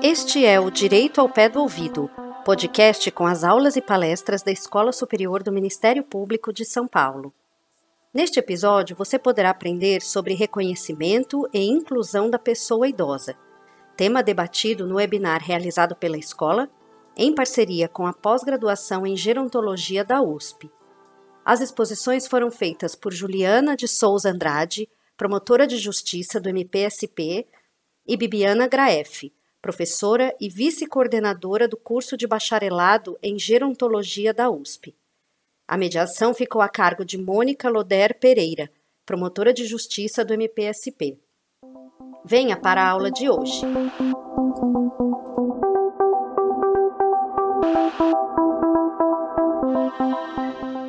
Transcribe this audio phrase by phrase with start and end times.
[0.00, 2.08] Este é o Direito ao Pé do Ouvido,
[2.44, 7.34] podcast com as aulas e palestras da Escola Superior do Ministério Público de São Paulo.
[8.14, 13.34] Neste episódio, você poderá aprender sobre reconhecimento e inclusão da pessoa idosa,
[13.96, 16.70] tema debatido no webinar realizado pela escola,
[17.18, 20.70] em parceria com a pós-graduação em Gerontologia da USP.
[21.44, 27.44] As exposições foram feitas por Juliana de Souza Andrade, promotora de justiça do MPSP,
[28.06, 34.94] e Bibiana Graef, professora e vice-coordenadora do curso de bacharelado em Gerontologia da USP.
[35.66, 38.70] A mediação ficou a cargo de Mônica Loder Pereira,
[39.04, 41.18] promotora de justiça do MPSP.
[42.24, 43.62] Venha para a aula de hoje.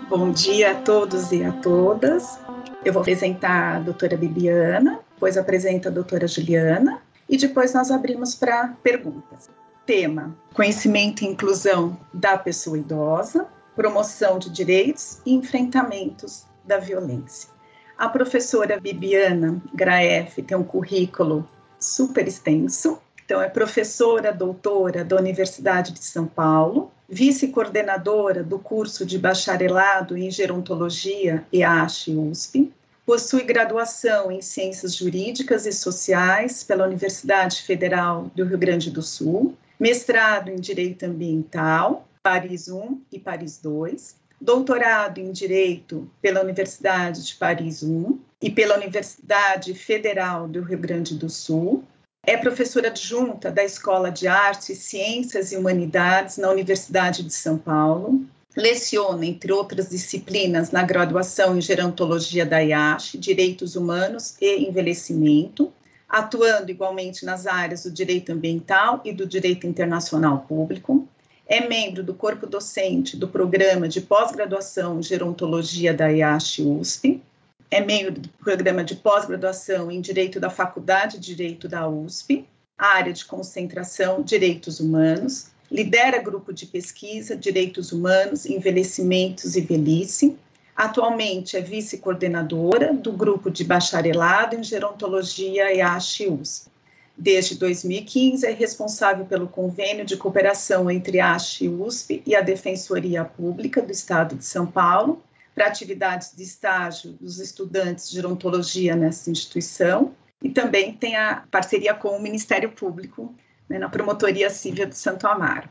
[0.07, 2.39] Bom dia a todos e a todas.
[2.85, 8.35] Eu vou apresentar a doutora Bibiana, depois apresenta a doutora Juliana e depois nós abrimos
[8.35, 9.49] para perguntas.
[9.85, 17.49] Tema: conhecimento e inclusão da pessoa idosa, promoção de direitos e enfrentamentos da violência.
[17.98, 25.91] A professora Bibiana Graef tem um currículo super extenso, então é professora doutora da Universidade
[25.91, 32.74] de São Paulo, vice-coordenadora do curso de bacharelado em gerontologia EASH USP,
[33.05, 39.55] Possui graduação em Ciências Jurídicas e Sociais pela Universidade Federal do Rio Grande do Sul,
[39.80, 43.96] mestrado em Direito Ambiental, Paris I e Paris II,
[44.41, 51.16] doutorado em Direito pela Universidade de Paris I e pela Universidade Federal do Rio Grande
[51.16, 51.84] do Sul.
[52.30, 58.24] É professora adjunta da Escola de Artes, Ciências e Humanidades na Universidade de São Paulo
[58.55, 65.72] Leciona, entre outras disciplinas, na graduação em Gerontologia da IASH, Direitos Humanos e Envelhecimento,
[66.07, 71.07] atuando igualmente nas áreas do direito ambiental e do direito internacional público.
[71.47, 77.23] É membro do corpo docente do programa de pós-graduação em Gerontologia da IASH USP.
[77.72, 82.46] É membro do programa de pós-graduação em Direito da Faculdade de Direito da USP,
[82.78, 90.38] área de concentração Direitos Humanos lidera grupo de pesquisa Direitos Humanos, Envelhecimentos e Velhice.
[90.75, 96.69] Atualmente é vice-coordenadora do grupo de bacharelado em Gerontologia EASH-USP.
[97.18, 103.25] Desde 2015 é responsável pelo convênio de cooperação entre a e USP e a Defensoria
[103.25, 105.22] Pública do Estado de São Paulo
[105.59, 111.93] para atividades de estágio dos estudantes de gerontologia nessa instituição e também tem a parceria
[111.93, 113.35] com o Ministério Público
[113.67, 115.69] né, na Promotoria Civil de Santo Amaro.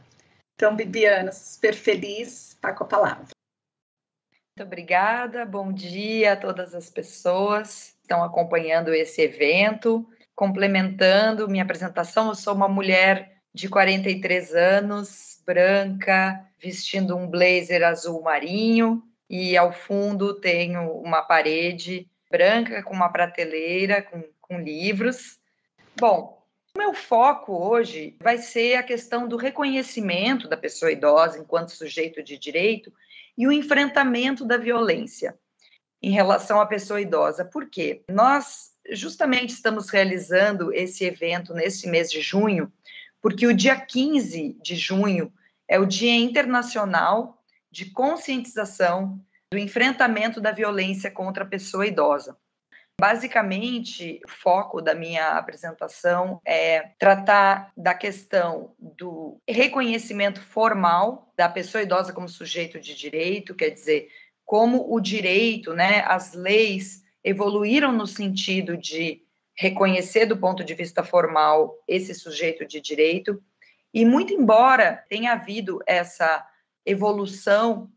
[0.54, 3.28] Então, Bibiana, super feliz, está com a palavra.
[4.34, 10.06] Muito obrigada, bom dia a todas as pessoas que estão acompanhando esse evento.
[10.34, 18.20] Complementando minha apresentação, eu sou uma mulher de 43 anos, branca, vestindo um blazer azul
[18.20, 25.38] marinho e ao fundo tenho uma parede branca com uma prateleira com, com livros.
[25.96, 26.42] Bom,
[26.74, 32.22] o meu foco hoje vai ser a questão do reconhecimento da pessoa idosa enquanto sujeito
[32.22, 32.92] de direito
[33.36, 35.38] e o enfrentamento da violência
[36.02, 37.44] em relação à pessoa idosa.
[37.44, 38.02] Por quê?
[38.08, 42.72] Nós justamente estamos realizando esse evento nesse mês de junho,
[43.20, 45.32] porque o dia 15 de junho
[45.66, 47.37] é o Dia Internacional
[47.78, 49.20] de Conscientização
[49.52, 52.36] do Enfrentamento da Violência contra a Pessoa Idosa.
[53.00, 61.80] Basicamente, o foco da minha apresentação é tratar da questão do reconhecimento formal da pessoa
[61.80, 64.08] idosa como sujeito de direito, quer dizer,
[64.44, 69.22] como o direito, né, as leis evoluíram no sentido de
[69.56, 73.40] reconhecer do ponto de vista formal esse sujeito de direito.
[73.94, 76.44] E muito embora tenha havido essa
[76.90, 77.90] evolução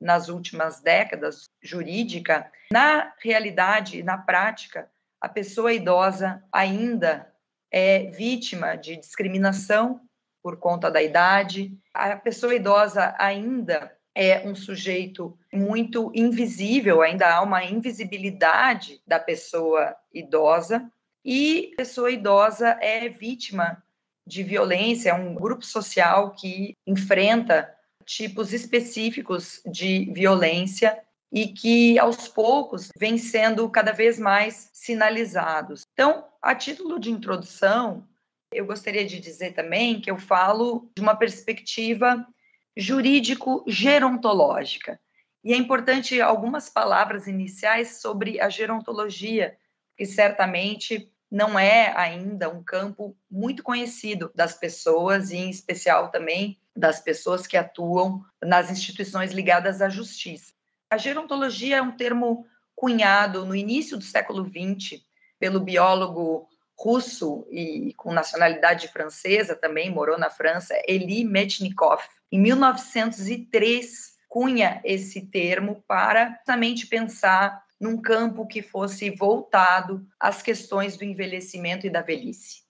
[0.00, 4.88] nas últimas décadas jurídica, na realidade, na prática,
[5.20, 7.32] a pessoa idosa ainda
[7.70, 10.00] é vítima de discriminação
[10.42, 11.76] por conta da idade.
[11.92, 19.96] A pessoa idosa ainda é um sujeito muito invisível, ainda há uma invisibilidade da pessoa
[20.12, 20.90] idosa
[21.24, 23.82] e a pessoa idosa é vítima
[24.26, 27.74] de violência, é um grupo social que enfrenta
[28.08, 30.98] tipos específicos de violência
[31.30, 35.82] e que aos poucos vem sendo cada vez mais sinalizados.
[35.92, 38.08] Então, a título de introdução,
[38.50, 42.26] eu gostaria de dizer também que eu falo de uma perspectiva
[42.74, 44.98] jurídico-gerontológica.
[45.44, 49.54] E é importante algumas palavras iniciais sobre a gerontologia,
[49.98, 56.58] que certamente não é ainda um campo muito conhecido das pessoas, e em especial também
[56.74, 60.52] das pessoas que atuam nas instituições ligadas à justiça.
[60.90, 65.02] A gerontologia é um termo cunhado no início do século XX
[65.38, 66.48] pelo biólogo
[66.78, 72.08] russo e com nacionalidade francesa também, morou na França, Elie Metchnikoff.
[72.30, 80.96] Em 1903, cunha esse termo para justamente pensar num campo que fosse voltado às questões
[80.96, 82.62] do envelhecimento e da velhice.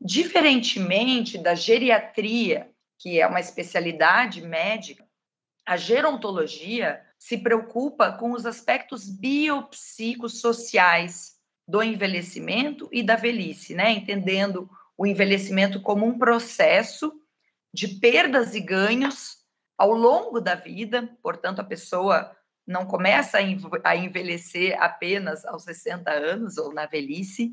[0.00, 5.04] Diferentemente da geriatria, que é uma especialidade médica,
[5.66, 13.92] a gerontologia se preocupa com os aspectos biopsicossociais do envelhecimento e da velhice, né?
[13.92, 17.12] Entendendo o envelhecimento como um processo
[17.72, 19.38] de perdas e ganhos
[19.78, 22.34] ao longo da vida, portanto, a pessoa
[22.70, 23.38] não começa
[23.84, 27.52] a envelhecer apenas aos 60 anos ou na velhice.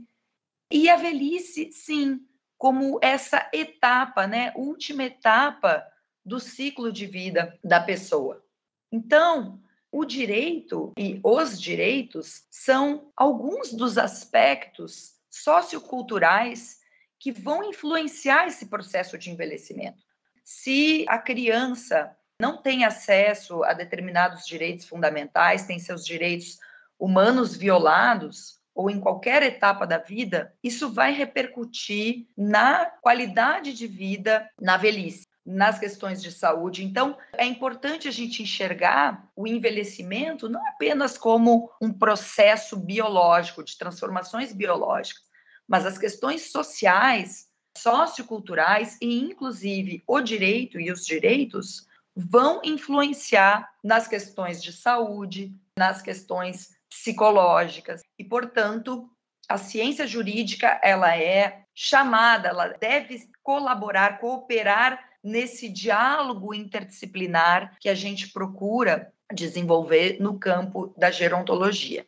[0.72, 2.22] E a velhice, sim,
[2.56, 5.84] como essa etapa, né, última etapa
[6.24, 8.46] do ciclo de vida da pessoa.
[8.92, 9.60] Então,
[9.92, 16.80] o direito e os direitos são alguns dos aspectos socioculturais
[17.20, 20.04] que vão influenciar esse processo de envelhecimento.
[20.44, 26.60] Se a criança não tem acesso a determinados direitos fundamentais, tem seus direitos
[27.00, 34.48] humanos violados, ou em qualquer etapa da vida, isso vai repercutir na qualidade de vida
[34.62, 36.84] na velhice nas questões de saúde.
[36.84, 43.78] Então, é importante a gente enxergar o envelhecimento não apenas como um processo biológico, de
[43.78, 45.24] transformações biológicas,
[45.66, 47.48] mas as questões sociais,
[47.78, 51.88] socioculturais e, inclusive, o direito e os direitos
[52.18, 59.08] vão influenciar nas questões de saúde, nas questões psicológicas e, portanto,
[59.48, 67.94] a ciência jurídica ela é chamada, ela deve colaborar, cooperar nesse diálogo interdisciplinar que a
[67.94, 72.06] gente procura desenvolver no campo da gerontologia.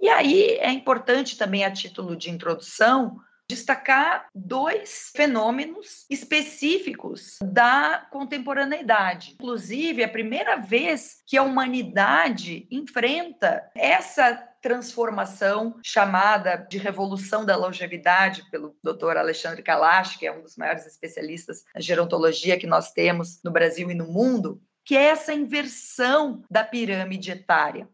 [0.00, 3.20] E aí é importante também, a título de introdução,
[3.52, 9.34] destacar dois fenômenos específicos da contemporaneidade.
[9.34, 17.54] Inclusive, é a primeira vez que a humanidade enfrenta essa transformação chamada de revolução da
[17.54, 19.18] longevidade pelo Dr.
[19.18, 23.90] Alexandre Kalash, que é um dos maiores especialistas em gerontologia que nós temos no Brasil
[23.90, 27.86] e no mundo, que é essa inversão da pirâmide etária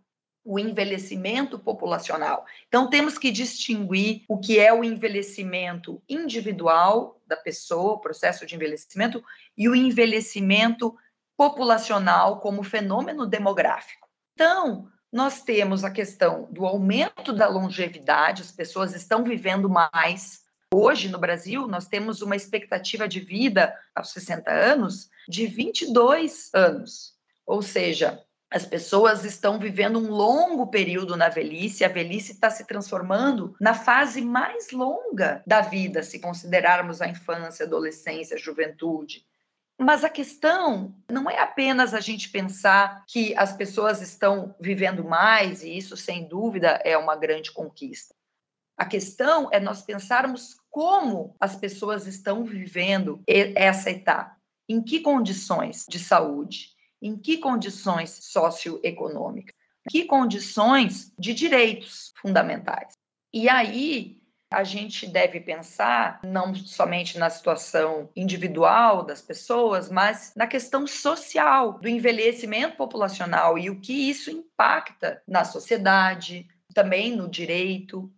[0.48, 2.46] o envelhecimento populacional.
[2.68, 8.54] Então, temos que distinguir o que é o envelhecimento individual da pessoa, o processo de
[8.54, 9.22] envelhecimento,
[9.54, 10.96] e o envelhecimento
[11.36, 14.08] populacional como fenômeno demográfico.
[14.32, 20.44] Então, nós temos a questão do aumento da longevidade, as pessoas estão vivendo mais.
[20.72, 27.12] Hoje, no Brasil, nós temos uma expectativa de vida aos 60 anos de 22 anos.
[27.46, 32.64] Ou seja, as pessoas estão vivendo um longo período na velhice, a velhice está se
[32.64, 39.26] transformando na fase mais longa da vida, se considerarmos a infância, adolescência, juventude.
[39.78, 45.62] Mas a questão não é apenas a gente pensar que as pessoas estão vivendo mais,
[45.62, 48.14] e isso, sem dúvida, é uma grande conquista.
[48.76, 54.36] A questão é nós pensarmos como as pessoas estão vivendo essa etapa,
[54.68, 59.54] em que condições de saúde, em que condições socioeconômicas,
[59.86, 62.94] em que condições de direitos fundamentais.
[63.32, 64.18] E aí
[64.50, 71.74] a gente deve pensar não somente na situação individual das pessoas, mas na questão social
[71.78, 78.10] do envelhecimento populacional e o que isso impacta na sociedade, também no direito,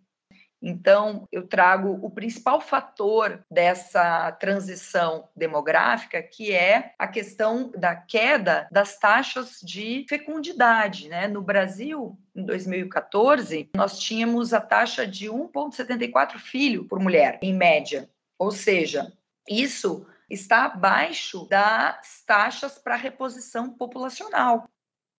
[0.62, 8.68] então, eu trago o principal fator dessa transição demográfica, que é a questão da queda
[8.70, 11.08] das taxas de fecundidade.
[11.08, 11.26] Né?
[11.26, 18.08] No Brasil, em 2014, nós tínhamos a taxa de 1,74 filho por mulher, em média.
[18.38, 19.12] Ou seja,
[19.48, 24.68] isso está abaixo das taxas para reposição populacional.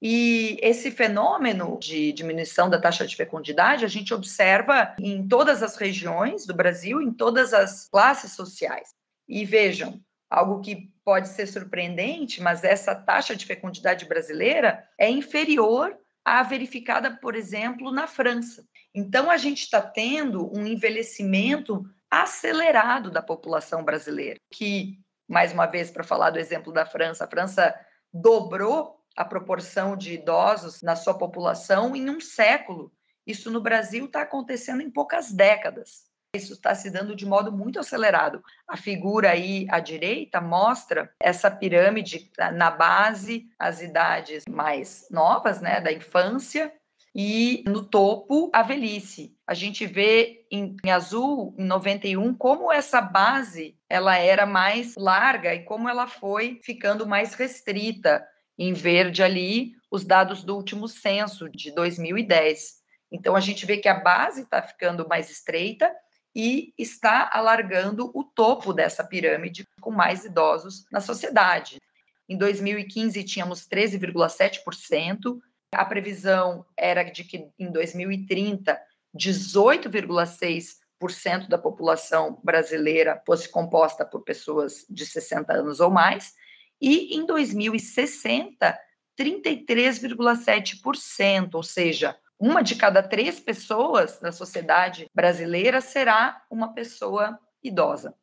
[0.02, 5.76] E esse fenômeno de diminuição da taxa de fecundidade a gente observa em todas as
[5.76, 8.90] regiões do Brasil, em todas as classes sociais.
[9.30, 15.96] E vejam, algo que pode ser surpreendente, mas essa taxa de fecundidade brasileira é inferior
[16.24, 18.66] à verificada, por exemplo, na França.
[18.96, 25.92] Então, a gente está tendo um envelhecimento acelerado da população brasileira, que, mais uma vez,
[25.92, 27.76] para falar do exemplo da França, a França
[28.14, 32.92] dobrou a proporção de idosos na sua população em um século.
[33.26, 36.10] Isso no Brasil está acontecendo em poucas décadas.
[36.34, 38.42] Isso está se dando de modo muito acelerado.
[38.66, 45.82] A figura aí à direita mostra essa pirâmide na base, as idades mais novas, né,
[45.82, 46.74] da infância,
[47.14, 49.36] e no topo a velhice.
[49.46, 55.54] A gente vê em, em, azul, em 91, como essa base ela era mais larga
[55.54, 58.26] e como ela foi ficando mais restrita.
[58.64, 62.76] Em verde ali, os dados do último censo de 2010.
[63.12, 65.92] Então a gente vê que a base está ficando mais estreita
[66.36, 71.82] e está alargando o topo dessa pirâmide com mais idosos na sociedade.
[72.30, 75.40] Em 2015 tínhamos 13,7%,
[75.74, 78.80] a previsão era de que em 2030
[79.18, 86.36] 18,6% da população brasileira fosse composta por pessoas de 60 anos ou mais,
[86.82, 88.78] e em 2060
[89.18, 98.16] 33,7%, ou seja, uma de cada três pessoas na sociedade brasileira será uma pessoa idosa.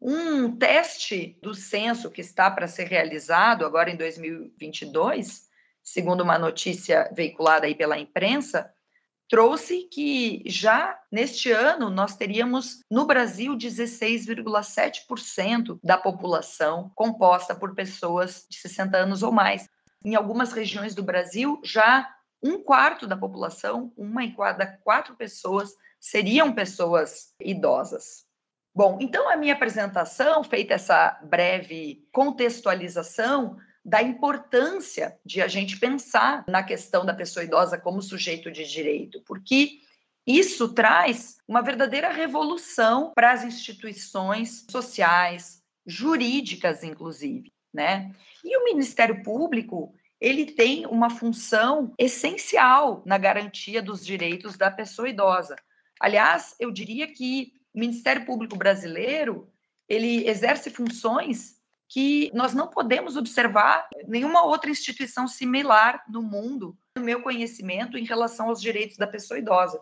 [0.00, 5.48] Um teste do censo que está para ser realizado agora em 2022,
[5.82, 8.70] segundo uma notícia veiculada aí pela imprensa,
[9.32, 18.44] trouxe que já neste ano nós teríamos no Brasil 16,7% da população composta por pessoas
[18.50, 19.66] de 60 anos ou mais.
[20.04, 22.06] Em algumas regiões do Brasil já
[22.42, 28.26] um quarto da população, uma em cada quatro pessoas, seriam pessoas idosas.
[28.74, 36.44] Bom, então a minha apresentação, feita essa breve contextualização da importância de a gente pensar
[36.46, 39.80] na questão da pessoa idosa como sujeito de direito, porque
[40.26, 48.12] isso traz uma verdadeira revolução para as instituições sociais, jurídicas, inclusive, né?
[48.44, 55.08] E o Ministério Público ele tem uma função essencial na garantia dos direitos da pessoa
[55.08, 55.56] idosa.
[55.98, 59.50] Aliás, eu diria que o Ministério Público Brasileiro
[59.88, 61.56] ele exerce funções
[61.92, 68.04] que nós não podemos observar nenhuma outra instituição similar no mundo, no meu conhecimento, em
[68.04, 69.78] relação aos direitos da pessoa idosa.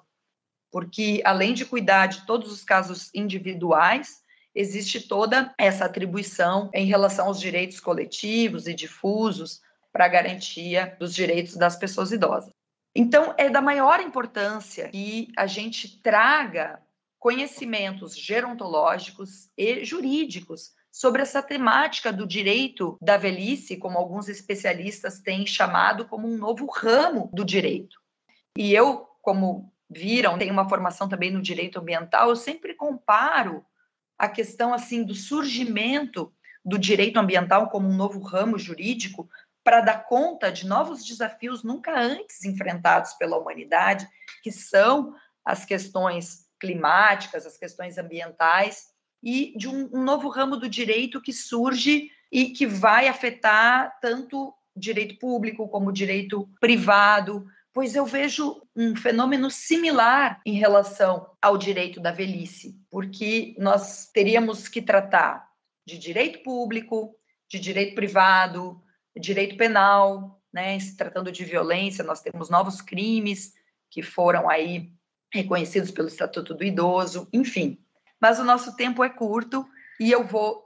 [0.72, 7.28] Porque, além de cuidar de todos os casos individuais, existe toda essa atribuição em relação
[7.28, 9.60] aos direitos coletivos e difusos,
[9.92, 12.52] para a garantia dos direitos das pessoas idosas.
[12.94, 16.80] Então, é da maior importância que a gente traga
[17.20, 25.46] conhecimentos gerontológicos e jurídicos sobre essa temática do direito da velhice, como alguns especialistas têm
[25.46, 27.98] chamado como um novo ramo do direito.
[28.56, 33.64] E eu, como viram, tenho uma formação também no direito ambiental, eu sempre comparo
[34.18, 36.32] a questão assim do surgimento
[36.64, 39.28] do direito ambiental como um novo ramo jurídico
[39.64, 44.06] para dar conta de novos desafios nunca antes enfrentados pela humanidade,
[44.42, 48.89] que são as questões climáticas, as questões ambientais,
[49.22, 54.54] e de um, um novo ramo do direito que surge e que vai afetar tanto
[54.76, 62.00] direito público como direito privado, pois eu vejo um fenômeno similar em relação ao direito
[62.00, 65.48] da velhice, porque nós teríamos que tratar
[65.86, 67.14] de direito público,
[67.48, 68.80] de direito privado,
[69.18, 73.54] direito penal, né, se tratando de violência, nós temos novos crimes
[73.90, 74.92] que foram aí
[75.32, 77.78] reconhecidos pelo Estatuto do Idoso, enfim.
[78.20, 79.66] Mas o nosso tempo é curto
[79.98, 80.64] e eu vou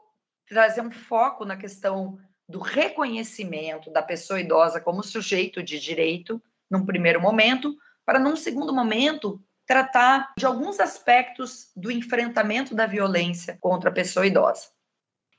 [0.48, 2.18] trazer um foco na questão
[2.48, 8.74] do reconhecimento da pessoa idosa como sujeito de direito, num primeiro momento, para num segundo
[8.74, 14.68] momento tratar de alguns aspectos do enfrentamento da violência contra a pessoa idosa.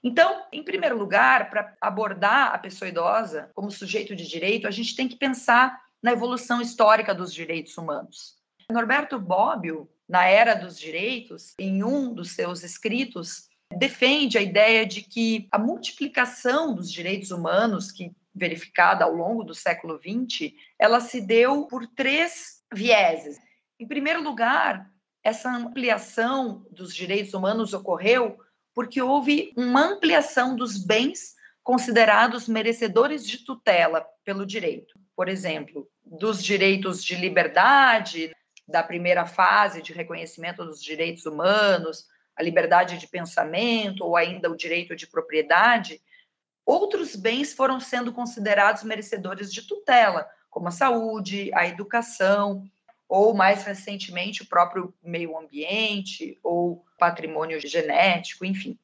[0.04, 4.96] Então, em primeiro lugar, para abordar a pessoa idosa como sujeito de direito, a gente
[4.96, 8.36] tem que pensar na evolução histórica dos direitos humanos.
[8.72, 15.02] Norberto Bobbio, na Era dos Direitos, em um dos seus escritos, defende a ideia de
[15.02, 21.22] que a multiplicação dos direitos humanos, que verificada ao longo do século XX, ela se
[21.22, 23.38] deu por três vieses.
[23.80, 24.92] Em primeiro lugar,
[25.24, 28.38] essa ampliação dos direitos humanos ocorreu
[28.74, 31.34] porque houve uma ampliação dos bens
[31.64, 35.00] considerados merecedores de tutela pelo direito.
[35.16, 38.36] Por exemplo, dos direitos de liberdade,
[38.68, 44.58] da primeira fase de reconhecimento dos direitos humanos, a liberdade de pensamento ou ainda o
[44.58, 46.02] direito de propriedade,
[46.66, 52.70] outros bens foram sendo considerados merecedores de tutela, como a saúde, a educação,
[53.08, 58.78] ou mais recentemente o próprio meio ambiente ou patrimônio genético, enfim.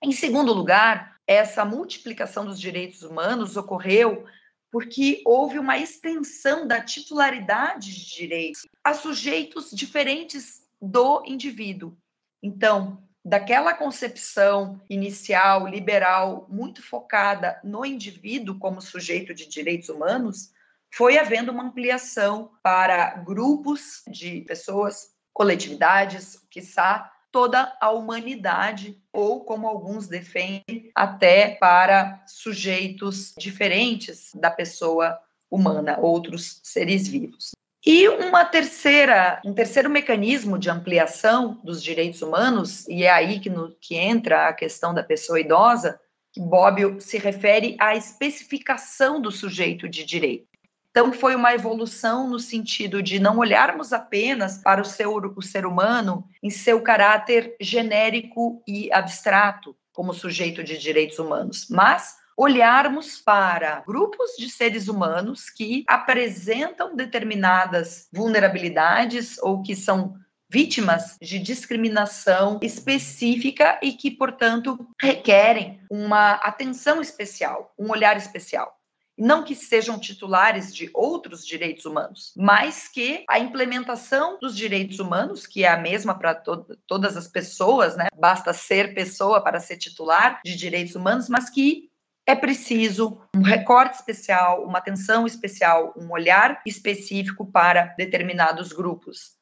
[0.00, 4.24] Em segundo lugar, essa multiplicação dos direitos humanos ocorreu
[4.70, 11.96] porque houve uma extensão da titularidade de direitos a sujeitos diferentes do indivíduo.
[12.42, 20.52] Então, daquela concepção inicial liberal muito focada no indivíduo como sujeito de direitos humanos,
[20.94, 29.66] foi havendo uma ampliação para grupos de pessoas, coletividades, quiçá toda a humanidade, ou como
[29.66, 35.18] alguns defendem, até para sujeitos diferentes da pessoa
[35.50, 37.50] humana, outros seres vivos.
[37.84, 43.50] E uma terceira, um terceiro mecanismo de ampliação dos direitos humanos, e é aí que,
[43.50, 46.00] no, que entra a questão da pessoa idosa,
[46.32, 50.55] que Bobbio se refere à especificação do sujeito de direito.
[50.96, 56.26] Então, foi uma evolução no sentido de não olharmos apenas para o, o ser humano
[56.42, 64.30] em seu caráter genérico e abstrato, como sujeito de direitos humanos, mas olharmos para grupos
[64.38, 70.14] de seres humanos que apresentam determinadas vulnerabilidades ou que são
[70.48, 78.75] vítimas de discriminação específica e que, portanto, requerem uma atenção especial, um olhar especial
[79.18, 85.46] não que sejam titulares de outros direitos humanos, mas que a implementação dos direitos humanos,
[85.46, 88.08] que é a mesma para to todas as pessoas, né?
[88.14, 91.90] Basta ser pessoa para ser titular de direitos humanos, mas que
[92.26, 99.36] é preciso um recorte especial, uma atenção especial, um olhar específico para determinados grupos.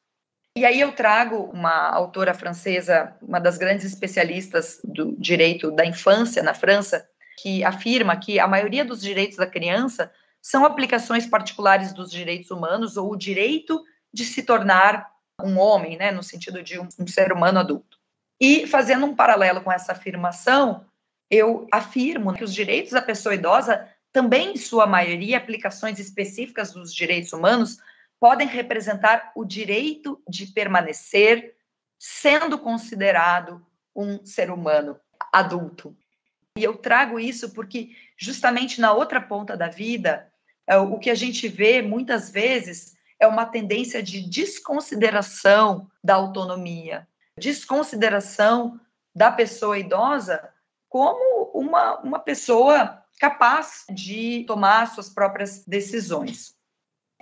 [0.57, 6.41] E aí eu trago uma autora francesa, uma das grandes especialistas do direito da infância
[6.41, 7.05] na França,
[7.37, 10.11] que afirma que a maioria dos direitos da criança
[10.41, 15.11] são aplicações particulares dos direitos humanos ou o direito de se tornar
[15.41, 17.97] um homem, né, no sentido de um, um ser humano adulto.
[18.39, 20.85] E fazendo um paralelo com essa afirmação,
[21.29, 26.93] eu afirmo que os direitos da pessoa idosa também, em sua maioria, aplicações específicas dos
[26.93, 27.77] direitos humanos,
[28.19, 31.55] podem representar o direito de permanecer
[31.99, 34.99] sendo considerado um ser humano
[35.33, 35.95] adulto.
[36.57, 40.31] E eu trago isso porque, justamente na outra ponta da vida,
[40.65, 47.07] é, o que a gente vê muitas vezes é uma tendência de desconsideração da autonomia,
[47.37, 48.79] desconsideração
[49.13, 50.49] da pessoa idosa
[50.89, 56.55] como uma, uma pessoa capaz de tomar suas próprias decisões.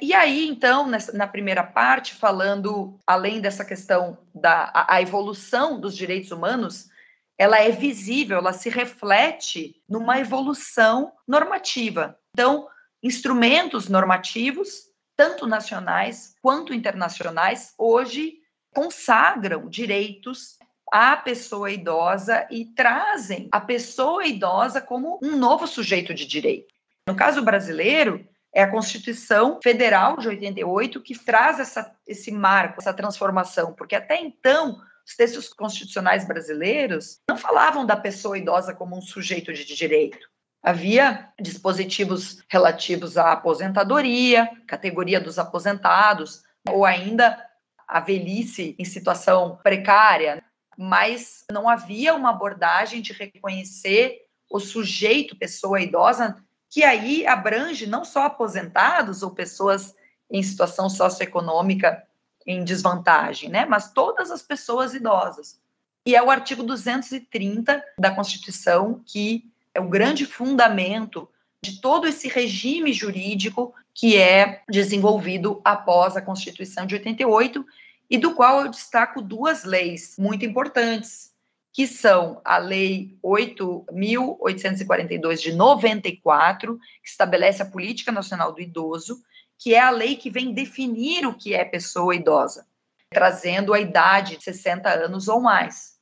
[0.02, 5.80] E aí, então, nessa, na primeira parte, falando além dessa questão da a, a evolução
[5.80, 6.89] dos direitos humanos,
[7.38, 12.17] ela é visível, ela se reflete numa evolução normativa.
[12.32, 12.67] Então,
[13.02, 14.84] instrumentos normativos,
[15.15, 18.36] tanto nacionais quanto internacionais, hoje
[18.74, 20.58] consagram direitos
[20.91, 26.74] à pessoa idosa e trazem a pessoa idosa como um novo sujeito de direito.
[27.08, 32.93] No caso brasileiro, é a Constituição Federal de 88 que traz essa, esse marco, essa
[32.93, 39.02] transformação, porque até então os textos constitucionais brasileiros não falavam da pessoa idosa como um
[39.02, 40.28] sujeito de direito.
[40.62, 47.38] Havia dispositivos relativos à aposentadoria, categoria dos aposentados, ou ainda
[47.86, 50.42] a velhice em situação precária,
[50.78, 56.38] mas não havia uma abordagem de reconhecer o sujeito, pessoa idosa,
[56.70, 59.94] que aí abrange não só aposentados ou pessoas
[60.32, 62.04] em situação socioeconômica
[62.46, 63.66] em desvantagem, né?
[63.66, 65.60] Mas todas as pessoas idosas.
[66.06, 71.28] E é o artigo 230 da Constituição que é o grande fundamento
[71.64, 77.66] de todo esse regime jurídico que é desenvolvido após a Constituição de 88
[78.10, 81.32] e do qual eu destaco duas leis muito importantes,
[81.72, 89.24] que são a Lei 8.842 de 94, que estabelece a Política Nacional do Idoso,
[89.58, 92.66] que é a lei que vem definir o que é pessoa idosa,
[93.10, 95.94] trazendo a idade de 60 anos ou mais.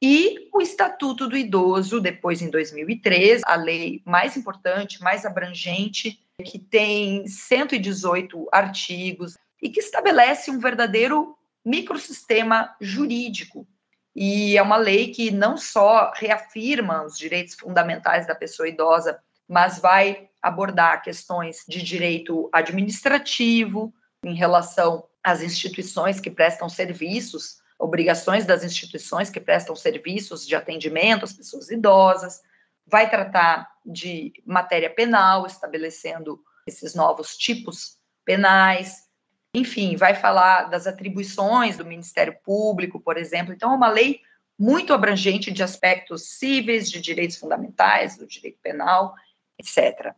[0.00, 6.58] E o Estatuto do Idoso, depois em 2013, a lei mais importante, mais abrangente, que
[6.58, 13.66] tem 118 artigos e que estabelece um verdadeiro microsistema jurídico.
[14.14, 19.80] E é uma lei que não só reafirma os direitos fundamentais da pessoa idosa, mas
[19.80, 23.92] vai abordar questões de direito administrativo
[24.24, 31.24] em relação às instituições que prestam serviços, obrigações das instituições que prestam serviços de atendimento
[31.24, 32.40] às pessoas idosas,
[32.86, 39.08] vai tratar de matéria penal, estabelecendo esses novos tipos penais,
[39.54, 43.52] enfim, vai falar das atribuições do Ministério Público, por exemplo.
[43.52, 44.20] Então, é uma lei
[44.58, 49.14] muito abrangente de aspectos cíveis, de direitos fundamentais, do direito penal,
[49.58, 50.14] etc.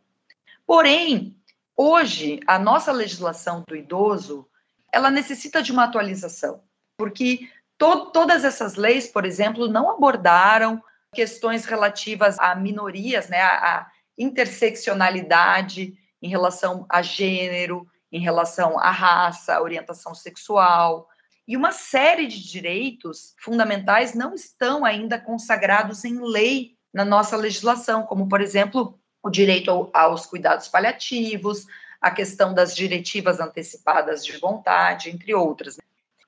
[0.71, 1.35] Porém,
[1.75, 4.47] hoje, a nossa legislação do idoso,
[4.89, 6.63] ela necessita de uma atualização,
[6.97, 10.81] porque to todas essas leis, por exemplo, não abordaram
[11.13, 18.91] questões relativas a minorias, né, a, a interseccionalidade em relação a gênero, em relação à
[18.91, 21.09] raça, orientação sexual,
[21.45, 28.03] e uma série de direitos fundamentais não estão ainda consagrados em lei na nossa legislação,
[28.03, 31.65] como, por exemplo, o direito aos cuidados paliativos,
[32.01, 35.77] a questão das diretivas antecipadas de vontade, entre outras.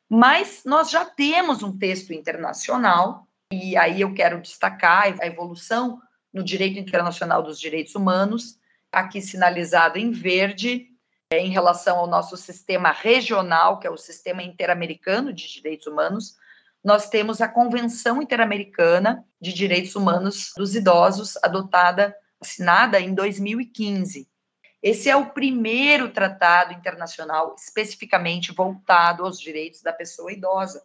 [0.08, 6.00] Mas nós já temos um texto internacional, e aí eu quero destacar a evolução
[6.32, 8.60] no direito internacional dos direitos humanos,
[8.92, 10.88] aqui sinalizado em verde,
[11.32, 16.38] é, em relação ao nosso sistema regional, que é o Sistema Interamericano de Direitos Humanos,
[16.84, 24.30] nós temos a Convenção Interamericana de Direitos Humanos dos Idosos, adotada, assinada em 2015.
[24.82, 30.84] Esse é o primeiro tratado internacional especificamente voltado aos direitos da pessoa idosa.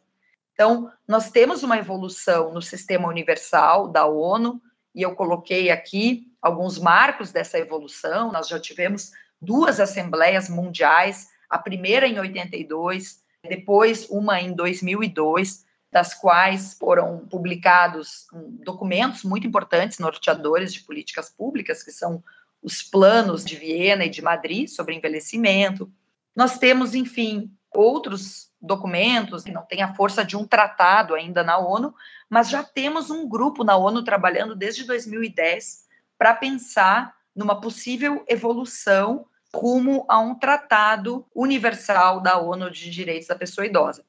[0.53, 4.63] Então, nós temos uma evolução no sistema universal da ONU,
[4.95, 8.33] e eu coloquei aqui alguns marcos dessa evolução.
[8.33, 16.15] Nós já tivemos duas assembleias mundiais, a primeira em 82, depois uma em 2002, das
[16.15, 18.27] quais foram publicados
[18.65, 22.23] documentos muito importantes, norteadores de políticas públicas, que são
[22.63, 25.91] os planos de Viena e de Madrid sobre envelhecimento.
[26.37, 31.59] Nós temos, enfim, outros documentos que não têm a força de um tratado ainda na
[31.59, 31.95] ONU,
[32.29, 35.87] mas já temos um grupo na ONU trabalhando desde 2010
[36.19, 39.25] para pensar numa possível evolução
[39.55, 44.05] rumo a um tratado universal da ONU de Direitos da Pessoa Idosa.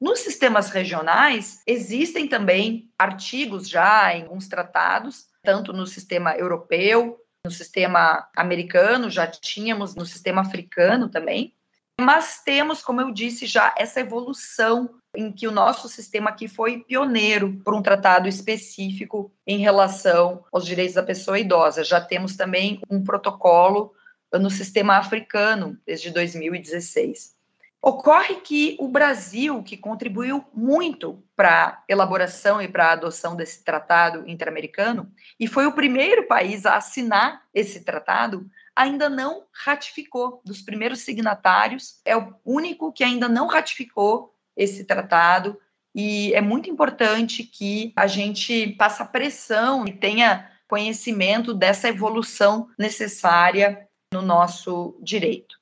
[0.00, 7.50] Nos sistemas regionais, existem também artigos já em alguns tratados, tanto no sistema europeu, no
[7.50, 11.54] sistema americano, já tínhamos no sistema africano também,
[12.00, 16.78] mas temos, como eu disse, já essa evolução em que o nosso sistema aqui foi
[16.78, 21.84] pioneiro por um tratado específico em relação aos direitos da pessoa idosa.
[21.84, 23.92] Já temos também um protocolo
[24.32, 27.34] no sistema africano desde 2016.
[27.82, 33.64] Ocorre que o Brasil, que contribuiu muito para a elaboração e para a adoção desse
[33.64, 40.42] tratado interamericano, e foi o primeiro país a assinar esse tratado, ainda não ratificou.
[40.44, 45.58] Dos primeiros signatários, é o único que ainda não ratificou esse tratado.
[45.94, 53.88] E é muito importante que a gente faça pressão e tenha conhecimento dessa evolução necessária
[54.12, 55.56] no nosso direito.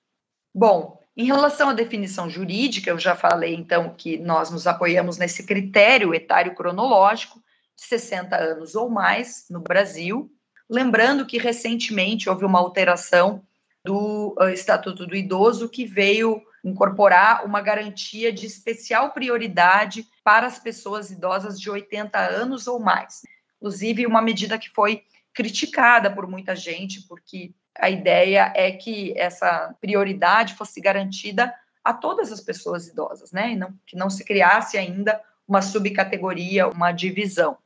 [0.55, 5.43] Bom, em relação à definição jurídica, eu já falei então que nós nos apoiamos nesse
[5.43, 7.43] critério etário cronológico
[7.77, 10.31] de 60 anos ou mais no Brasil,
[10.71, 13.43] lembrando que recentemente houve uma alteração
[13.85, 20.61] do uh, Estatuto do Idoso que veio incorporar uma garantia de especial prioridade para as
[20.61, 23.23] pessoas idosas de 80 anos ou mais.
[23.57, 25.03] Inclusive, uma medida que foi
[25.35, 32.33] criticada por muita gente, porque a ideia é que essa prioridade fosse garantida a todas
[32.33, 33.53] as pessoas idosas, né?
[33.53, 37.57] E não, que não se criasse ainda uma subcategoria, uma divisão.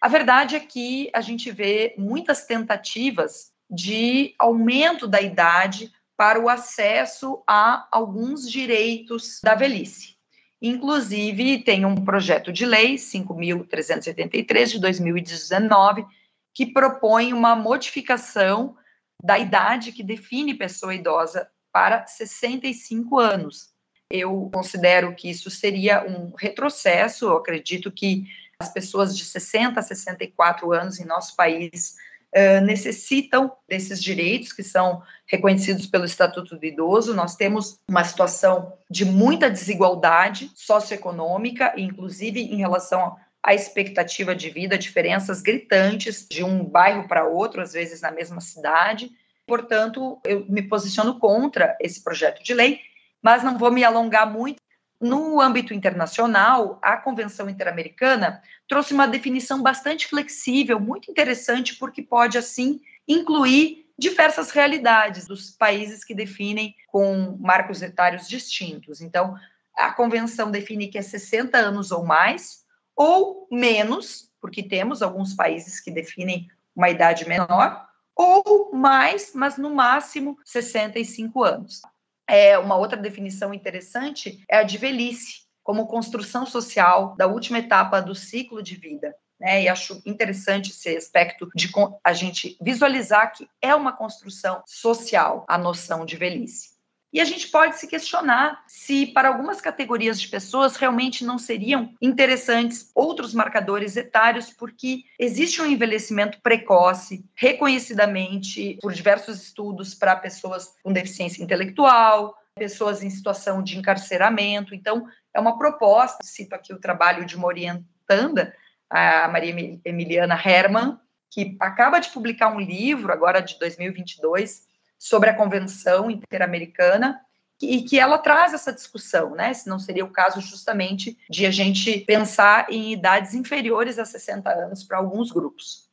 [0.00, 6.48] A verdade é que a gente vê muitas tentativas de aumento da idade para o
[6.48, 10.14] acesso a alguns direitos da velhice.
[10.62, 16.06] Inclusive, tem um projeto de lei, 5.383, de 2019,
[16.54, 18.76] que propõe uma modificação
[19.22, 23.74] da idade que define pessoa idosa para 65 anos.
[24.10, 28.24] Eu considero que isso seria um retrocesso, eu acredito que
[28.58, 31.96] as pessoas de 60 a 64 anos em nosso país
[32.34, 37.14] uh, necessitam desses direitos que são reconhecidos pelo Estatuto do Idoso.
[37.14, 44.78] Nós temos uma situação de muita desigualdade socioeconômica, inclusive em relação a expectativa de vida,
[44.78, 49.12] diferenças gritantes de um bairro para outro, às vezes na mesma cidade.
[49.46, 52.80] Portanto, eu me posiciono contra esse projeto de lei,
[53.22, 54.56] mas não vou me alongar muito.
[54.98, 62.38] No âmbito internacional, a Convenção Interamericana trouxe uma definição bastante flexível, muito interessante, porque pode,
[62.38, 69.02] assim, incluir diversas realidades dos países que definem com marcos etários distintos.
[69.02, 69.34] Então,
[69.76, 72.63] a convenção define que é 60 anos ou mais,
[72.96, 79.74] ou menos, porque temos alguns países que definem uma idade menor, ou mais, mas no
[79.74, 81.82] máximo 65 anos.
[82.26, 88.00] É uma outra definição interessante é a de velhice, como construção social da última etapa
[88.00, 89.14] do ciclo de vida.
[89.40, 89.62] Né?
[89.62, 91.70] E acho interessante esse aspecto de
[92.02, 96.73] a gente visualizar que é uma construção social a noção de velhice.
[97.14, 101.94] E a gente pode se questionar se, para algumas categorias de pessoas, realmente não seriam
[102.02, 110.74] interessantes outros marcadores etários, porque existe um envelhecimento precoce, reconhecidamente por diversos estudos para pessoas
[110.82, 114.74] com deficiência intelectual, pessoas em situação de encarceramento.
[114.74, 118.52] Então, é uma proposta, cito aqui o trabalho de uma orientanda,
[118.90, 120.98] a Maria Emiliana Herman,
[121.30, 124.66] que acaba de publicar um livro, agora de 2022,
[125.04, 127.20] sobre a Convenção Interamericana
[127.60, 129.52] e que ela traz essa discussão, né?
[129.52, 134.50] Se não seria o caso justamente de a gente pensar em idades inferiores a 60
[134.50, 135.90] anos para alguns grupos.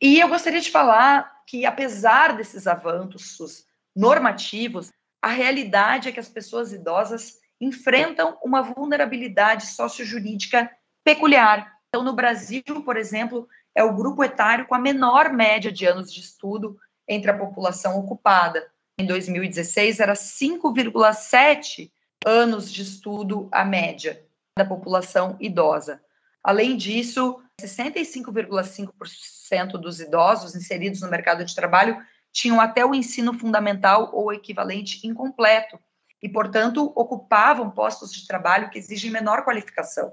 [0.00, 4.90] E eu gostaria de falar que, apesar desses avanços normativos,
[5.22, 10.68] a realidade é que as pessoas idosas enfrentam uma vulnerabilidade sociojurídica
[11.04, 11.78] peculiar.
[11.88, 16.12] Então, no Brasil, por exemplo, é o grupo etário com a menor média de anos
[16.12, 16.76] de estudo
[17.08, 18.66] entre a população ocupada.
[18.98, 21.90] Em 2016, era 5,7
[22.24, 24.24] anos de estudo a média
[24.56, 26.00] da população idosa.
[26.42, 31.96] Além disso, 65,5% dos idosos inseridos no mercado de trabalho
[32.32, 35.78] tinham até o ensino fundamental ou equivalente incompleto
[36.22, 40.12] e, portanto, ocupavam postos de trabalho que exigem menor qualificação.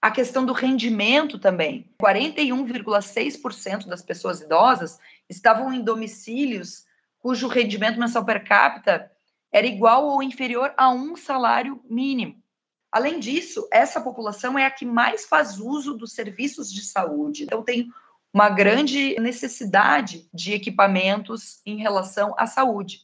[0.00, 1.92] A questão do rendimento também.
[2.00, 6.84] 41,6% das pessoas idosas estavam em domicílios
[7.18, 9.10] cujo rendimento mensal per capita
[9.52, 12.42] era igual ou inferior a um salário mínimo.
[12.90, 17.44] Além disso, essa população é a que mais faz uso dos serviços de saúde.
[17.44, 17.90] Então, tem
[18.32, 23.02] uma grande necessidade de equipamentos em relação à saúde.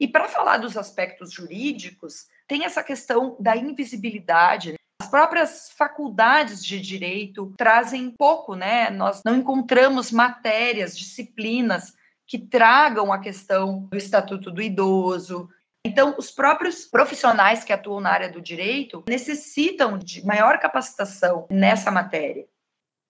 [0.00, 4.81] E para falar dos aspectos jurídicos, tem essa questão da invisibilidade as
[5.12, 8.88] próprias faculdades de direito trazem pouco, né?
[8.88, 11.92] Nós não encontramos matérias, disciplinas
[12.26, 15.50] que tragam a questão do estatuto do idoso.
[15.84, 21.90] Então, os próprios profissionais que atuam na área do direito necessitam de maior capacitação nessa
[21.90, 22.46] matéria.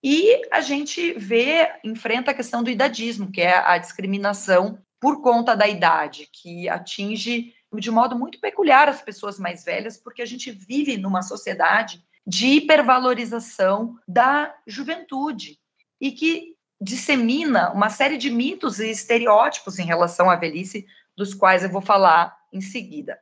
[0.02, 5.54] E a gente vê, enfrenta a questão do idadismo, que é a discriminação por conta
[5.54, 10.50] da idade, que atinge de modo muito peculiar as pessoas mais velhas, porque a gente
[10.50, 15.58] vive numa sociedade de hipervalorização da juventude
[16.00, 21.62] e que dissemina uma série de mitos e estereótipos em relação à velhice, dos quais
[21.62, 23.18] eu vou falar em seguida.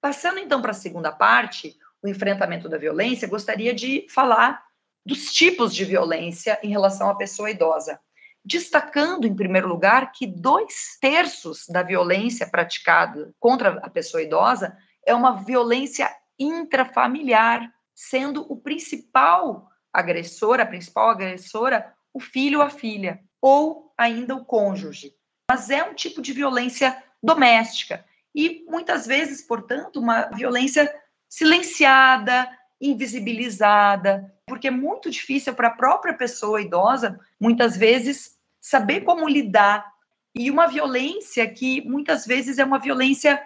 [0.00, 4.64] Passando então para a segunda parte, o enfrentamento da violência, gostaria de falar
[5.04, 8.00] dos tipos de violência em relação à pessoa idosa
[8.44, 14.76] destacando, em primeiro lugar, que dois terços da violência praticada contra a pessoa idosa
[15.06, 22.70] é uma violência intrafamiliar, sendo o principal agressor, a principal agressora, o filho ou a
[22.70, 25.14] filha, ou ainda o cônjuge.
[25.50, 30.92] Mas é um tipo de violência doméstica e muitas vezes, portanto, uma violência
[31.28, 32.48] silenciada,
[32.80, 39.92] invisibilizada, porque é muito difícil para a própria pessoa idosa, muitas vezes, saber como lidar.
[40.32, 43.42] E uma violência que muitas vezes é uma violência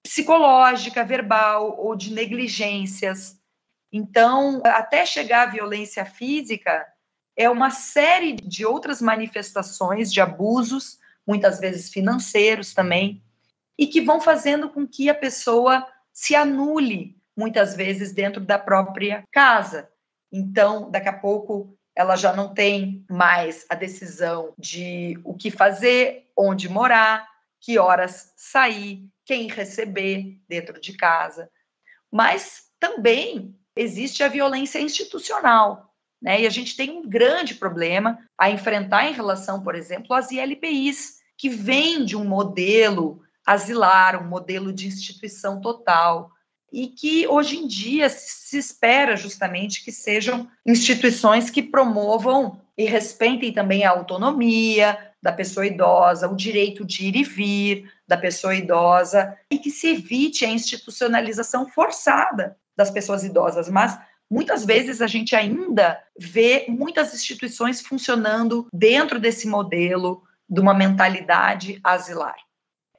[0.00, 3.36] psicológica, verbal ou de negligências.
[3.92, 6.86] Então, até chegar à violência física,
[7.36, 13.20] é uma série de outras manifestações de abusos, muitas vezes financeiros também,
[13.76, 19.24] e que vão fazendo com que a pessoa se anule muitas vezes dentro da própria
[19.32, 19.89] casa.
[20.32, 26.30] Então, daqui a pouco ela já não tem mais a decisão de o que fazer,
[26.36, 27.28] onde morar,
[27.60, 31.50] que horas sair, quem receber dentro de casa.
[32.10, 36.40] Mas também existe a violência institucional, né?
[36.40, 41.18] E a gente tem um grande problema a enfrentar em relação, por exemplo, às ILPIs,
[41.36, 46.30] que vem de um modelo asilar, um modelo de instituição total,
[46.72, 53.52] e que hoje em dia se espera justamente que sejam instituições que promovam e respeitem
[53.52, 59.36] também a autonomia da pessoa idosa, o direito de ir e vir da pessoa idosa
[59.50, 63.98] e que se evite a institucionalização forçada das pessoas idosas, mas
[64.30, 71.78] muitas vezes a gente ainda vê muitas instituições funcionando dentro desse modelo de uma mentalidade
[71.84, 72.36] asilar.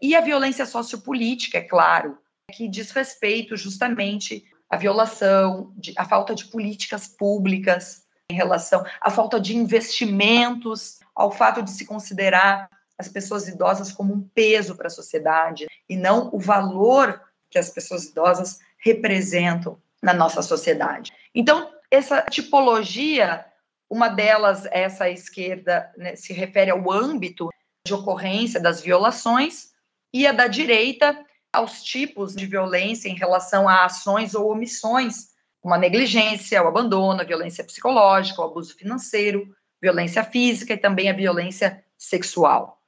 [0.02, 2.18] E a violência sociopolítica, é claro,
[2.52, 9.10] que diz respeito justamente à violação, de, à falta de políticas públicas em relação à
[9.10, 14.88] falta de investimentos, ao fato de se considerar as pessoas idosas como um peso para
[14.88, 21.12] a sociedade e não o valor que as pessoas idosas representam na nossa sociedade.
[21.34, 23.46] Então, essa tipologia
[23.92, 27.50] Uma delas, essa esquerda, né, se refere ao âmbito
[27.86, 29.72] de ocorrência das violações,
[30.14, 35.74] e a da direita aos tipos de violência em relação a ações ou omissões, como
[35.74, 41.14] a negligência, o abandono, a violência psicológica, o abuso financeiro, violência física e também a
[41.14, 42.82] violência sexual.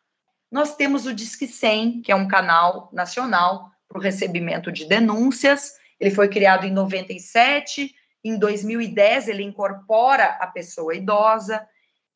[0.52, 5.74] Nós temos o Disque 100, que é um canal nacional para o recebimento de denúncias.
[6.00, 11.68] Ele foi criado em 97, em 2010 ele incorpora a pessoa idosa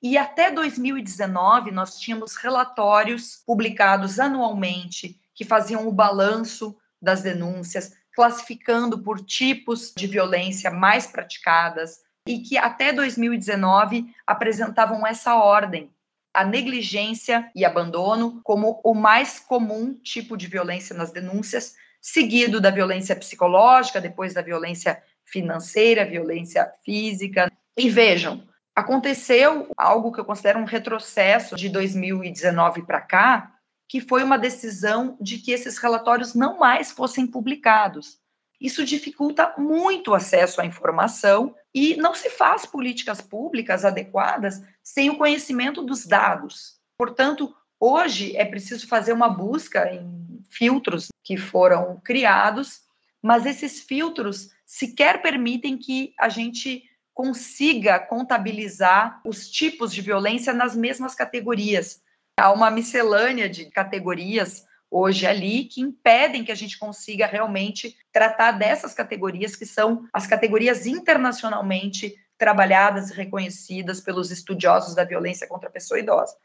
[0.02, 8.98] e até 2019 nós tínhamos relatórios publicados anualmente que faziam o balanço das denúncias, classificando
[8.98, 15.92] por tipos de violência mais praticadas e que até 2019 apresentavam essa ordem:
[16.34, 22.72] a negligência e abandono como o mais comum tipo de violência nas denúncias, seguido da
[22.72, 27.52] violência psicológica, depois da violência financeira, violência física.
[27.78, 28.44] E vejam,
[28.76, 33.57] aconteceu algo que eu considero um retrocesso de 2019 para cá,
[33.88, 38.20] que foi uma decisão de que esses relatórios não mais fossem publicados.
[38.60, 45.10] Isso dificulta muito o acesso à informação e não se faz políticas públicas adequadas sem
[45.10, 46.78] o conhecimento dos dados.
[46.98, 52.82] Portanto, hoje é preciso fazer uma busca em filtros que foram criados,
[53.22, 60.76] mas esses filtros sequer permitem que a gente consiga contabilizar os tipos de violência nas
[60.76, 62.02] mesmas categorias.
[62.40, 68.52] Há uma miscelânea de categorias hoje ali que impedem que a gente consiga realmente tratar
[68.52, 75.68] dessas categorias que são as categorias internacionalmente trabalhadas e reconhecidas pelos estudiosos da violência contra
[75.68, 76.36] a pessoa idosa.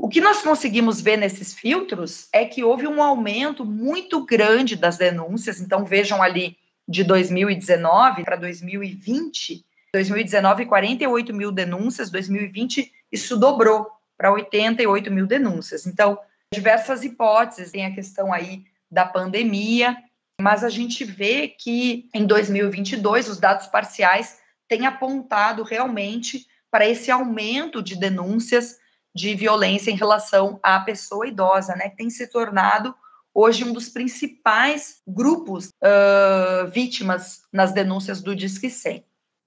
[0.00, 4.96] O que nós conseguimos ver nesses filtros é que houve um aumento muito grande das
[4.96, 6.56] denúncias, então vejam ali
[6.88, 15.86] de 2019 para 2020, 2019 48 mil denúncias, 2020 isso dobrou para 88 mil denúncias.
[15.86, 16.18] Então,
[16.52, 19.96] diversas hipóteses, tem a questão aí da pandemia,
[20.38, 27.10] mas a gente vê que em 2022 os dados parciais têm apontado realmente para esse
[27.10, 28.76] aumento de denúncias
[29.14, 32.94] de violência em relação à pessoa idosa, né, que tem se tornado
[33.32, 39.02] hoje um dos principais grupos uh, vítimas nas denúncias do Disque 100.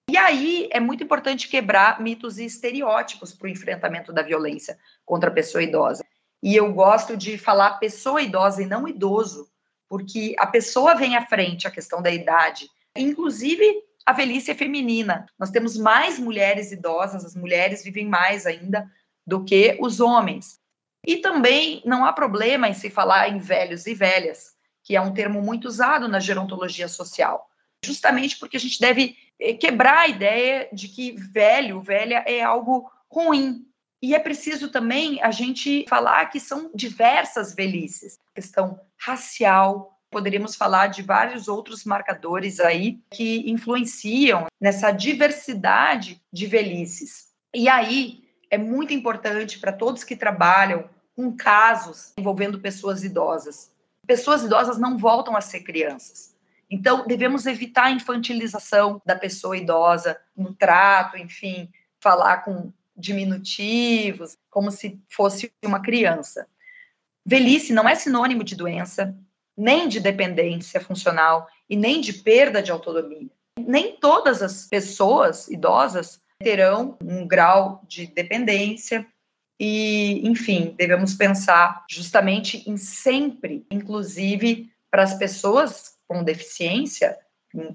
[0.10, 5.30] E aí é muito importante quebrar mitos e estereótipos para o enfrentamento da violência contra
[5.30, 6.04] a pessoa idosa.
[6.42, 9.50] E eu gosto de falar pessoa idosa e não idoso,
[9.88, 12.70] porque a pessoa vem à frente, a questão da idade.
[12.98, 13.64] Inclusive,
[14.06, 15.26] a velhice é feminina.
[15.40, 18.92] Nós temos mais mulheres idosas, as mulheres vivem mais ainda
[19.26, 20.60] do que os homens.
[21.06, 25.14] E também não há problema em se falar em velhos e velhas, que é um
[25.14, 27.50] termo muito usado na gerontologia social,
[27.84, 29.16] justamente porque a gente deve
[29.60, 33.66] quebrar a ideia de que velho, velha é algo ruim.
[34.02, 40.88] E é preciso também a gente falar que são diversas velhices, questão racial, poderíamos falar
[40.88, 47.30] de vários outros marcadores aí que influenciam nessa diversidade de velhices.
[47.54, 53.72] E aí é muito importante para todos que trabalham com casos envolvendo pessoas idosas.
[54.06, 56.33] Pessoas idosas não voltam a ser crianças.
[56.74, 64.72] Então, devemos evitar a infantilização da pessoa idosa no trato, enfim, falar com diminutivos, como
[64.72, 66.48] se fosse uma criança.
[67.24, 69.16] Velhice não é sinônimo de doença,
[69.56, 73.30] nem de dependência funcional e nem de perda de autonomia.
[73.56, 79.06] Nem todas as pessoas idosas terão um grau de dependência
[79.60, 87.18] e, enfim, devemos pensar justamente em sempre, inclusive para as pessoas com deficiência,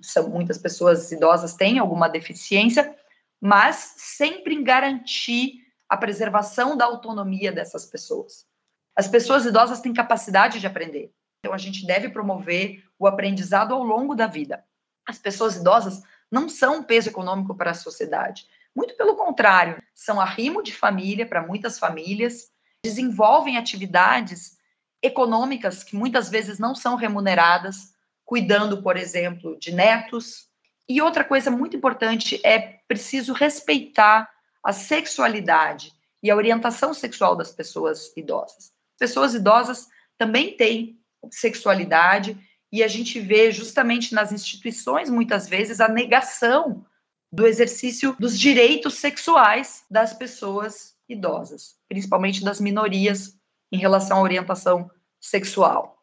[0.01, 2.97] são, muitas pessoas idosas têm alguma deficiência,
[3.41, 8.47] mas sempre em garantir a preservação da autonomia dessas pessoas.
[8.95, 13.83] As pessoas idosas têm capacidade de aprender, então a gente deve promover o aprendizado ao
[13.83, 14.65] longo da vida.
[15.07, 18.47] As pessoas idosas não são um peso econômico para a sociedade,
[18.77, 22.53] muito pelo contrário, são arrimo de família para muitas famílias,
[22.85, 24.57] desenvolvem atividades
[25.03, 27.93] econômicas que muitas vezes não são remuneradas,
[28.29, 30.49] cuidando, por exemplo, de netos.
[30.87, 34.29] E outra coisa muito importante é preciso respeitar
[34.63, 38.71] a sexualidade e a orientação sexual das pessoas idosas.
[38.99, 41.01] Pessoas idosas também têm
[41.31, 42.37] sexualidade
[42.71, 46.85] e a gente vê justamente nas instituições muitas vezes a negação
[47.33, 53.39] do exercício dos direitos sexuais das pessoas idosas, principalmente das minorias
[53.73, 55.98] em relação à orientação sexual.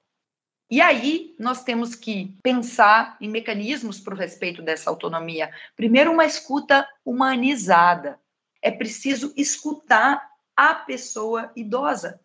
[0.69, 5.51] E aí nós temos que pensar em mecanismos para o respeito dessa autonomia.
[5.75, 8.19] Primeiro, uma escuta humanizada.
[8.61, 12.19] é preciso escutar a pessoa idosa,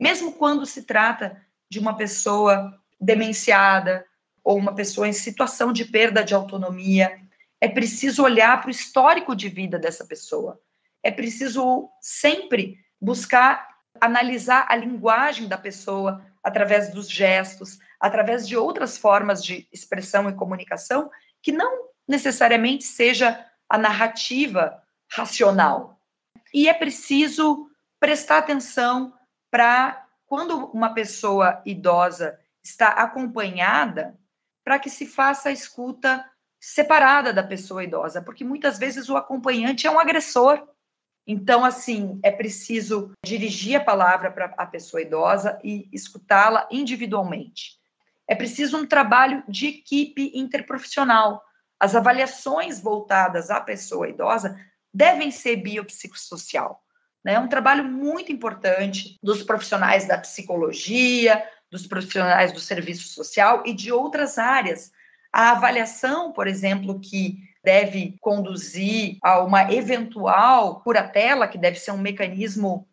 [0.00, 4.04] mesmo quando se trata de uma pessoa demenciada
[4.42, 7.20] ou uma pessoa em situação de perda de autonomia.
[7.60, 10.60] É preciso olhar para o histórico de vida dessa pessoa.
[11.02, 18.96] É preciso sempre buscar analisar a linguagem da pessoa através dos gestos, através de outras
[18.96, 21.10] formas de expressão e comunicação
[21.42, 24.80] que não necessariamente seja a narrativa
[25.10, 26.00] racional.
[26.54, 27.68] E é preciso
[27.98, 29.12] prestar atenção
[29.50, 34.16] para quando uma pessoa idosa está acompanhada,
[34.64, 36.24] para que se faça a escuta
[36.60, 40.64] separada da pessoa idosa, porque muitas vezes o acompanhante é um agressor.
[41.26, 47.78] Então, assim, é preciso dirigir a palavra para a pessoa idosa e escutá-la individualmente.
[48.28, 51.42] É preciso um trabalho de equipe interprofissional.
[51.80, 54.58] As avaliações voltadas à pessoa idosa
[54.94, 56.82] devem ser biopsicossocial.
[57.24, 57.34] Né?
[57.34, 63.74] É um trabalho muito importante dos profissionais da psicologia, dos profissionais do serviço social e
[63.74, 64.92] de outras áreas.
[65.32, 71.98] A avaliação, por exemplo, que deve conduzir a uma eventual curatela, que deve ser um
[71.98, 72.88] mecanismo,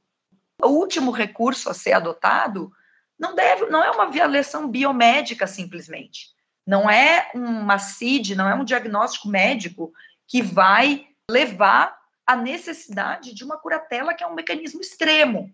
[0.60, 2.72] o último recurso a ser adotado,
[3.20, 6.32] não deve, não é uma avaliação biomédica simplesmente.
[6.66, 9.94] Não é uma CID, não é um diagnóstico médico
[10.28, 11.96] que vai levar
[12.26, 15.54] a necessidade de uma curatela, que é um mecanismo extremo.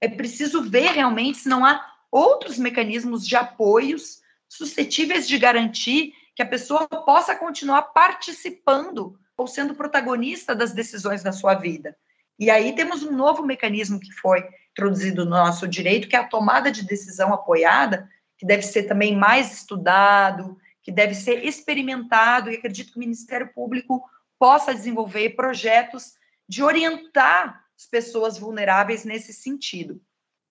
[0.00, 6.42] É preciso ver realmente se não há outros mecanismos de apoios suscetíveis de garantir que
[6.42, 11.96] a pessoa possa continuar participando ou sendo protagonista das decisões da sua vida.
[12.38, 16.28] E aí temos um novo mecanismo que foi introduzido no nosso direito, que é a
[16.28, 22.56] tomada de decisão apoiada, que deve ser também mais estudado, que deve ser experimentado, e
[22.56, 24.04] acredito que o Ministério Público
[24.38, 26.12] possa desenvolver projetos
[26.46, 30.00] de orientar as pessoas vulneráveis nesse sentido.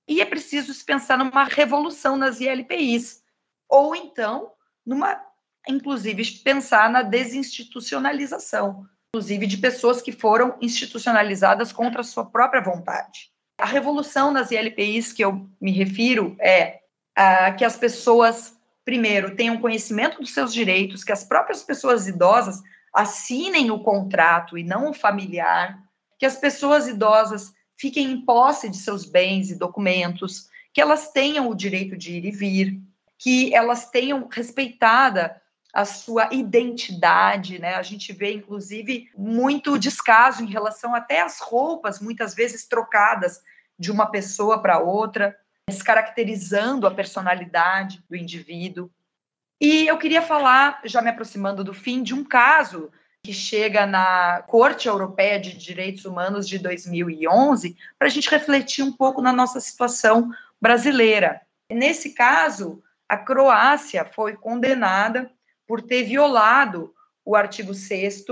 [0.07, 3.23] E é preciso se pensar numa revolução nas ILPIs,
[3.69, 4.51] ou então,
[4.85, 5.21] numa,
[5.67, 13.31] inclusive, pensar na desinstitucionalização, inclusive de pessoas que foram institucionalizadas contra a sua própria vontade.
[13.59, 16.79] A revolução nas ILPIs que eu me refiro é
[17.15, 18.53] a, que as pessoas,
[18.83, 22.61] primeiro, tenham conhecimento dos seus direitos, que as próprias pessoas idosas
[22.93, 25.79] assinem o contrato e não o familiar,
[26.19, 31.49] que as pessoas idosas fiquem em posse de seus bens e documentos, que elas tenham
[31.49, 32.81] o direito de ir e vir,
[33.17, 35.41] que elas tenham respeitada
[35.75, 37.75] a sua identidade, né?
[37.75, 43.43] A gente vê, inclusive, muito descaso em relação até às roupas, muitas vezes trocadas
[43.77, 45.37] de uma pessoa para outra,
[45.69, 48.89] descaracterizando a personalidade do indivíduo.
[49.59, 52.89] E eu queria falar, já me aproximando do fim, de um caso
[53.21, 58.93] que chega na Corte Europeia de Direitos Humanos de 2011, para a gente refletir um
[58.93, 61.41] pouco na nossa situação brasileira.
[61.69, 65.29] Nesse caso, a Croácia foi condenada
[65.67, 66.93] por ter violado
[67.23, 68.25] o artigo 6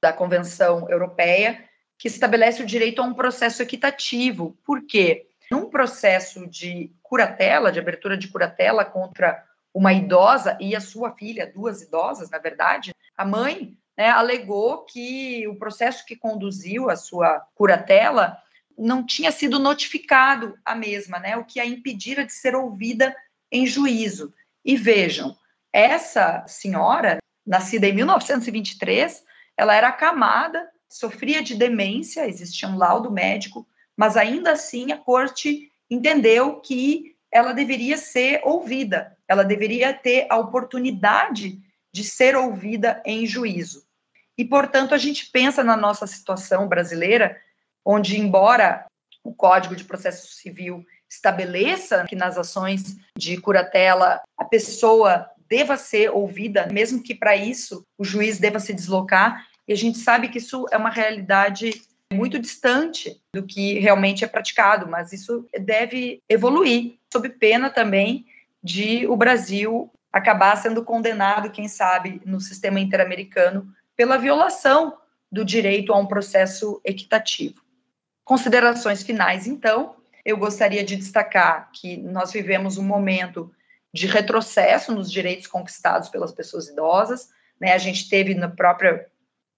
[0.00, 1.64] da Convenção Europeia,
[1.98, 4.58] que estabelece o direito a um processo equitativo.
[4.64, 5.28] Por quê?
[5.50, 11.50] Num processo de curatela, de abertura de curatela contra uma idosa e a sua filha,
[11.52, 17.46] duas idosas, na verdade, a mãe né, alegou que o processo que conduziu a sua
[17.54, 18.36] curatela
[18.76, 23.14] não tinha sido notificado a mesma, né, o que a impedira de ser ouvida
[23.50, 24.32] em juízo.
[24.64, 25.36] E vejam,
[25.72, 29.24] essa senhora, nascida em 1923,
[29.56, 33.66] ela era acamada, sofria de demência, existia um laudo médico,
[33.96, 40.36] mas ainda assim a corte entendeu que ela deveria ser ouvida, ela deveria ter a
[40.36, 41.58] oportunidade
[41.92, 43.84] de ser ouvida em juízo.
[44.36, 47.38] E, portanto, a gente pensa na nossa situação brasileira,
[47.84, 48.86] onde, embora
[49.24, 56.10] o Código de Processo Civil estabeleça que nas ações de curatela a pessoa deva ser
[56.10, 60.38] ouvida, mesmo que para isso o juiz deva se deslocar, e a gente sabe que
[60.38, 66.94] isso é uma realidade muito distante do que realmente é praticado, mas isso deve evoluir,
[67.12, 68.24] sob pena também
[68.64, 74.96] de o Brasil acabar sendo condenado, quem sabe, no sistema interamericano pela violação
[75.30, 77.60] do direito a um processo equitativo.
[78.24, 83.52] Considerações finais, então, eu gostaria de destacar que nós vivemos um momento
[83.92, 87.28] de retrocesso nos direitos conquistados pelas pessoas idosas.
[87.60, 87.72] Né?
[87.72, 89.04] A gente teve no próprio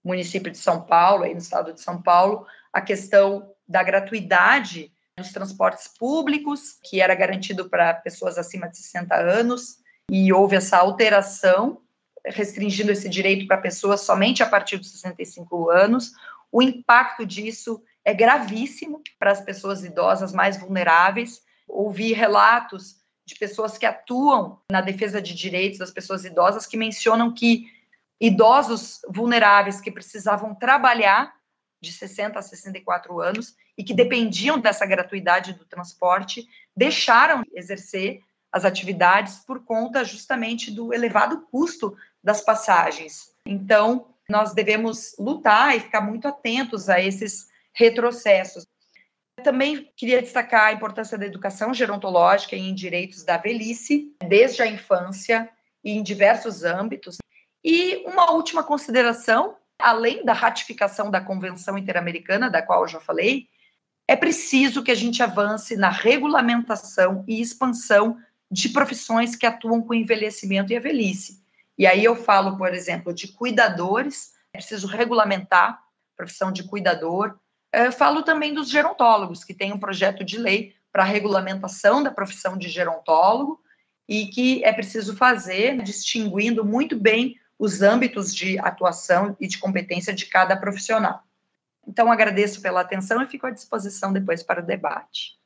[0.03, 5.31] município de São Paulo, aí no estado de São Paulo, a questão da gratuidade nos
[5.31, 9.77] transportes públicos, que era garantido para pessoas acima de 60 anos,
[10.11, 11.81] e houve essa alteração,
[12.25, 16.11] restringindo esse direito para pessoas somente a partir dos 65 anos.
[16.51, 21.41] o impacto disso é gravíssimo para as pessoas idosas mais vulneráveis.
[21.67, 27.33] Ouvi relatos de pessoas que atuam na defesa de direitos das pessoas idosas que mencionam
[27.33, 27.71] que
[28.19, 31.35] idosos vulneráveis que precisavam trabalhar
[31.81, 38.21] de 60 a 64 anos e que dependiam dessa gratuidade do transporte deixaram de exercer
[38.51, 43.33] as atividades por conta justamente do elevado custo das passagens.
[43.45, 48.65] Então, nós devemos lutar e ficar muito atentos a esses retrocessos.
[49.45, 55.47] Também queria destacar a importância da educação gerontológica em direitos da velhice, desde a infância
[55.83, 57.17] e em diversos âmbitos.
[57.63, 63.47] E uma última consideração, além da ratificação da Convenção Interamericana, da qual eu já falei,
[64.07, 68.17] é preciso que a gente avance na regulamentação e expansão
[68.49, 71.39] de profissões que atuam com envelhecimento e a velhice.
[71.77, 75.79] E aí eu falo, por exemplo, de cuidadores, é preciso regulamentar a
[76.17, 77.37] profissão de cuidador.
[77.75, 82.57] Eu falo também dos gerontólogos, que tem um projeto de lei para regulamentação da profissão
[82.57, 83.61] de gerontólogo
[84.07, 90.13] e que é preciso fazer distinguindo muito bem os âmbitos de atuação e de competência
[90.13, 91.21] de cada profissional.
[91.85, 95.37] Então, agradeço pela atenção e fico à disposição depois para o debate.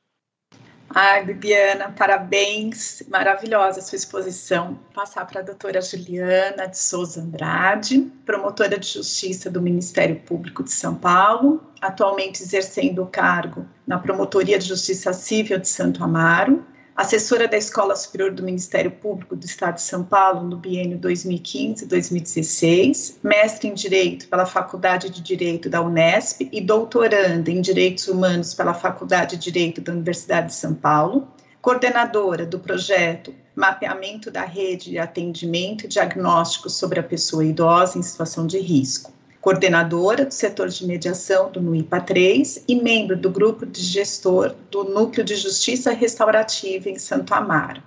[0.93, 4.79] Ai, Bibiana, parabéns, maravilhosa sua exposição.
[4.93, 10.71] Passar para a doutora Juliana de Souza Andrade, promotora de justiça do Ministério Público de
[10.71, 16.65] São Paulo, atualmente exercendo o cargo na Promotoria de Justiça Civil de Santo Amaro,
[16.99, 23.19] assessora da Escola Superior do Ministério Público do Estado de São Paulo no biênio 2015-2016,
[23.23, 28.73] mestre em Direito pela Faculdade de Direito da Unesp e doutoranda em Direitos Humanos pela
[28.73, 31.25] Faculdade de Direito da Universidade de São Paulo,
[31.61, 38.03] coordenadora do projeto Mapeamento da Rede de Atendimento e Diagnóstico sobre a Pessoa Idosa em
[38.03, 43.65] Situação de Risco coordenadora do setor de mediação do NUIPA 3 e membro do grupo
[43.65, 47.81] de gestor do Núcleo de Justiça Restaurativa em Santo Amaro.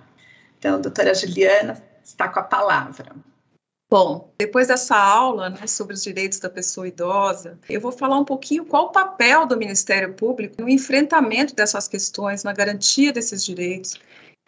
[0.57, 3.13] Então, doutora Juliana está com a palavra.
[3.93, 8.25] Bom, depois dessa aula né, sobre os direitos da pessoa idosa, eu vou falar um
[8.25, 13.99] pouquinho qual o papel do Ministério Público no enfrentamento dessas questões, na garantia desses direitos.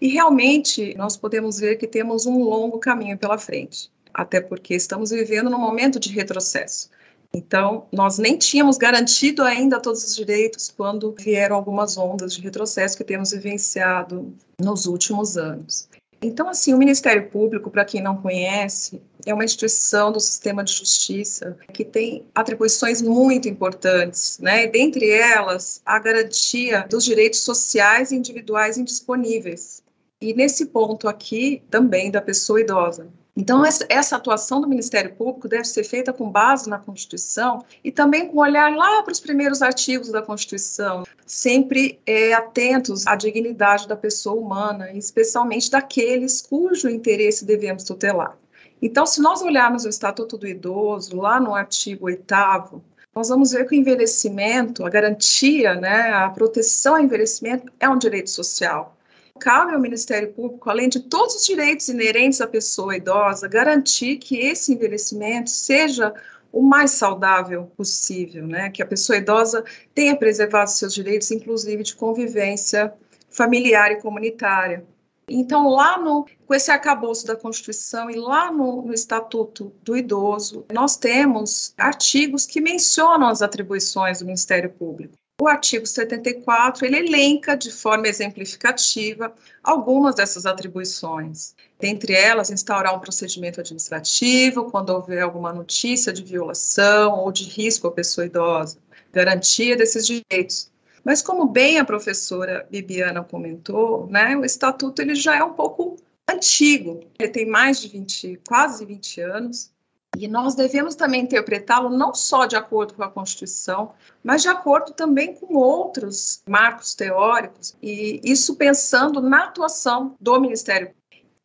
[0.01, 5.09] E realmente nós podemos ver que temos um longo caminho pela frente, até porque estamos
[5.11, 6.89] vivendo num momento de retrocesso.
[7.34, 12.95] Então, nós nem tínhamos garantido ainda todos os direitos quando vieram algumas ondas de retrocesso
[12.95, 15.89] que temos vivenciado nos últimos anos.
[16.22, 20.72] Então, assim, o Ministério Público, para quem não conhece, é uma instituição do sistema de
[20.72, 24.66] justiça que tem atribuições muito importantes, né?
[24.66, 29.84] Dentre elas, a garantia dos direitos sociais e individuais indisponíveis.
[30.22, 33.09] E nesse ponto aqui, também da pessoa idosa.
[33.38, 38.29] Então, essa atuação do Ministério Público deve ser feita com base na Constituição e também
[38.29, 43.95] com olhar lá para os primeiros artigos da Constituição, sempre é, atentos à dignidade da
[43.97, 48.38] pessoa humana, especialmente daqueles cujo interesse devemos tutelar.
[48.81, 52.81] Então, se nós olharmos o Estatuto do Idoso, lá no artigo 8,
[53.13, 57.97] nós vamos ver que o envelhecimento, a garantia, né, a proteção ao envelhecimento é um
[57.97, 58.95] direito social.
[59.39, 64.38] Cabe ao Ministério Público, além de todos os direitos inerentes à pessoa idosa, garantir que
[64.39, 66.13] esse envelhecimento seja
[66.51, 68.69] o mais saudável possível, né?
[68.69, 69.63] Que a pessoa idosa
[69.93, 72.93] tenha preservado seus direitos, inclusive de convivência
[73.29, 74.86] familiar e comunitária.
[75.27, 80.65] Então, lá no, com esse arcabouço da Constituição e lá no, no, Estatuto do Idoso,
[80.71, 85.15] nós temos artigos que mencionam as atribuições do Ministério Público.
[85.41, 91.53] O artigo 74 ele elenca de forma exemplificativa algumas dessas atribuições.
[91.77, 97.86] Dentre elas, instaurar um procedimento administrativo quando houver alguma notícia de violação ou de risco
[97.86, 98.77] à pessoa idosa,
[99.11, 100.71] garantia desses direitos.
[101.03, 105.97] Mas como bem a professora Bibiana comentou, né, o estatuto ele já é um pouco
[106.29, 107.01] antigo.
[107.19, 109.71] Ele tem mais de 20, quase 20 anos,
[110.18, 113.91] e nós devemos também interpretá-lo não só de acordo com a Constituição,
[114.24, 120.93] mas de acordo também com outros marcos teóricos, e isso pensando na atuação do Ministério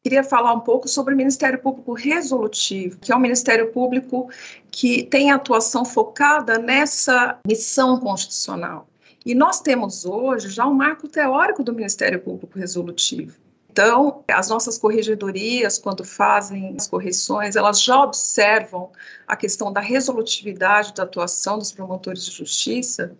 [0.02, 4.30] Queria falar um pouco sobre o Ministério Público Resolutivo, que é um Ministério Público
[4.70, 8.88] que tem atuação focada nessa missão constitucional.
[9.26, 13.36] E nós temos hoje já um marco teórico do Ministério Público Resolutivo.
[13.70, 18.90] Então, as nossas corregedorias, quando fazem as correções, elas já observam
[19.28, 23.16] a questão da resolutividade da atuação dos promotores de justiça,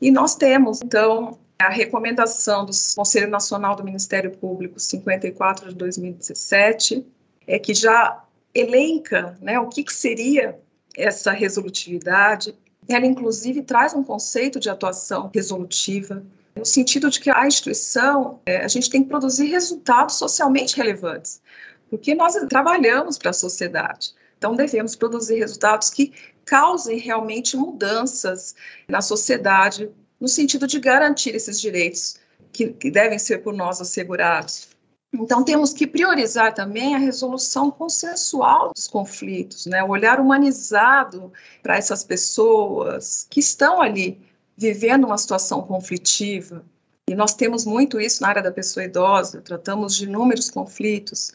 [0.00, 7.06] e nós temos, então, a recomendação do Conselho Nacional do Ministério Público 54 de 2017,
[7.46, 8.24] é que já
[8.54, 10.58] elenca né, o que, que seria
[10.96, 12.54] essa resolutividade.
[12.88, 16.24] Ela inclusive traz um conceito de atuação resolutiva,
[16.56, 21.40] no sentido de que a instituição, é, a gente tem que produzir resultados socialmente relevantes,
[21.88, 24.14] porque nós trabalhamos para a sociedade.
[24.36, 26.12] Então, devemos produzir resultados que
[26.44, 28.54] causem realmente mudanças
[28.88, 32.16] na sociedade, no sentido de garantir esses direitos
[32.52, 34.68] que, que devem ser por nós assegurados.
[35.12, 39.82] Então, temos que priorizar também a resolução consensual dos conflitos, né?
[39.82, 41.32] o olhar humanizado
[41.62, 44.20] para essas pessoas que estão ali
[44.60, 46.62] vivendo uma situação conflitiva.
[47.08, 51.32] E nós temos muito isso na área da pessoa idosa, tratamos de inúmeros conflitos.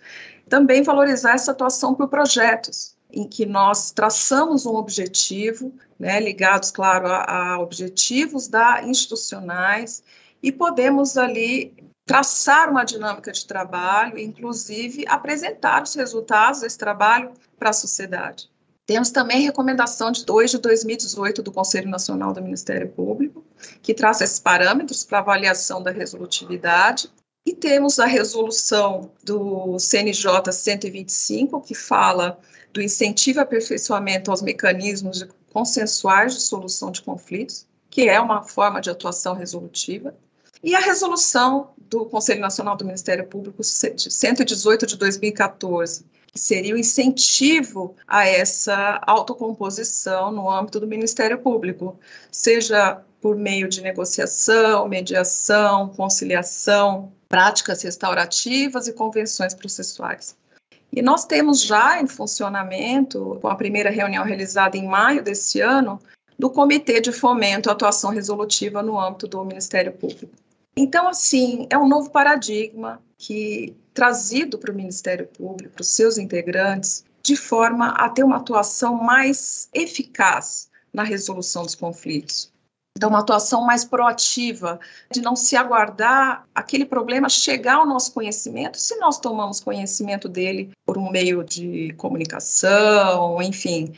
[0.48, 7.08] Também valorizar essa atuação por projetos, em que nós traçamos um objetivo, né, ligados, claro,
[7.08, 10.04] a, a objetivos da institucionais,
[10.44, 11.74] e podemos ali
[12.06, 18.52] traçar uma dinâmica de trabalho, inclusive apresentar os resultados desse trabalho para a sociedade.
[18.86, 23.44] Temos também a recomendação de 2 de 2018 do Conselho Nacional do Ministério Público,
[23.82, 27.10] que traz esses parâmetros para avaliação da resolutividade.
[27.48, 32.40] E temos a resolução do CNJ 125, que fala
[32.72, 38.82] do incentivo e aperfeiçoamento aos mecanismos consensuais de solução de conflitos, que é uma forma
[38.82, 40.14] de atuação resolutiva,
[40.64, 46.06] e a resolução do Conselho Nacional do Ministério Público 118 de 2014,
[46.36, 51.98] que seria o incentivo a essa autocomposição no âmbito do Ministério Público,
[52.30, 60.36] seja por meio de negociação, mediação, conciliação, práticas restaurativas e convenções processuais.
[60.92, 66.02] E nós temos já em funcionamento, com a primeira reunião realizada em maio desse ano,
[66.38, 70.34] do Comitê de Fomento à Atuação Resolutiva no âmbito do Ministério Público.
[70.76, 76.18] Então, assim, é um novo paradigma que trazido para o Ministério Público, para os seus
[76.18, 82.54] integrantes, de forma a ter uma atuação mais eficaz na resolução dos conflitos.
[82.98, 84.80] Então, uma atuação mais proativa,
[85.12, 90.72] de não se aguardar aquele problema chegar ao nosso conhecimento, se nós tomamos conhecimento dele
[90.86, 93.94] por um meio de comunicação, enfim,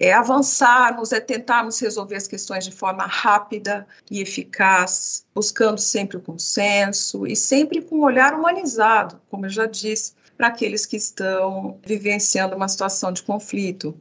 [0.00, 6.22] é avançarmos, é tentarmos resolver as questões de forma rápida e eficaz, buscando sempre o
[6.22, 11.78] consenso e sempre com um olhar humanizado, como eu já disse, para aqueles que estão
[11.84, 13.94] vivenciando uma situação de conflito.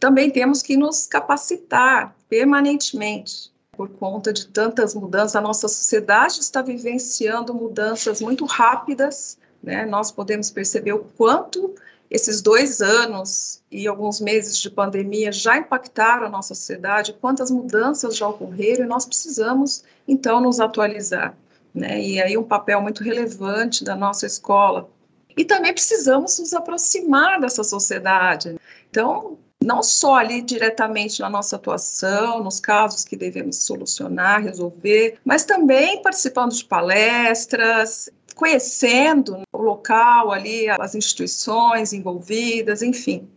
[0.00, 5.36] Também temos que nos capacitar permanentemente por conta de tantas mudanças.
[5.36, 9.38] A nossa sociedade está vivenciando mudanças muito rápidas.
[9.62, 9.86] Né?
[9.86, 11.74] Nós podemos perceber o quanto
[12.10, 18.16] esses dois anos e alguns meses de pandemia já impactaram a nossa sociedade, quantas mudanças
[18.16, 21.36] já ocorreram e nós precisamos, então, nos atualizar.
[21.74, 22.00] Né?
[22.00, 24.88] E aí um papel muito relevante da nossa escola.
[25.36, 28.56] E também precisamos nos aproximar dessa sociedade.
[28.88, 35.44] Então, não só ali diretamente na nossa atuação, nos casos que devemos solucionar, resolver, mas
[35.44, 43.28] também participando de palestras, conhecendo o local ali, as instituições envolvidas, enfim.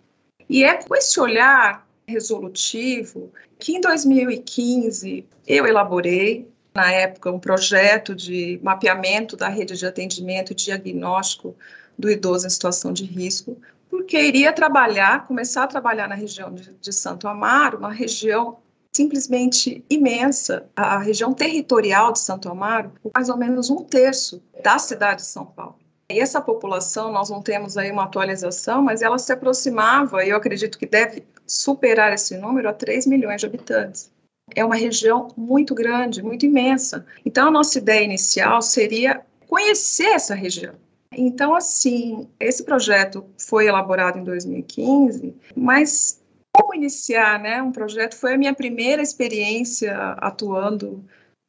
[0.49, 8.15] E é com esse olhar resolutivo que em 2015 eu elaborei, na época, um projeto
[8.15, 11.55] de mapeamento da rede de atendimento e diagnóstico
[11.97, 13.57] do idoso em situação de risco,
[13.89, 18.59] porque iria trabalhar, começar a trabalhar na região de, de Santo Amaro, uma região
[18.97, 20.67] simplesmente imensa.
[20.75, 25.45] A região territorial de Santo Amaro, mais ou menos um terço da cidade de São
[25.45, 25.75] Paulo.
[26.11, 30.37] E essa população, nós não temos aí uma atualização, mas ela se aproximava, e eu
[30.37, 34.09] acredito que deve superar esse número, a 3 milhões de habitantes.
[34.55, 37.05] É uma região muito grande, muito imensa.
[37.25, 40.73] Então, a nossa ideia inicial seria conhecer essa região
[41.11, 46.16] então, assim, esse projeto foi elaborado em 2015, mas
[46.57, 51.05] como iniciar né, um projeto foi a minha primeira experiência atuando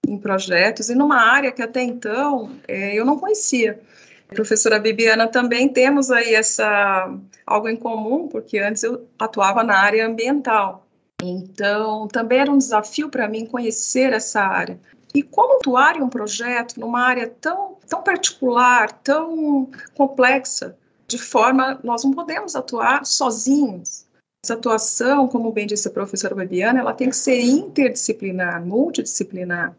[0.07, 3.81] em projetos e numa área que até então é, eu não conhecia.
[4.29, 7.11] Professora Bibiana também temos aí essa
[7.47, 10.87] algo em comum, porque antes eu atuava na área ambiental.
[11.23, 14.79] Então, também era um desafio para mim conhecer essa área.
[15.15, 21.81] E como atuar em um projeto numa área tão, tão particular, tão complexa, de forma
[21.83, 24.07] nós não podemos atuar sozinhos.
[24.45, 29.77] Essa atuação, como bem disse a professora Babiana, ela tem que ser interdisciplinar, multidisciplinar.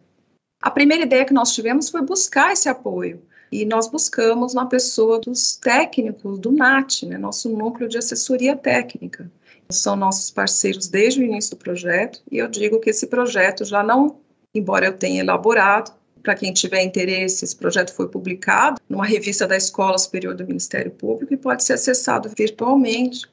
[0.62, 3.22] A primeira ideia que nós tivemos foi buscar esse apoio.
[3.52, 9.32] E nós buscamos na pessoa dos técnicos do NAT, né, nosso núcleo de assessoria técnica.
[9.72, 13.82] São nossos parceiros desde o início do projeto, e eu digo que esse projeto já
[13.82, 14.18] não
[14.54, 15.92] embora eu tenha elaborado.
[16.22, 20.92] Para quem tiver interesse, esse projeto foi publicado numa revista da Escola Superior do Ministério
[20.92, 23.26] Público e pode ser acessado virtualmente.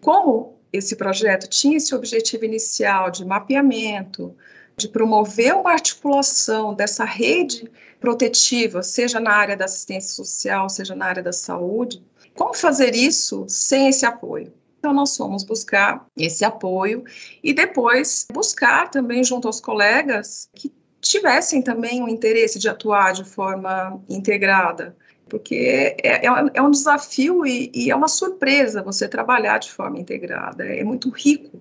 [0.00, 4.34] Como esse projeto tinha esse objetivo inicial de mapeamento,
[4.76, 7.70] de promover uma articulação dessa rede
[8.00, 12.02] protetiva, seja na área da assistência social, seja na área da saúde,
[12.34, 14.52] como fazer isso sem esse apoio?
[14.80, 17.04] Então, nós fomos buscar esse apoio
[17.42, 23.24] e depois buscar também, junto aos colegas, que tivessem também o interesse de atuar de
[23.24, 24.96] forma integrada,
[25.28, 29.98] porque é, é, é um desafio e, e, é uma surpresa você trabalhar de forma
[29.98, 31.60] integrada, é muito rico.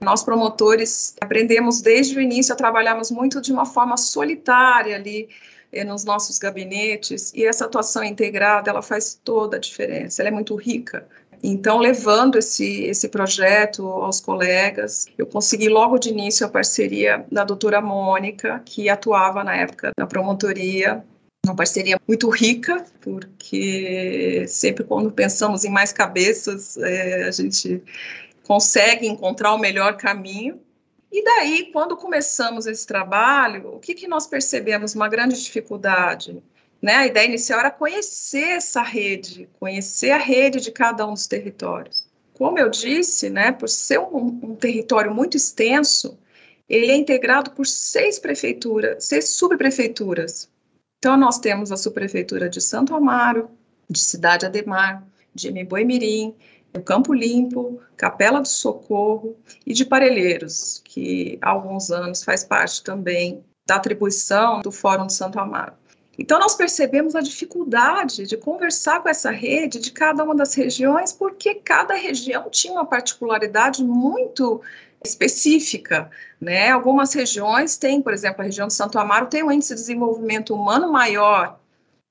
[0.00, 5.28] Nós, promotores, aprendemos desde o início a trabalharmos muito de uma forma solitária ali,
[5.72, 7.32] eh, nos nossos gabinetes.
[7.34, 10.22] E essa atuação integrada ela faz toda a diferença.
[10.22, 11.06] Ela é muito rica.
[11.42, 17.44] Então, levando esse, esse projeto aos colegas, eu consegui logo de início a parceria da
[17.44, 21.04] doutora Mônica, que atuava na época na promotoria,
[21.48, 27.82] uma parceria muito rica, porque sempre quando pensamos em mais cabeças, é, a gente
[28.44, 30.60] consegue encontrar o melhor caminho.
[31.10, 34.94] E daí, quando começamos esse trabalho, o que, que nós percebemos?
[34.94, 36.42] Uma grande dificuldade
[36.80, 36.94] né?
[36.94, 42.06] A ideia inicial era conhecer essa rede, conhecer a rede de cada um dos territórios.
[42.34, 46.16] Como eu disse, né, por ser um, um território muito extenso,
[46.68, 50.48] ele é integrado por seis prefeituras, seis subprefeituras.
[50.98, 53.48] Então, nós temos a subprefeitura de Santo Amaro,
[53.88, 56.34] de Cidade Ademar, de Miboimirim,
[56.72, 62.82] do Campo Limpo, Capela do Socorro e de Parelheiros, que há alguns anos faz parte
[62.82, 65.74] também da atribuição do Fórum de Santo Amaro.
[66.18, 71.12] Então, nós percebemos a dificuldade de conversar com essa rede de cada uma das regiões,
[71.12, 74.60] porque cada região tinha uma particularidade muito
[75.04, 76.70] específica, né?
[76.70, 80.54] Algumas regiões têm, por exemplo, a região de Santo Amaro tem um índice de desenvolvimento
[80.54, 81.58] humano maior,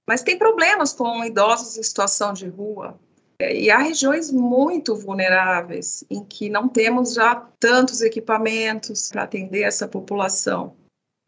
[0.07, 2.97] mas tem problemas com idosos em situação de rua.
[3.39, 9.87] E há regiões muito vulneráveis em que não temos já tantos equipamentos para atender essa
[9.87, 10.73] população.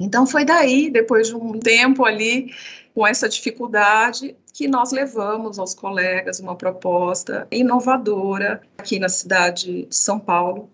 [0.02, 2.52] Então foi daí, depois de um tempo ali
[2.96, 9.96] com essa dificuldade, que nós levamos aos colegas uma proposta inovadora aqui na cidade de
[9.96, 10.70] São Paulo.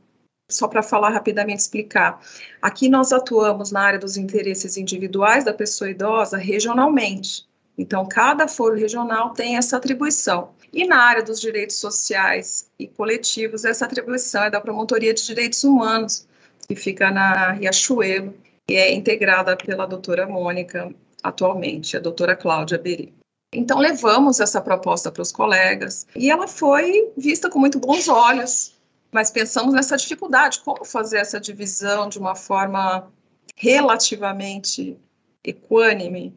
[0.49, 2.21] Só para falar rapidamente explicar,
[2.61, 7.47] aqui nós atuamos na área dos interesses individuais da pessoa idosa regionalmente.
[7.77, 10.51] Então, cada foro regional tem essa atribuição.
[10.71, 15.63] E na área dos direitos sociais e coletivos, essa atribuição é da Promotoria de Direitos
[15.63, 16.27] Humanos,
[16.67, 18.33] que fica na Riachuelo,
[18.69, 20.93] e é integrada pela doutora Mônica
[21.23, 23.13] atualmente, a doutora Cláudia Beri.
[23.53, 28.74] Então, levamos essa proposta para os colegas e ela foi vista com muito bons olhos,
[29.15, 33.09] mas pensamos nessa dificuldade, como fazer essa divisão de uma forma
[33.55, 34.99] relativamente
[35.41, 36.35] equânime.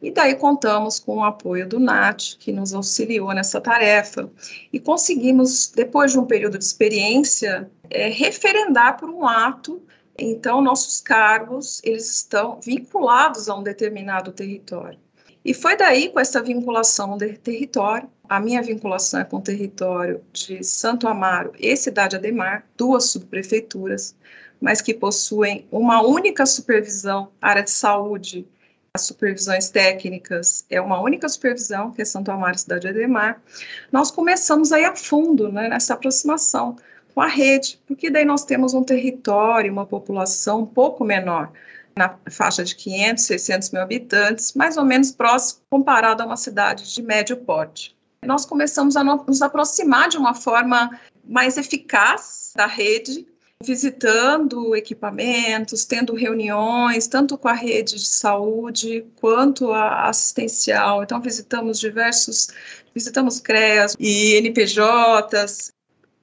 [0.00, 4.30] E daí contamos com o apoio do NAT, que nos auxiliou nessa tarefa,
[4.72, 9.82] e conseguimos, depois de um período de experiência, é, referendar por um ato
[10.16, 15.00] então, nossos cargos, eles estão vinculados a um determinado território.
[15.44, 20.22] E foi daí, com essa vinculação de território, a minha vinculação é com o território
[20.32, 24.16] de Santo Amaro e Cidade Ademar, duas subprefeituras,
[24.60, 28.48] mas que possuem uma única supervisão, área de saúde,
[28.94, 33.42] as supervisões técnicas é uma única supervisão, que é Santo Amaro e Cidade Ademar.
[33.90, 36.76] Nós começamos aí a fundo né, nessa aproximação,
[37.12, 41.52] com a rede, porque daí nós temos um território, uma população um pouco menor,
[41.96, 46.92] na faixa de 500, 600 mil habitantes, mais ou menos próximo comparado a uma cidade
[46.92, 47.93] de médio porte.
[48.24, 53.26] Nós começamos a nos aproximar de uma forma mais eficaz da rede,
[53.62, 61.02] visitando equipamentos, tendo reuniões, tanto com a rede de saúde quanto a assistencial.
[61.02, 62.48] Então, visitamos diversos,
[62.94, 65.72] visitamos CREAS e NPJs,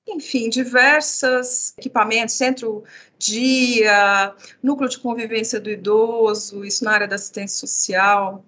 [0.08, 2.84] enfim, diversos equipamentos, centro
[3.18, 8.43] dia, núcleo de convivência do idoso, isso na área da assistência social.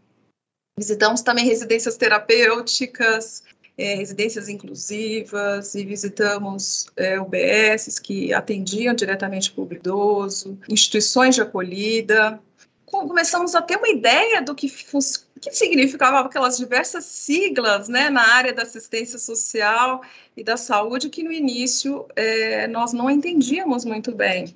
[0.78, 3.44] Visitamos também residências terapêuticas,
[3.78, 11.42] é, residências inclusivas e visitamos é, UBSs que atendiam diretamente o público idoso, instituições de
[11.42, 12.40] acolhida.
[12.86, 18.54] Começamos a ter uma ideia do que que significava aquelas diversas siglas né, na área
[18.54, 20.02] da assistência social
[20.38, 24.56] e da saúde que no início é, nós não entendíamos muito bem.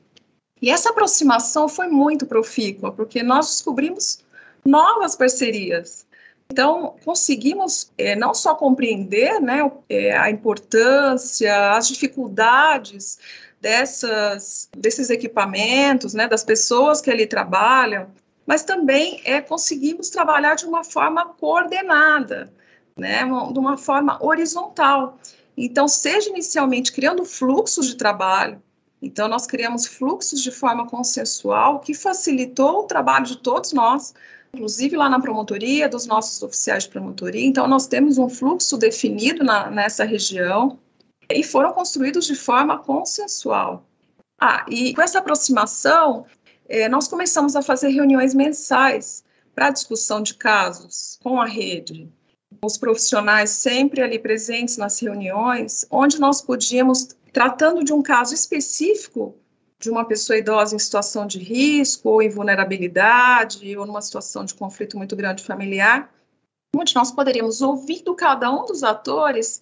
[0.62, 4.24] E essa aproximação foi muito profícua, porque nós descobrimos
[4.66, 6.07] novas parcerias.
[6.50, 13.20] Então, conseguimos é, não só compreender né, é, a importância, as dificuldades
[13.62, 18.08] dessas, desses equipamentos, né, das pessoas que ali trabalham,
[18.46, 22.52] mas também é, conseguimos trabalhar de uma forma coordenada,
[22.98, 25.20] né, de uma forma horizontal.
[25.56, 28.62] Então, seja inicialmente criando fluxos de trabalho,
[29.02, 34.14] então nós criamos fluxos de forma consensual que facilitou o trabalho de todos nós,
[34.58, 37.46] inclusive lá na promotoria, dos nossos oficiais de promotoria.
[37.46, 40.80] Então, nós temos um fluxo definido na, nessa região
[41.32, 43.86] e foram construídos de forma consensual.
[44.42, 46.26] Ah, e com essa aproximação,
[46.68, 52.10] eh, nós começamos a fazer reuniões mensais para discussão de casos com a rede.
[52.64, 59.36] Os profissionais sempre ali presentes nas reuniões, onde nós podíamos, tratando de um caso específico,
[59.80, 64.54] de uma pessoa idosa em situação de risco ou em vulnerabilidade ou numa situação de
[64.54, 66.12] conflito muito grande familiar,
[66.76, 69.62] onde nós poderíamos ouvir do cada um dos atores,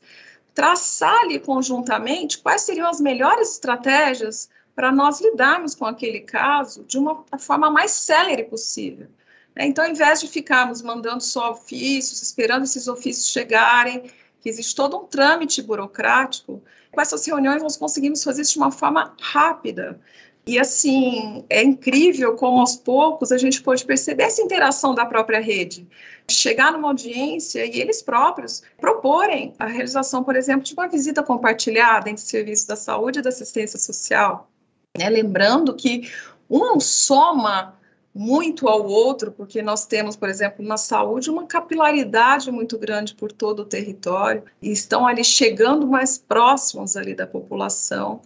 [0.54, 6.98] traçar ali conjuntamente quais seriam as melhores estratégias para nós lidarmos com aquele caso de
[6.98, 9.08] uma forma mais célere possível.
[9.56, 9.66] Né?
[9.66, 14.12] Então, ao invés de ficarmos mandando só ofícios, esperando esses ofícios chegarem,
[14.42, 16.62] que existe todo um trâmite burocrático,
[16.96, 20.00] com essas reuniões nós conseguimos fazer isso de uma forma rápida.
[20.48, 25.40] E assim, é incrível como aos poucos a gente pode perceber essa interação da própria
[25.40, 25.88] rede.
[26.30, 32.10] Chegar numa audiência e eles próprios proporem a realização, por exemplo, de uma visita compartilhada
[32.10, 34.50] entre serviços da saúde e da assistência social.
[34.98, 35.10] Né?
[35.10, 36.12] Lembrando que
[36.50, 37.76] um soma
[38.18, 43.30] muito ao outro, porque nós temos, por exemplo, na saúde, uma capilaridade muito grande por
[43.30, 48.22] todo o território, e estão ali chegando mais próximos ali da população,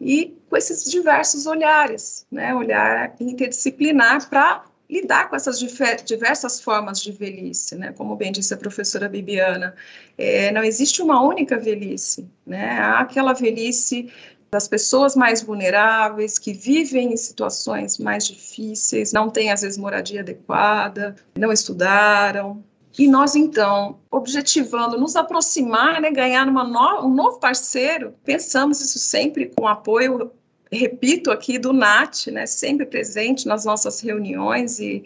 [0.00, 5.58] e com esses diversos olhares, né, olhar interdisciplinar para lidar com essas
[6.04, 7.92] diversas formas de velhice, né?
[7.96, 9.74] Como bem disse a professora Bibiana,
[10.16, 12.78] é, não existe uma única velhice, né?
[12.78, 14.08] Há aquela velhice
[14.56, 20.20] das pessoas mais vulneráveis, que vivem em situações mais difíceis, não têm, às vezes, moradia
[20.20, 22.64] adequada, não estudaram.
[22.98, 26.58] E nós, então, objetivando nos aproximar, né, ganhar no,
[27.04, 30.32] um novo parceiro, pensamos isso sempre com apoio,
[30.72, 35.04] repito aqui, do NAT, né, sempre presente nas nossas reuniões e,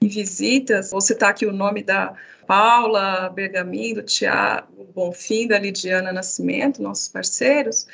[0.00, 0.92] e visitas.
[0.92, 2.14] Vou citar aqui o nome da
[2.46, 7.88] Paula Bergamin, do Tiago Bonfim, da Lidiana Nascimento, nossos parceiros,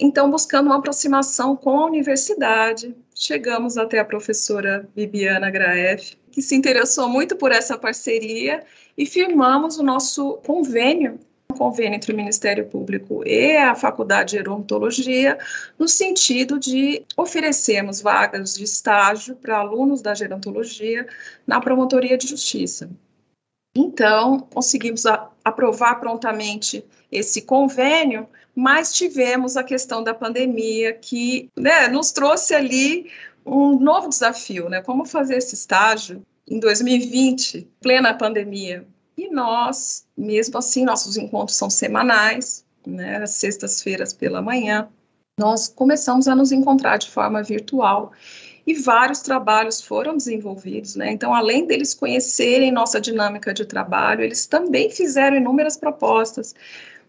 [0.00, 6.54] então, buscando uma aproximação com a universidade, chegamos até a professora Bibiana Graef, que se
[6.54, 8.62] interessou muito por essa parceria
[8.96, 11.18] e firmamos o nosso convênio,
[11.50, 15.36] um convênio entre o Ministério Público e a Faculdade de Gerontologia,
[15.76, 21.08] no sentido de oferecermos vagas de estágio para alunos da gerontologia
[21.44, 22.88] na Promotoria de Justiça.
[23.76, 25.04] Então, conseguimos
[25.44, 28.28] aprovar prontamente esse convênio,
[28.58, 33.08] mas tivemos a questão da pandemia que né, nos trouxe ali
[33.46, 34.82] um novo desafio, né?
[34.82, 38.84] Como fazer esse estágio em 2020, plena pandemia.
[39.16, 43.24] E nós, mesmo assim, nossos encontros são semanais, né?
[43.26, 44.88] Sextas-feiras pela manhã.
[45.38, 48.10] Nós começamos a nos encontrar de forma virtual
[48.66, 51.12] e vários trabalhos foram desenvolvidos, né?
[51.12, 56.56] Então, além deles conhecerem nossa dinâmica de trabalho, eles também fizeram inúmeras propostas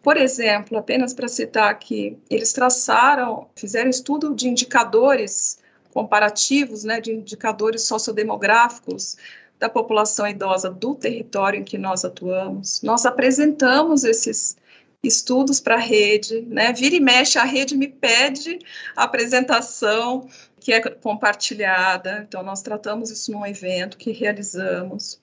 [0.02, 5.60] por exemplo, apenas para citar aqui, eles traçaram, fizeram estudo de indicadores
[5.94, 9.18] comparativos, né, de indicadores sociodemográficos
[9.60, 12.82] da população idosa do território em que nós atuamos.
[12.82, 14.56] Nós apresentamos esses
[15.04, 16.72] estudos para a rede, né?
[16.74, 18.60] Vira e mexe, a rede me pede
[18.96, 20.28] a apresentação
[20.60, 22.26] que é compartilhada.
[22.28, 25.22] Então, nós tratamos isso num evento que realizamos.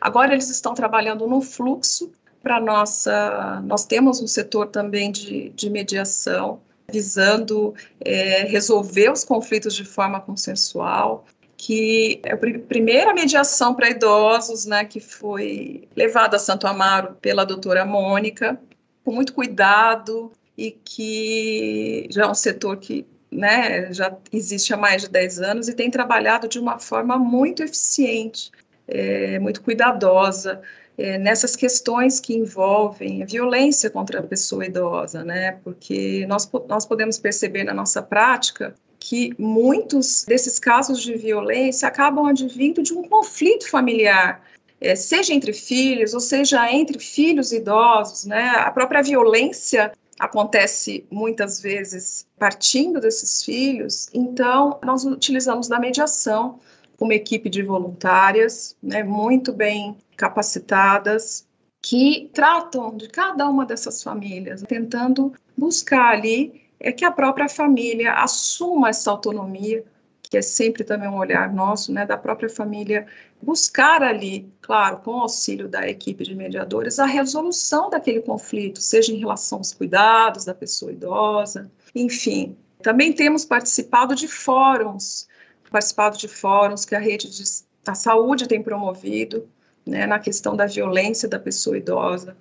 [0.00, 3.60] Agora, eles estão trabalhando no fluxo para nossa.
[3.64, 10.20] Nós temos um setor também de, de mediação, visando é, resolver os conflitos de forma
[10.20, 11.24] consensual,
[11.56, 17.44] que é a primeira mediação para idosos, né, que foi levada a Santo Amaro pela
[17.44, 18.60] doutora Mônica,
[19.04, 25.02] com muito cuidado, e que já é um setor que né, já existe há mais
[25.02, 28.50] de 10 anos e tem trabalhado de uma forma muito eficiente,
[28.86, 30.60] é, muito cuidadosa,
[30.96, 35.52] é, nessas questões que envolvem violência contra a pessoa idosa, né?
[35.64, 42.26] Porque nós, nós podemos perceber na nossa prática que muitos desses casos de violência acabam
[42.26, 44.42] advindo de um conflito familiar,
[44.80, 48.50] é, seja entre filhos ou seja entre filhos idosos, né?
[48.56, 56.60] A própria violência acontece muitas vezes partindo desses filhos, então nós utilizamos da mediação
[57.00, 61.46] uma equipe de voluntárias, né, muito bem capacitadas,
[61.80, 68.12] que tratam de cada uma dessas famílias, tentando buscar ali é que a própria família
[68.14, 69.84] assuma essa autonomia,
[70.22, 73.06] que é sempre também um olhar nosso, né, da própria família,
[73.40, 79.18] buscar ali, claro, com auxílio da equipe de mediadores, a resolução daquele conflito, seja em
[79.18, 82.56] relação aos cuidados da pessoa idosa, enfim.
[82.80, 85.28] Também temos participado de fóruns,
[85.70, 87.44] participado de fóruns que a rede de,
[87.84, 89.48] da saúde tem promovido,
[89.86, 92.36] né, na questão da violência da pessoa idosa,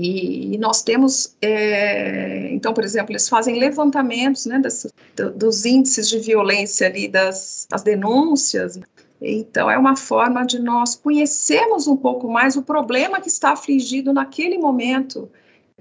[0.00, 5.64] e, e nós temos, é, então, por exemplo, eles fazem levantamentos né, das, do, dos
[5.64, 8.78] índices de violência ali, das, das denúncias.
[9.20, 14.12] Então, é uma forma de nós conhecermos um pouco mais o problema que está afligido
[14.12, 15.28] naquele momento,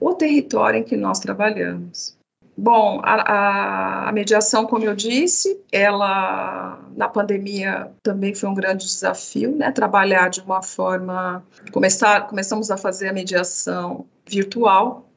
[0.01, 2.16] o território em que nós trabalhamos.
[2.59, 9.55] Bom, a, a, mediação, como eu disse, ela na pandemia também foi um grande desafio,
[9.55, 9.71] né?
[9.71, 15.07] Trabalhar de uma forma, começar, começamos a fazer a mediação virtual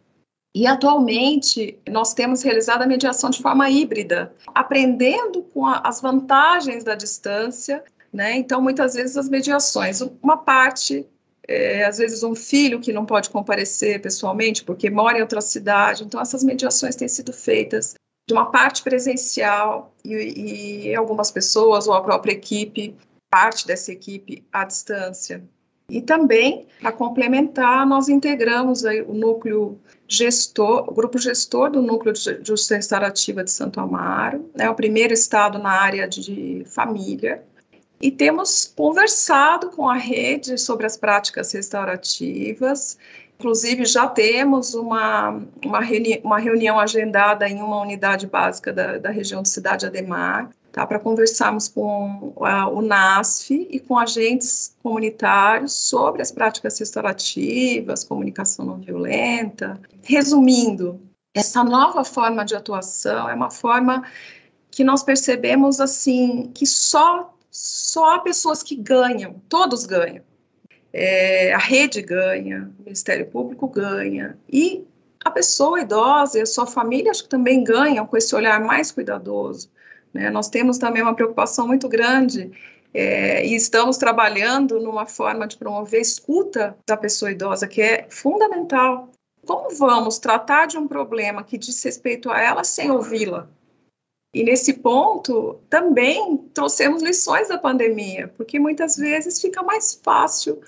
[0.55, 6.85] e atualmente nós temos realizado a mediação de forma híbrida, aprendendo com a, as vantagens
[6.85, 7.83] da distância,
[8.13, 8.37] né?
[8.37, 11.07] Então muitas vezes as mediações, uma parte
[11.47, 16.05] é, às vezes um filho que não pode comparecer pessoalmente porque mora em outra cidade.
[16.05, 17.95] Então, essas mediações têm sido feitas
[18.29, 22.95] de uma parte presencial e, e algumas pessoas ou a própria equipe,
[23.31, 25.43] parte dessa equipe à distância.
[25.91, 29.77] E também, para complementar, nós integramos o núcleo
[30.07, 35.13] gestor, o grupo gestor do núcleo de justiça restaurativa de Santo Amaro, né, o primeiro
[35.13, 37.43] estado na área de família,
[38.01, 42.97] e temos conversado com a rede sobre as práticas restaurativas.
[43.39, 49.11] Inclusive, já temos uma, uma, reuni uma reunião agendada em uma unidade básica da, da
[49.11, 55.73] região de Cidade Ademar, tá, para conversarmos com a, o NASF e com agentes comunitários
[55.73, 59.79] sobre as práticas restaurativas, comunicação não violenta.
[60.03, 61.01] Resumindo,
[61.35, 64.05] essa nova forma de atuação é uma forma
[64.71, 70.23] que nós percebemos assim que só só pessoas que ganham, todos ganham.
[70.93, 74.85] É, a rede ganha, o Ministério Público ganha, e
[75.25, 78.91] a pessoa idosa e a sua família acho que também ganham com esse olhar mais
[78.91, 79.71] cuidadoso.
[80.13, 80.31] Né?
[80.31, 82.51] Nós temos também uma preocupação muito grande
[82.93, 88.07] é, e estamos trabalhando numa forma de promover a escuta da pessoa idosa, que é
[88.09, 89.11] fundamental.
[89.47, 93.49] Como vamos tratar de um problema que diz respeito a ela sem ouvi-la?
[94.33, 100.61] E nesse ponto, também trouxemos lições da pandemia, porque muitas vezes fica mais fácil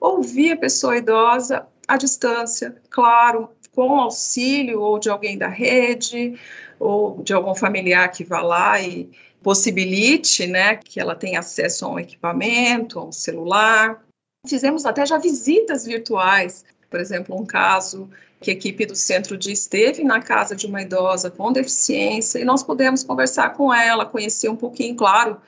[0.00, 6.38] ouvir a pessoa idosa à distância, claro, com auxílio ou de alguém da rede,
[6.78, 9.10] ou de algum familiar que vá lá e
[9.42, 14.02] possibilite, né, que ela tenha acesso a um equipamento, a um celular.
[14.46, 18.08] Fizemos até já visitas virtuais, por exemplo, um caso
[18.40, 22.44] que a equipe do centro de esteve na casa de uma idosa com deficiência e
[22.44, 25.38] nós pudemos conversar com ela, conhecer um pouquinho, claro,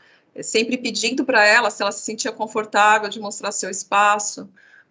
[0.43, 4.49] sempre pedindo para ela se ela se sentia confortável de mostrar seu espaço,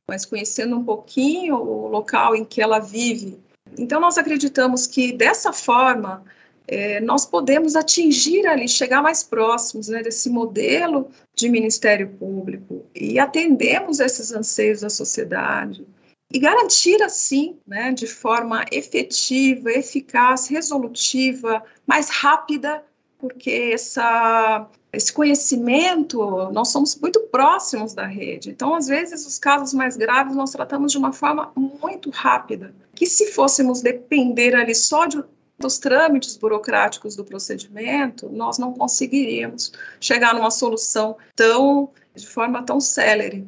[0.08, 3.40] mas conhecendo um pouquinho o local em que ela vive.
[3.78, 6.24] Então, nós acreditamos que dessa forma
[6.68, 13.20] é, nós podemos atingir ali, chegar mais próximos né, desse modelo de Ministério Público e
[13.20, 15.86] atendemos esses anseios da sociedade
[16.34, 22.84] e garantir assim, né, de forma efetiva, eficaz, resolutiva, mais rápida,
[23.18, 28.50] porque essa, esse conhecimento, nós somos muito próximos da rede.
[28.50, 33.06] Então, às vezes, os casos mais graves nós tratamos de uma forma muito rápida, que
[33.06, 35.24] se fôssemos depender ali só de,
[35.60, 42.80] dos trâmites burocráticos do procedimento, nós não conseguiríamos chegar numa solução tão de forma tão
[42.80, 43.48] célere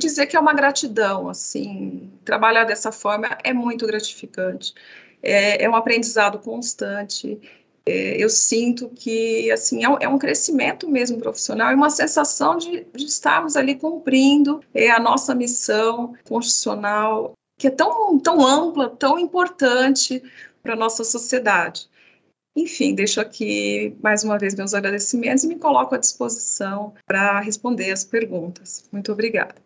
[0.00, 4.74] dizer que é uma gratidão, assim, trabalhar dessa forma é muito gratificante,
[5.22, 7.40] é, é um aprendizado constante,
[7.86, 12.58] é, eu sinto que, assim, é um, é um, crescimento mesmo profissional e uma sensação
[12.58, 18.90] de, de estarmos ali cumprindo é, a nossa missão constitucional, que é tão, tão ampla,
[18.90, 20.22] tão importante
[20.62, 21.88] para a nossa sociedade.
[22.56, 27.92] Enfim, deixo aqui mais uma vez meus agradecimentos e me coloco à disposição para responder
[27.92, 28.88] as perguntas.
[28.90, 29.65] Muito obrigada.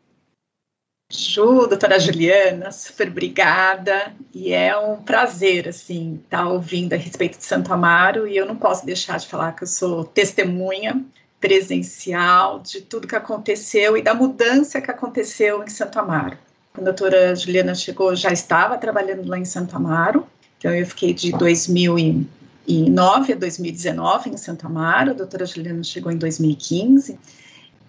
[1.13, 4.13] Ju, doutora Juliana, super obrigada.
[4.33, 8.29] E é um prazer, assim, estar tá ouvindo a respeito de Santo Amaro.
[8.29, 11.05] E eu não posso deixar de falar que eu sou testemunha
[11.41, 16.39] presencial de tudo que aconteceu e da mudança que aconteceu em Santo Amaro.
[16.73, 20.25] Quando a doutora Juliana chegou, já estava trabalhando lá em Santo Amaro.
[20.59, 25.11] Então, eu fiquei de 2009 a 2019 em Santo Amaro.
[25.11, 27.19] A doutora Juliana chegou em 2015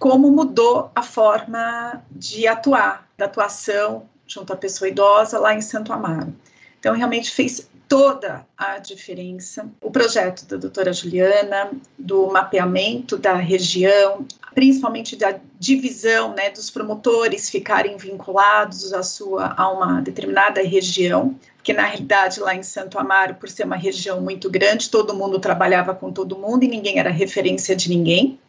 [0.01, 5.93] como mudou a forma de atuar, da atuação junto à pessoa idosa lá em Santo
[5.93, 6.33] Amaro.
[6.79, 9.69] Então, realmente fez toda a diferença.
[9.81, 11.69] O projeto da doutora Juliana,
[11.99, 19.69] do mapeamento da região, principalmente da divisão né, dos promotores ficarem vinculados a, sua, a
[19.69, 24.49] uma determinada região, porque na realidade lá em Santo Amaro, por ser uma região muito
[24.49, 28.39] grande, todo mundo trabalhava com todo mundo e ninguém era referência de ninguém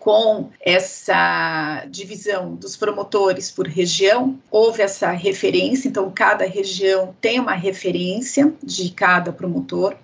[0.00, 7.54] com essa divisão dos promotores por região, houve essa referência, então cada região tem uma
[7.54, 9.94] referência de cada promotor,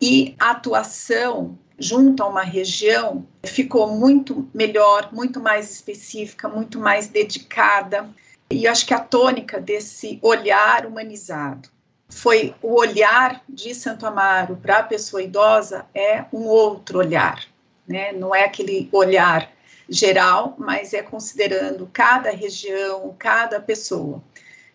[0.00, 7.08] e a atuação junto a uma região ficou muito melhor, muito mais específica, muito mais
[7.08, 8.08] dedicada.
[8.50, 11.68] E acho que a tônica desse olhar humanizado
[12.08, 17.42] foi o olhar de Santo Amaro para a pessoa idosa é um outro olhar,
[17.86, 18.12] né?
[18.12, 19.50] Não é aquele olhar
[19.88, 24.22] geral, mas é considerando cada região, cada pessoa.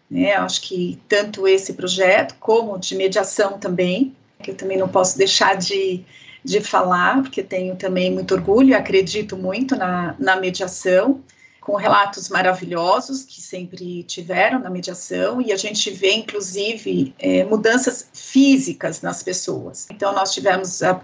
[0.09, 0.33] Né?
[0.33, 5.55] Acho que tanto esse projeto como de mediação também, que eu também não posso deixar
[5.55, 6.03] de,
[6.43, 11.21] de falar, porque tenho também muito orgulho e acredito muito na, na mediação,
[11.61, 18.09] com relatos maravilhosos que sempre tiveram na mediação, e a gente vê, inclusive, é, mudanças
[18.13, 19.87] físicas nas pessoas.
[19.91, 20.99] Então, nós tivemos a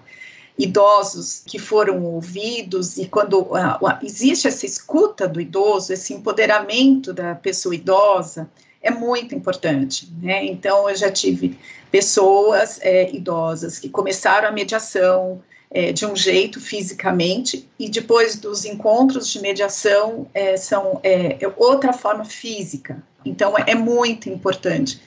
[0.57, 7.35] idosos que foram ouvidos, e quando uh, existe essa escuta do idoso, esse empoderamento da
[7.35, 8.49] pessoa idosa,
[8.81, 10.11] é muito importante.
[10.21, 10.45] Né?
[10.45, 11.57] Então, eu já tive
[11.91, 18.65] pessoas é, idosas que começaram a mediação é, de um jeito fisicamente, e depois dos
[18.65, 23.03] encontros de mediação é, são é, outra forma física.
[23.23, 25.01] Então, é muito importante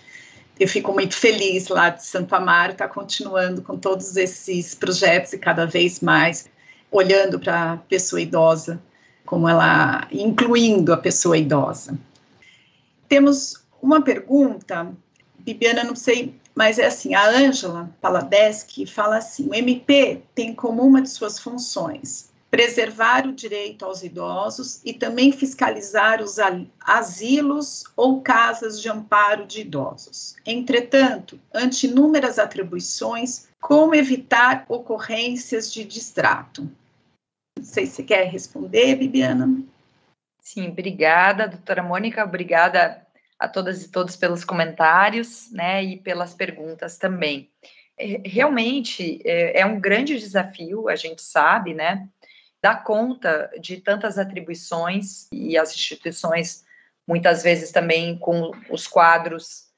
[0.60, 5.32] eu fico muito feliz lá de Santo Amaro estar tá continuando com todos esses projetos
[5.32, 6.50] e cada vez mais
[6.92, 8.78] olhando para a pessoa idosa,
[9.24, 11.98] como ela, incluindo a pessoa idosa.
[13.08, 14.92] Temos uma pergunta,
[15.38, 20.82] Bibiana, não sei, mas é assim, a Ângela Paladeschi fala assim, o MP tem como
[20.82, 26.36] uma de suas funções preservar o direito aos idosos e também fiscalizar os
[26.80, 30.36] asilos ou casas de amparo de idosos.
[30.44, 36.68] Entretanto, ante inúmeras atribuições, como evitar ocorrências de distrato?
[37.56, 39.62] Não sei se quer responder, Bibiana.
[40.40, 43.06] Sim, obrigada, doutora Mônica, obrigada
[43.38, 47.48] a todas e todos pelos comentários, né, e pelas perguntas também.
[47.96, 52.08] É, realmente é, é um grande desafio, a gente sabe, né,
[52.62, 56.64] dar conta de tantas atribuições e as instituições,
[57.06, 59.70] muitas vezes também com os quadros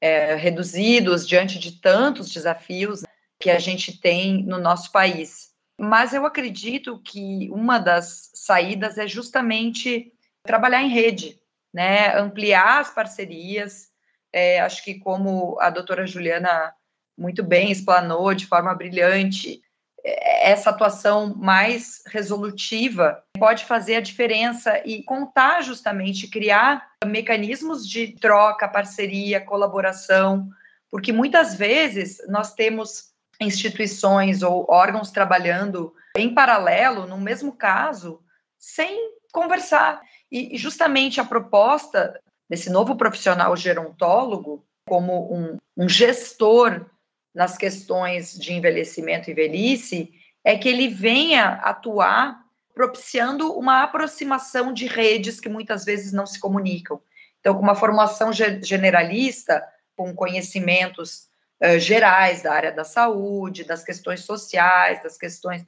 [0.00, 3.02] é, reduzidos diante de tantos desafios
[3.38, 5.52] que a gente tem no nosso país.
[5.78, 10.12] Mas eu acredito que uma das saídas é justamente
[10.44, 11.40] trabalhar em rede,
[11.72, 12.16] né?
[12.16, 13.90] ampliar as parcerias.
[14.32, 16.74] É, acho que, como a doutora Juliana
[17.18, 19.62] muito bem explanou de forma brilhante,
[20.04, 28.68] essa atuação mais resolutiva pode fazer a diferença e contar justamente, criar mecanismos de troca,
[28.68, 30.48] parceria, colaboração,
[30.90, 38.20] porque muitas vezes nós temos instituições ou órgãos trabalhando em paralelo, no mesmo caso,
[38.58, 40.02] sem conversar.
[40.30, 46.86] E justamente a proposta desse novo profissional gerontólogo, como um, um gestor
[47.34, 50.12] nas questões de envelhecimento e velhice
[50.44, 52.42] é que ele venha atuar
[52.74, 57.00] propiciando uma aproximação de redes que muitas vezes não se comunicam.
[57.40, 59.62] Então, com uma formação generalista,
[59.96, 61.28] com conhecimentos
[61.62, 65.66] uh, gerais da área da saúde, das questões sociais, das questões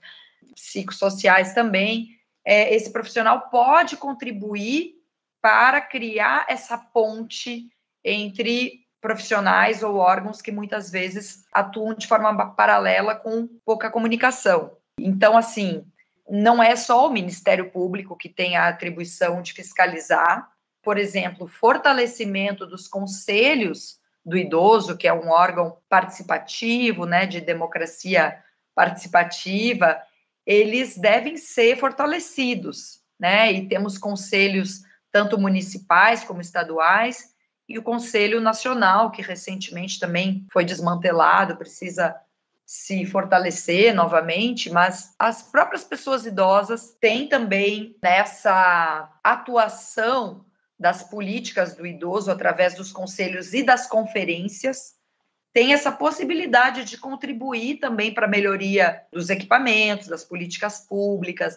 [0.55, 2.09] psicossociais também,
[2.45, 4.95] é, esse profissional pode contribuir
[5.41, 7.69] para criar essa ponte
[8.05, 14.79] entre profissionais ou órgãos que muitas vezes atuam de forma paralela com pouca comunicação.
[14.99, 15.85] Então, assim,
[16.27, 20.51] não é só o Ministério Público que tem a atribuição de fiscalizar,
[20.83, 28.43] por exemplo, fortalecimento dos conselhos do idoso, que é um órgão participativo, né, de democracia
[28.75, 30.01] participativa,
[30.47, 33.53] eles devem ser fortalecidos, né?
[33.53, 34.83] E temos conselhos
[35.13, 37.34] tanto municipais como estaduais
[37.69, 42.15] e o Conselho Nacional, que recentemente também foi desmantelado, precisa
[42.67, 50.45] se fortalecer novamente, mas as próprias pessoas idosas têm também nessa atuação
[50.79, 54.95] das políticas do idoso através dos conselhos e das conferências,
[55.53, 61.57] tem essa possibilidade de contribuir também para a melhoria dos equipamentos, das políticas públicas.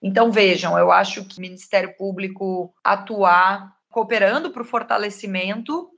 [0.00, 5.90] Então, vejam, eu acho que o Ministério Público atuar cooperando para o fortalecimento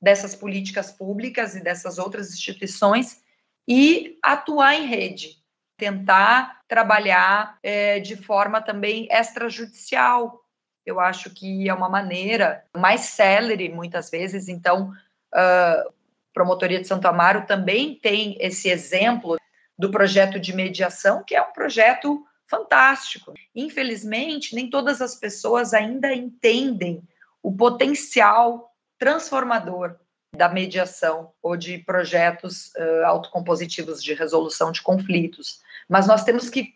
[0.00, 3.22] dessas políticas públicas e dessas outras instituições
[3.68, 5.36] e atuar em rede,
[5.76, 10.40] tentar trabalhar é, de forma também extrajudicial.
[10.84, 14.48] Eu acho que é uma maneira mais célere, muitas vezes.
[14.48, 14.90] Então,
[15.32, 15.92] uh,
[16.34, 19.36] Promotoria de Santo Amaro também tem esse exemplo
[19.78, 23.32] do projeto de mediação, que é um projeto fantástico.
[23.54, 27.02] Infelizmente, nem todas as pessoas ainda entendem
[27.42, 29.96] o potencial transformador
[30.34, 35.60] da mediação ou de projetos uh, autocompositivos de resolução de conflitos.
[35.88, 36.74] Mas nós temos que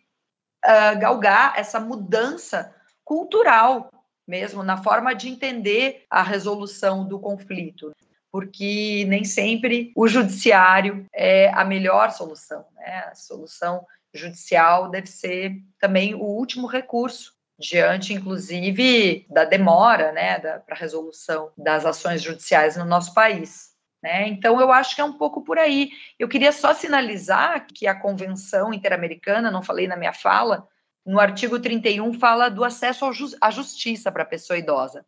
[0.65, 2.75] uh, galgar essa mudança
[3.05, 3.91] cultural
[4.27, 7.95] mesmo na forma de entender a resolução do conflito,
[8.31, 12.65] porque nem sempre o judiciário é a melhor solução.
[12.75, 13.05] Né?
[13.11, 20.75] A solução judicial deve ser também o último recurso diante, inclusive, da demora né, para
[20.75, 23.75] a resolução das ações judiciais no nosso país.
[24.03, 24.29] Né?
[24.29, 25.91] Então, eu acho que é um pouco por aí.
[26.19, 30.69] Eu queria só sinalizar que a Convenção Interamericana, não falei na minha fala,
[31.05, 33.07] no artigo 31 fala do acesso
[33.41, 35.07] à justiça para a pessoa idosa.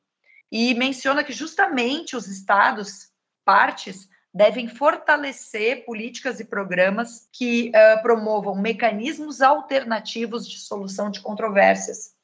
[0.50, 3.10] E menciona que justamente os estados,
[3.44, 12.16] partes, devem fortalecer políticas e programas que uh, promovam mecanismos alternativos de solução de controvérsias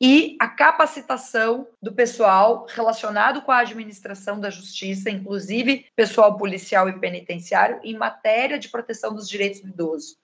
[0.00, 6.98] e a capacitação do pessoal relacionado com a administração da justiça, inclusive pessoal policial e
[6.98, 10.16] penitenciário, em matéria de proteção dos direitos do idoso.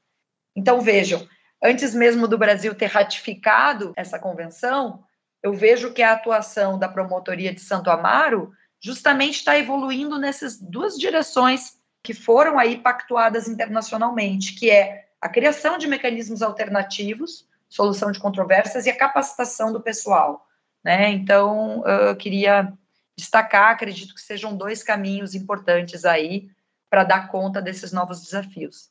[0.57, 1.28] Então, vejam,
[1.62, 5.05] antes mesmo do Brasil ter ratificado essa convenção,
[5.43, 10.97] eu vejo que a atuação da promotoria de Santo Amaro justamente está evoluindo nessas duas
[10.97, 18.18] direções que foram aí pactuadas internacionalmente, que é a criação de mecanismos alternativos solução de
[18.18, 20.47] controvérsias e a capacitação do pessoal.
[20.84, 21.10] Né?
[21.10, 22.72] Então, eu queria
[23.16, 26.48] destacar, acredito que sejam dois caminhos importantes aí
[26.88, 28.90] para dar conta desses novos desafios.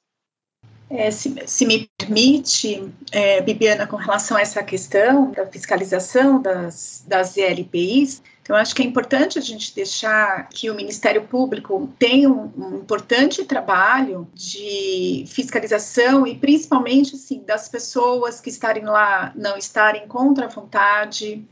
[0.89, 7.03] É, se, se, me permite, é, Bibiana, com relação a essa questão da fiscalização das,
[7.07, 12.30] das ELPIs, então, acho que é importante a gente deixar que o Ministério Público tenha
[12.30, 19.58] um, um importante trabalho de fiscalização e, principalmente, assim, das pessoas que estarem lá não
[19.58, 21.44] estarem contra a vontade,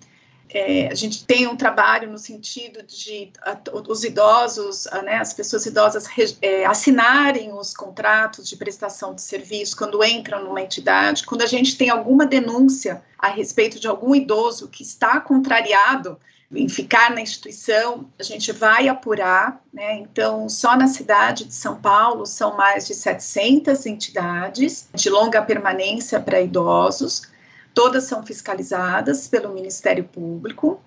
[0.47, 3.57] é, a gente tem um trabalho no sentido de a,
[3.89, 6.05] os idosos, a, né, as pessoas idosas
[6.43, 11.25] é, assinarem os contratos de prestação de serviço quando entram numa entidade.
[11.25, 16.19] Quando a gente tem alguma denúncia a respeito de algum idoso que está contrariado
[16.55, 19.99] em ficar na instituição, a gente vai apurar, né?
[19.99, 26.19] Então, só na cidade de São Paulo são mais de 700 entidades de longa permanência
[26.19, 27.33] para idosos
[27.73, 30.79] todas são fiscalizadas pelo Ministério Público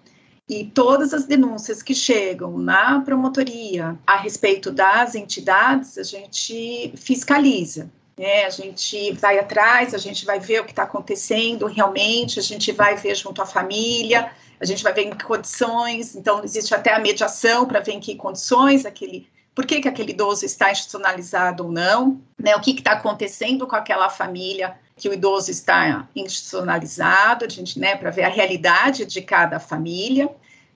[0.49, 7.91] e todas as denúncias que chegam na promotoria a respeito das entidades, a gente fiscaliza.
[8.17, 8.45] Né?
[8.45, 12.71] A gente vai atrás, a gente vai ver o que está acontecendo realmente, a gente
[12.71, 14.31] vai ver junto à família,
[14.61, 18.01] a gente vai ver em que condições, então existe até a mediação para ver em
[18.01, 22.73] que condições aquele por que, que aquele idoso está institucionalizado ou não, né, o que
[22.73, 28.25] está acontecendo com aquela família que o idoso está institucionalizado, a gente, né, para ver
[28.25, 30.29] a realidade de cada família.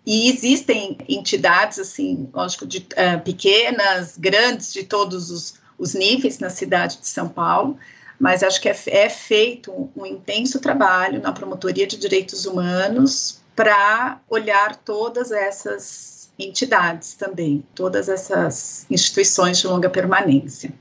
[0.07, 6.49] E existem entidades, assim, lógico, de, uh, pequenas, grandes, de todos os, os, níveis na
[6.49, 7.77] cidade de São Paulo,
[8.19, 13.40] mas acho que é, é feito um, um intenso trabalho na Promotoria de Direitos Humanos
[13.55, 20.73] para olhar todas essas entidades também, todas essas instituições de longa permanência.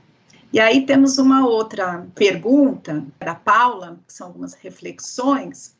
[0.52, 5.76] E aí temos uma outra pergunta da Paula, que são algumas reflexões.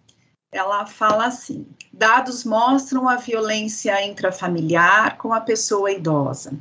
[0.53, 6.53] Ela fala assim: dados mostram a violência intrafamiliar com a pessoa idosa.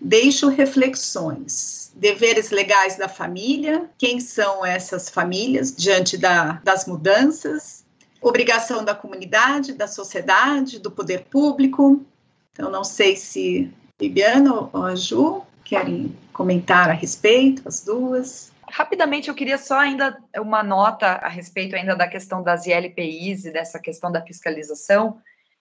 [0.00, 1.92] Deixo reflexões.
[1.94, 7.73] Deveres legais da família, quem são essas famílias diante da, das mudanças,
[8.24, 12.04] obrigação da comunidade, da sociedade, do poder público.
[12.52, 18.52] Então, não sei se Bibiana ou a Ju querem comentar a respeito, as duas?
[18.68, 23.52] Rapidamente, eu queria só ainda uma nota a respeito ainda da questão das ILPIs e
[23.52, 25.20] dessa questão da fiscalização,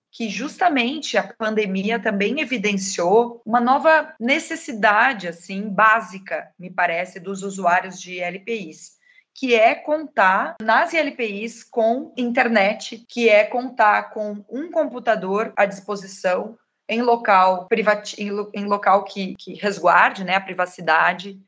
[0.10, 8.00] que justamente a pandemia também evidenciou uma nova necessidade, assim, básica, me parece, dos usuários
[8.00, 9.03] de ILPIs,
[9.34, 16.58] que é contar nas ILPIs com internet, que é contar com um computador à disposição
[16.88, 21.40] em local privati em, local que, que resguarde né, a privacidade.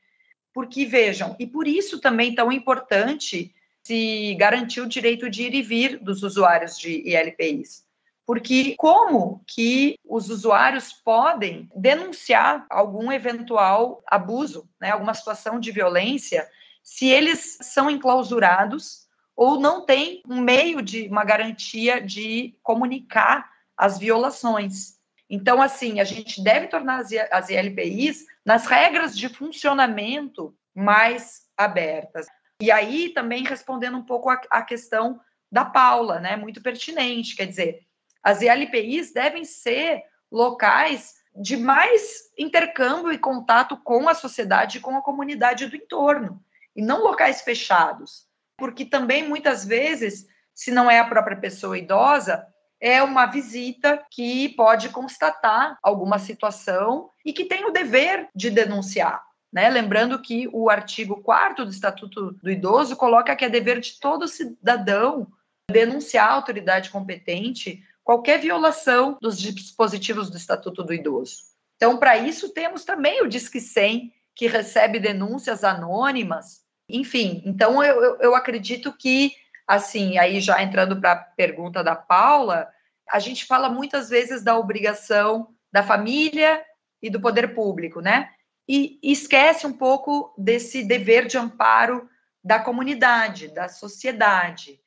[0.53, 3.53] Porque, vejam, e por isso também tão importante
[3.84, 7.86] se garantir o direito de ir e vir dos usuários de ILPIs.
[8.26, 16.48] porque como que os usuários podem denunciar algum eventual abuso, né, alguma situação de violência,
[16.86, 23.98] se eles são enclausurados ou não têm um meio de uma garantia de comunicar as
[23.98, 24.99] violações.
[25.28, 32.28] Então, assim, a gente deve tornar as, ILPIs nas regras de funcionamento mais abertas.
[32.62, 35.20] E aí também respondendo um pouco a, a questão
[35.52, 37.82] da Paula, né, muito pertinente, quer dizer,
[38.22, 44.95] as ILPIs devem ser locais de mais intercâmbio e contato com a sociedade e com
[44.95, 46.45] a comunidade do entorno,
[46.76, 48.26] e não locais fechados,
[48.57, 52.45] porque também muitas vezes, se não é a própria pessoa idosa,
[52.80, 59.23] é uma visita que pode constatar alguma situação e que tem o dever de denunciar.
[59.52, 59.69] Né?
[59.69, 64.27] Lembrando que o artigo 4 do Estatuto do Idoso coloca que é dever de todo
[64.27, 65.27] cidadão
[65.72, 71.38] denunciar a autoridade competente qualquer violação dos dispositivos do Estatuto do Idoso.
[71.76, 76.65] Então, para isso, temos também o Disque 100, que recebe denúncias anônimas.
[76.90, 79.32] Enfim, então eu, eu, eu acredito que,
[79.68, 82.68] assim, aí já entrando para a pergunta da Paula,
[83.10, 86.64] a gente fala muitas vezes da obrigação da família
[87.02, 88.30] e do poder público, né?
[88.68, 92.10] E, e esquece um pouco desse dever de amparo
[92.44, 94.80] da comunidade, da sociedade.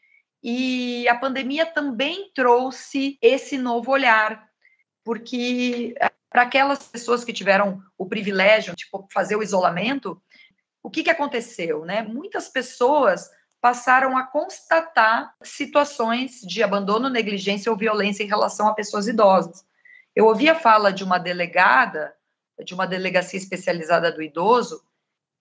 [0.42, 4.48] E a pandemia também trouxe esse novo olhar,
[5.04, 10.20] porque eh, para aquelas pessoas que tiveram o privilégio de tipo, fazer o isolamento,
[10.82, 11.84] o que, que aconteceu?
[11.84, 12.02] Né?
[12.02, 13.30] Muitas pessoas
[13.60, 19.64] passaram a constatar situações de abandono, negligência ou violência em relação a pessoas idosas.
[20.14, 22.14] Eu ouvi a fala de uma delegada,
[22.64, 24.82] de uma delegacia especializada do idoso,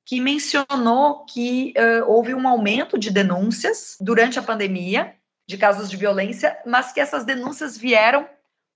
[0.06, 5.16] que mencionou que uh, houve um aumento de denúncias durante a pandemia
[5.46, 8.28] de casos de violência, mas que essas denúncias vieram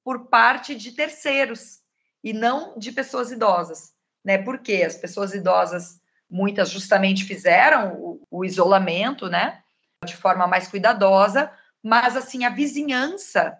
[0.03, 1.79] por parte de terceiros
[2.23, 3.93] e não de pessoas idosas,
[4.23, 4.37] né?
[4.37, 6.00] Porque as pessoas idosas
[6.31, 9.61] muitas justamente fizeram o, o isolamento, né,
[10.05, 11.51] de forma mais cuidadosa,
[11.83, 13.57] mas assim a vizinhança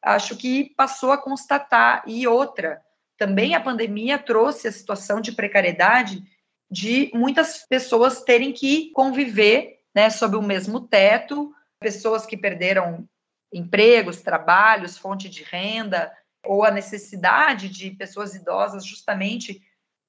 [0.00, 2.80] acho que passou a constatar e outra
[3.16, 6.22] também a pandemia trouxe a situação de precariedade
[6.70, 13.08] de muitas pessoas terem que conviver né, sob o mesmo teto, pessoas que perderam
[13.52, 16.12] empregos, trabalhos, fonte de renda,
[16.44, 19.62] ou a necessidade de pessoas idosas justamente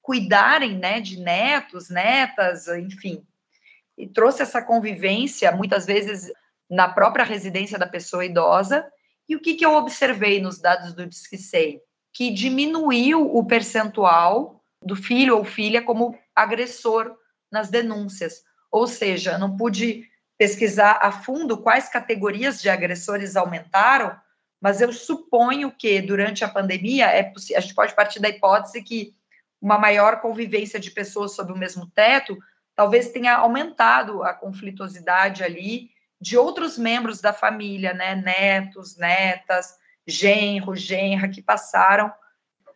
[0.06, 3.26] cuidarem né, de netos, netas, enfim.
[3.98, 6.32] E trouxe essa convivência, muitas vezes,
[6.70, 8.86] na própria residência da pessoa idosa.
[9.28, 11.80] E o que, que eu observei nos dados do Disque 100?
[12.12, 17.16] Que diminuiu o percentual do filho ou filha como agressor
[17.50, 18.44] nas denúncias.
[18.70, 20.08] Ou seja, não pude
[20.38, 24.16] pesquisar a fundo quais categorias de agressores aumentaram,
[24.60, 29.15] mas eu suponho que durante a pandemia é a gente pode partir da hipótese que
[29.60, 32.36] uma maior convivência de pessoas sob o mesmo teto,
[32.74, 38.14] talvez tenha aumentado a conflituosidade ali de outros membros da família, né?
[38.14, 39.76] Netos, netas,
[40.06, 42.12] genro, genra, que passaram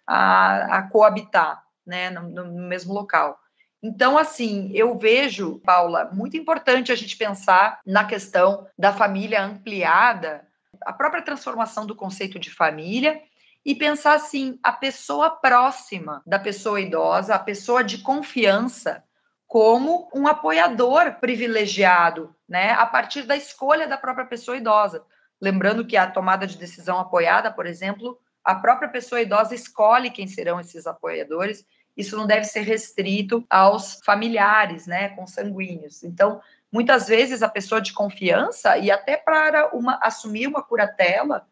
[0.07, 2.11] a, a coabitar, né?
[2.11, 3.39] No, no mesmo local.
[3.82, 10.47] Então, assim, eu vejo, Paula, muito importante a gente pensar na questão da família ampliada,
[10.82, 13.20] a própria transformação do conceito de família
[13.65, 19.05] e pensar assim, a pessoa próxima da pessoa idosa, a pessoa de confiança,
[19.47, 25.05] como um apoiador privilegiado, né, a partir da escolha da própria pessoa idosa.
[25.41, 30.27] Lembrando que a tomada de decisão apoiada, por exemplo, a própria pessoa idosa escolhe quem
[30.27, 31.66] serão esses apoiadores.
[31.97, 36.03] Isso não deve ser restrito aos familiares, né, consanguíneos.
[36.05, 36.41] Então,
[36.73, 41.47] muitas vezes a pessoa de confiança e até para uma assumir uma curatela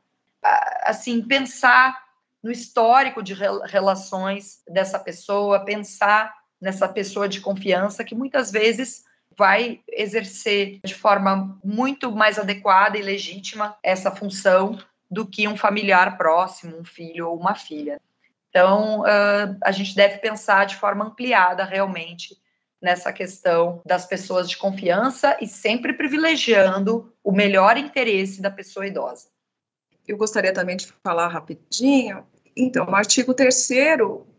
[0.82, 1.96] assim, pensar
[2.42, 9.04] no histórico de relações dessa pessoa, pensar nessa pessoa de confiança que muitas vezes
[9.36, 14.78] vai exercer de forma muito mais adequada e legítima essa função
[15.10, 18.00] do que um familiar próximo, um filho ou uma filha.
[18.50, 19.04] Então,
[19.62, 22.36] a gente deve pensar de forma ampliada realmente
[22.80, 29.28] nessa questão das pessoas de confiança e sempre privilegiando o melhor interesse da pessoa idosa
[30.08, 32.24] eu gostaria também de falar rapidinho.
[32.56, 33.68] Então, o artigo 3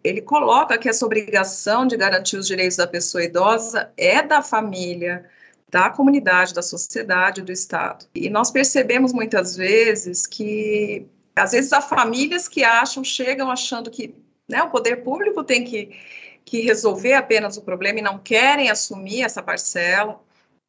[0.04, 5.30] ele coloca que essa obrigação de garantir os direitos da pessoa idosa é da família,
[5.70, 8.06] da comunidade, da sociedade, do Estado.
[8.14, 11.06] E nós percebemos muitas vezes que,
[11.36, 14.16] às vezes, há famílias que acham, chegam achando que
[14.50, 15.96] né, o poder público tem que,
[16.44, 20.20] que resolver apenas o problema e não querem assumir essa parcela.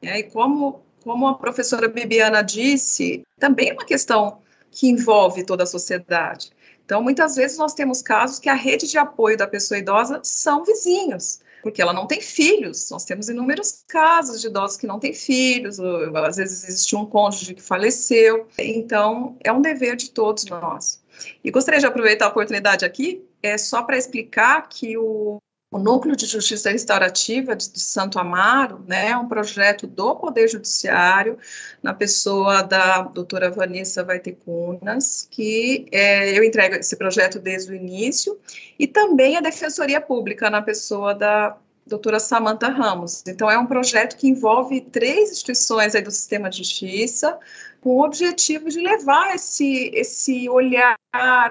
[0.02, 0.20] Né?
[0.20, 5.66] E como, como a professora Bibiana disse, também é uma questão que envolve toda a
[5.66, 6.50] sociedade.
[6.84, 10.64] Então, muitas vezes nós temos casos que a rede de apoio da pessoa idosa são
[10.64, 12.90] vizinhos, porque ela não tem filhos.
[12.90, 17.06] Nós temos inúmeros casos de idosos que não têm filhos, ou, às vezes existe um
[17.06, 18.48] cônjuge que faleceu.
[18.58, 21.00] Então, é um dever de todos nós.
[21.44, 25.38] E gostaria de aproveitar a oportunidade aqui, é só para explicar que o
[25.70, 31.38] o Núcleo de Justiça Restaurativa de, Santo Amaro né, é um projeto do Poder Judiciário,
[31.80, 38.36] na pessoa da doutora Vanessa Vaitecunas, que é, eu entrego esse projeto desde o início,
[38.78, 41.56] e também a Defensoria Pública, na pessoa da
[41.86, 43.22] doutora Samantha Ramos.
[43.26, 47.38] Então, é um projeto que envolve três instituições do sistema de justiça,
[47.80, 50.98] com o objetivo de levar esse, esse olhar,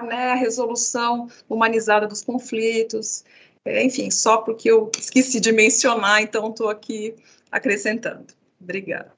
[0.06, 3.24] né, a resolução humanizada dos conflitos,
[3.66, 7.14] enfim, só porque eu esqueci de mencionar, então estou aqui
[7.50, 8.26] acrescentando.
[8.60, 9.12] Obrigada.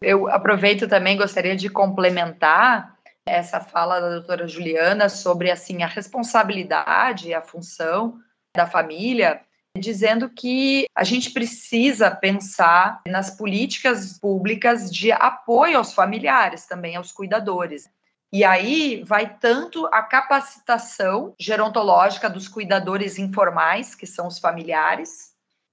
[0.00, 7.32] Eu aproveito também, gostaria de complementar essa fala da doutora Juliana sobre assim a responsabilidade,
[7.32, 8.18] a função
[8.54, 9.40] da família,
[9.78, 17.12] dizendo que a gente precisa pensar nas políticas públicas de apoio aos familiares, também aos
[17.12, 17.88] cuidadores.
[18.32, 25.32] E aí vai tanto a capacitação gerontológica dos cuidadores informais, que são os familiares,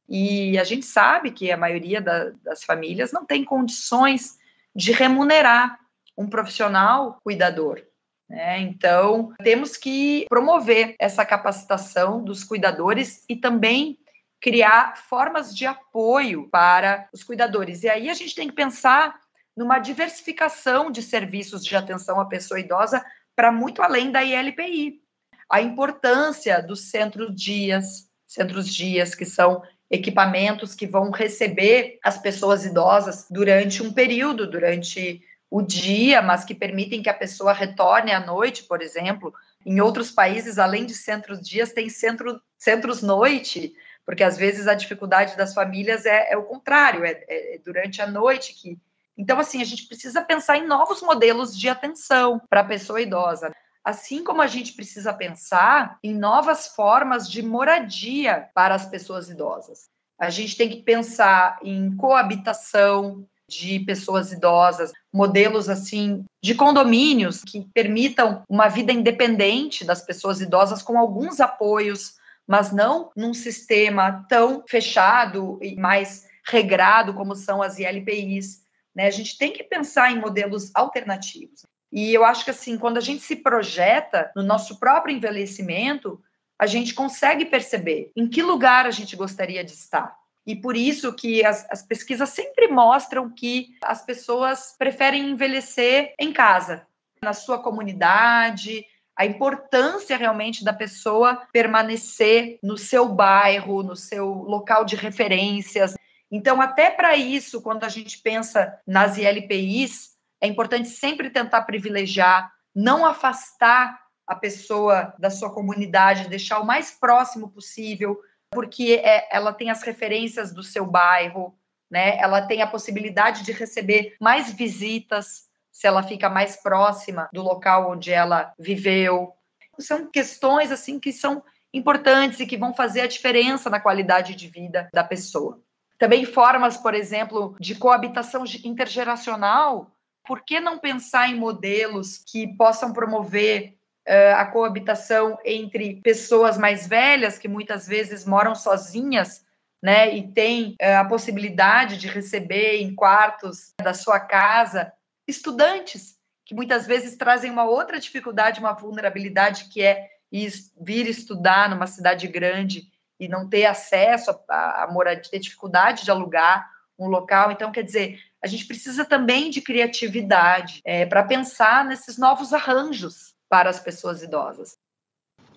[0.09, 4.37] e a gente sabe que a maioria da, das famílias não tem condições
[4.75, 5.79] de remunerar
[6.17, 7.81] um profissional cuidador.
[8.27, 8.59] Né?
[8.59, 13.99] Então, temos que promover essa capacitação dos cuidadores e também
[14.41, 17.83] criar formas de apoio para os cuidadores.
[17.83, 19.19] E aí a gente tem que pensar
[19.59, 23.05] numa diversificação de serviços de atenção à pessoa idosa
[23.35, 25.01] para muito além da ILPI.
[25.49, 29.61] A importância dos centros dias, centros dias que são
[29.91, 35.21] equipamentos que vão receber as pessoas idosas durante um período, durante
[35.51, 39.33] o dia, mas que permitem que a pessoa retorne à noite, por exemplo.
[39.65, 43.73] Em outros países, além de centros dias, tem centro, centros noite,
[44.05, 48.07] porque às vezes a dificuldade das famílias é, é o contrário, é, é durante a
[48.07, 48.79] noite que
[49.19, 53.51] então, assim, a gente precisa pensar em novos modelos de atenção para a pessoa idosa.
[53.83, 59.89] Assim como a gente precisa pensar em novas formas de moradia para as pessoas idosas.
[60.17, 67.67] A gente tem que pensar em coabitação de pessoas idosas, modelos assim de condomínios que
[67.73, 72.13] permitam uma vida independente das pessoas idosas com alguns apoios,
[72.47, 78.68] mas não num sistema tão fechado e mais regrado como são as ILPIs.
[78.95, 79.07] Né?
[79.07, 81.65] A gente tem que pensar em modelos alternativos.
[81.91, 86.21] E eu acho que assim, quando a gente se projeta no nosso próprio envelhecimento,
[86.57, 90.15] a gente consegue perceber em que lugar a gente gostaria de estar.
[90.45, 96.33] E por isso que as, as pesquisas sempre mostram que as pessoas preferem envelhecer em
[96.33, 96.85] casa,
[97.21, 98.85] na sua comunidade,
[99.15, 105.93] a importância realmente da pessoa permanecer no seu bairro, no seu local de referências,
[106.31, 110.11] então, até para isso, quando a gente pensa nas ILPIs,
[110.41, 116.91] é importante sempre tentar privilegiar, não afastar a pessoa da sua comunidade, deixar o mais
[116.91, 121.57] próximo possível, porque é, ela tem as referências do seu bairro,
[121.89, 122.19] né?
[122.19, 127.91] Ela tem a possibilidade de receber mais visitas se ela fica mais próxima do local
[127.91, 129.33] onde ela viveu.
[129.79, 131.43] São questões assim que são
[131.73, 135.59] importantes e que vão fazer a diferença na qualidade de vida da pessoa.
[135.99, 139.91] Também formas, por exemplo, de coabitação intergeracional.
[140.25, 143.75] Por que não pensar em modelos que possam promover
[144.07, 149.43] uh, a coabitação entre pessoas mais velhas, que muitas vezes moram sozinhas,
[149.83, 154.91] né, e têm uh, a possibilidade de receber em quartos da sua casa
[155.27, 161.87] estudantes, que muitas vezes trazem uma outra dificuldade, uma vulnerabilidade, que é vir estudar numa
[161.87, 162.89] cidade grande
[163.19, 167.51] e não ter acesso a, a moradia, ter dificuldade de alugar um local.
[167.51, 173.33] Então, quer dizer, a gente precisa também de criatividade é, para pensar nesses novos arranjos
[173.49, 174.77] para as pessoas idosas.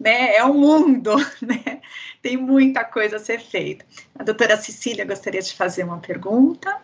[0.00, 1.80] Né, é um mundo, né?
[2.20, 3.84] Tem muita coisa a ser feita.
[4.18, 6.80] A doutora Cecília gostaria de fazer uma pergunta.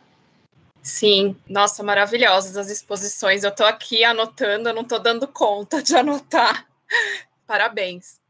[0.82, 3.42] Sim, nossa, maravilhosas as exposições.
[3.42, 6.66] Eu estou aqui anotando, eu não estou dando conta de anotar.
[7.46, 8.20] Parabéns.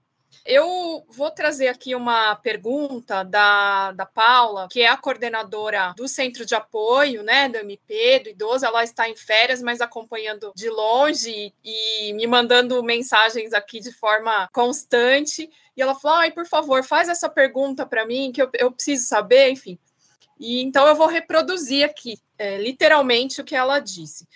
[0.50, 6.46] Eu vou trazer aqui uma pergunta da, da Paula, que é a coordenadora do Centro
[6.46, 8.64] de Apoio, né, do MP, do idoso.
[8.64, 14.48] Ela está em férias, mas acompanhando de longe e me mandando mensagens aqui de forma
[14.50, 15.50] constante.
[15.76, 19.06] E ela falou: ai, por favor, faz essa pergunta para mim, que eu, eu preciso
[19.06, 19.78] saber, enfim.
[20.40, 24.26] E então eu vou reproduzir aqui, é, literalmente, o que ela disse.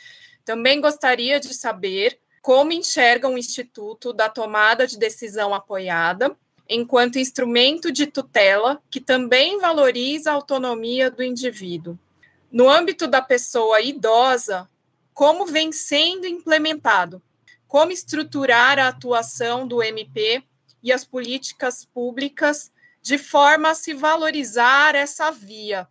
[0.44, 6.36] Também gostaria de saber como enxergam o Instituto da tomada de decisão apoiada
[6.68, 11.96] enquanto instrumento de tutela que também valoriza a autonomia do indivíduo.
[12.50, 14.68] No âmbito da pessoa idosa,
[15.14, 17.22] como vem sendo implementado?
[17.68, 20.42] Como estruturar a atuação do MP
[20.82, 25.86] e as políticas públicas de forma a se valorizar essa via?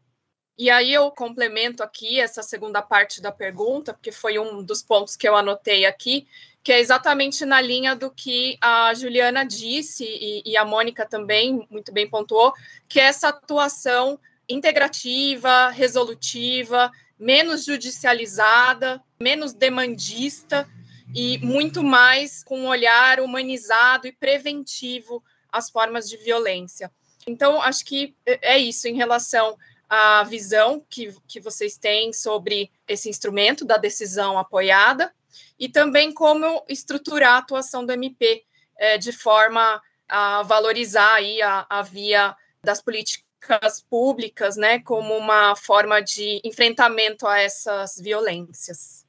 [0.62, 5.16] E aí eu complemento aqui essa segunda parte da pergunta, porque foi um dos pontos
[5.16, 6.28] que eu anotei aqui,
[6.64, 11.66] que é exatamente na linha do que a Juliana disse e, e a Mônica também
[11.68, 12.54] muito bem pontuou,
[12.88, 20.70] que é essa atuação integrativa, resolutiva, menos judicializada, menos demandista
[21.16, 26.92] e muito mais com um olhar humanizado e preventivo às formas de violência.
[27.26, 29.58] Então, acho que é isso em relação
[29.92, 35.14] à visão que, que vocês têm sobre esse instrumento da decisão apoiada
[35.60, 38.46] e também como estruturar a atuação do MP
[38.78, 45.58] é, de forma a valorizar aí a, a via das políticas públicas, né, como uma
[45.58, 49.06] forma de enfrentamento a essas violências.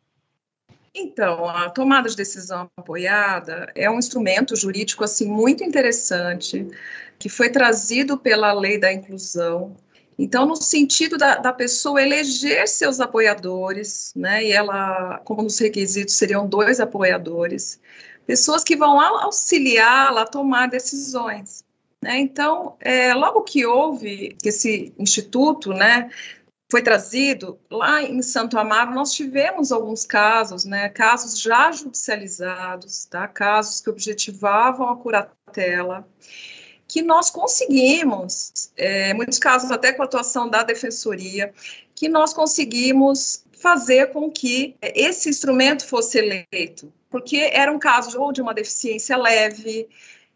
[0.92, 6.66] Então, a tomada de decisão apoiada é um instrumento jurídico assim muito interessante
[7.20, 9.76] que foi trazido pela lei da inclusão
[10.22, 16.14] então, no sentido da, da, pessoa eleger seus apoiadores, né, e ela, como nos requisitos
[16.14, 17.80] seriam dois apoiadores,
[18.24, 21.64] pessoas que vão auxiliá-la a tomar decisões.
[22.00, 22.20] Né?
[22.20, 26.08] Então, é, logo que houve esse instituto, né,
[26.70, 33.26] foi trazido lá em Santo Amaro, nós tivemos alguns casos, né, casos já judicializados, tá,
[33.26, 36.06] casos que objetivavam a curatela
[36.92, 41.50] que nós conseguimos, é, muitos casos até com a atuação da defensoria,
[41.94, 48.30] que nós conseguimos fazer com que esse instrumento fosse eleito, porque era um caso ou
[48.30, 49.88] de uma deficiência leve,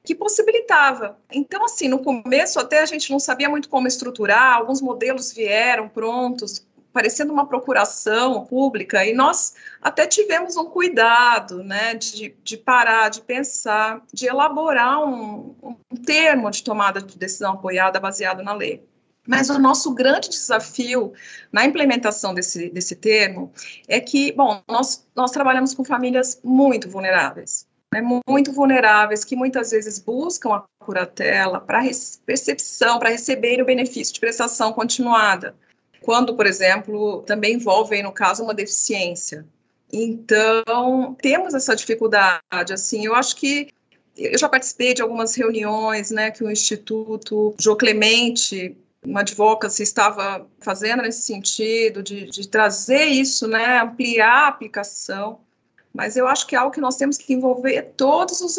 [0.03, 1.19] que possibilitava.
[1.31, 5.91] Então, assim, no começo até a gente não sabia muito como estruturar, alguns modelos vieram
[5.91, 6.67] prontos,
[6.97, 9.53] parecendo uma procuração pública, e nós
[9.83, 16.51] até tivemos um cuidado, né, de, de parar, de pensar, de elaborar um, um termo
[16.51, 18.83] de tomada de decisão apoiada baseado na lei.
[19.29, 21.13] Mas o nosso grande desafio
[21.53, 23.53] na implementação desse, desse termo
[23.87, 29.71] é que, bom, nós, nós trabalhamos com famílias muito vulneráveis, né, muito vulneráveis, que muitas
[29.71, 31.83] vezes buscam a curatela para
[32.25, 35.55] percepção, para receberem o benefício de prestação continuada
[36.07, 39.45] quando, por exemplo, também envolve, no caso, uma deficiência.
[39.93, 43.71] Então, temos essa dificuldade, assim, eu acho que
[44.17, 50.47] eu já participei de algumas reuniões, né, que o Instituto Jô Clemente, uma advocacy, estava
[50.61, 55.41] fazendo nesse sentido, de, de trazer isso, né, ampliar a aplicação,
[55.93, 58.57] mas eu acho que é algo que nós temos que envolver todos os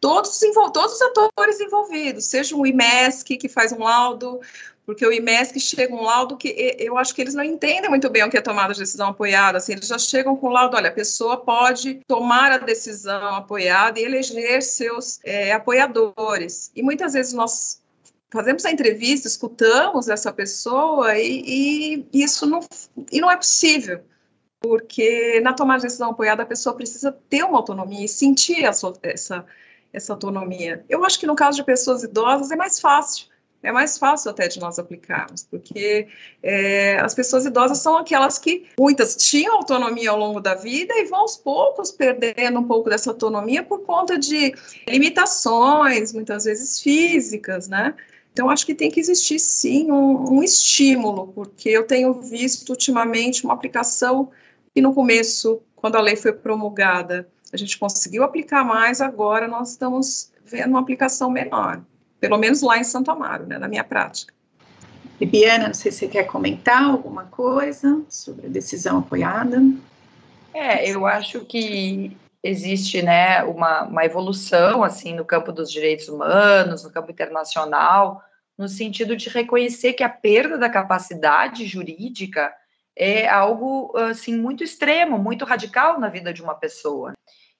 [0.00, 0.38] todos,
[0.72, 4.38] todos os atores envolvidos, seja o IMESC, que faz um laudo,
[4.86, 8.22] porque o IMESC chega um laudo que eu acho que eles não entendem muito bem
[8.22, 10.90] o que é tomada de decisão apoiada, assim, eles já chegam com o laudo, olha,
[10.90, 16.70] a pessoa pode tomar a decisão apoiada e eleger seus é, apoiadores.
[16.74, 17.82] E muitas vezes nós
[18.30, 22.60] fazemos a entrevista, escutamos essa pessoa e, e isso não,
[23.10, 24.02] e não é possível
[24.64, 28.90] porque na tomada de decisão apoiada a pessoa precisa ter uma autonomia e sentir essa,
[29.02, 29.44] essa,
[29.92, 30.82] essa autonomia.
[30.88, 33.26] Eu acho que no caso de pessoas idosas é mais fácil,
[33.64, 36.06] é mais fácil até de nós aplicarmos, porque
[36.42, 41.06] é, as pessoas idosas são aquelas que muitas tinham autonomia ao longo da vida e
[41.06, 44.54] vão aos poucos perdendo um pouco dessa autonomia por conta de
[44.86, 47.94] limitações, muitas vezes físicas, né?
[48.32, 53.44] Então, acho que tem que existir sim um, um estímulo, porque eu tenho visto ultimamente
[53.44, 54.30] uma aplicação
[54.74, 59.70] que no começo, quando a lei foi promulgada, a gente conseguiu aplicar mais, agora nós
[59.70, 61.80] estamos vendo uma aplicação menor
[62.24, 64.32] pelo menos lá em Santo Amaro, né, na minha prática.
[65.20, 69.62] Bibiana, não sei se você quer comentar alguma coisa sobre a decisão apoiada.
[70.54, 76.82] É, eu acho que existe, né, uma, uma evolução, assim, no campo dos direitos humanos,
[76.82, 78.22] no campo internacional,
[78.56, 82.50] no sentido de reconhecer que a perda da capacidade jurídica
[82.96, 87.12] é algo, assim, muito extremo, muito radical na vida de uma pessoa.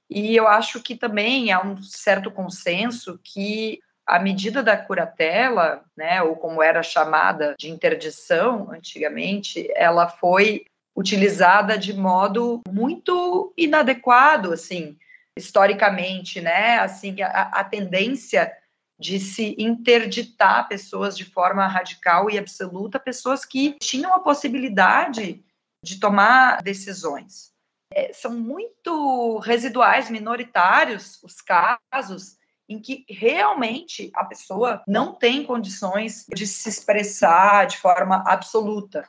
[0.08, 6.22] E eu acho que também há um certo consenso que a medida da curatela, né,
[6.22, 10.66] ou como era chamada de interdição antigamente, ela foi
[10.96, 14.96] utilizada de modo muito inadequado, assim,
[15.36, 18.52] historicamente, né, assim, a, a tendência
[18.98, 25.44] de se interditar pessoas de forma radical e absoluta, pessoas que tinham a possibilidade
[25.84, 27.52] de tomar decisões.
[27.94, 32.36] é, são muito residuais, minoritários os casos
[32.68, 39.08] em que realmente a pessoa não tem condições de se expressar de forma absoluta.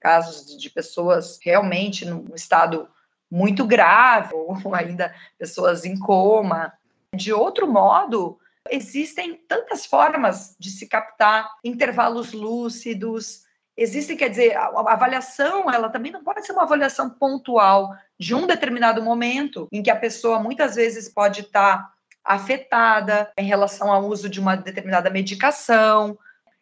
[0.00, 2.88] Casos de pessoas realmente num estado
[3.30, 6.72] muito grave, ou ainda pessoas em coma.
[7.14, 8.38] De outro modo,
[8.70, 13.44] existem tantas formas de se captar intervalos lúcidos.
[13.76, 18.46] Existem, quer dizer, a avaliação, ela também não pode ser uma avaliação pontual de um
[18.46, 21.95] determinado momento em que a pessoa muitas vezes pode estar
[22.26, 26.18] afetada em relação ao uso de uma determinada medicação.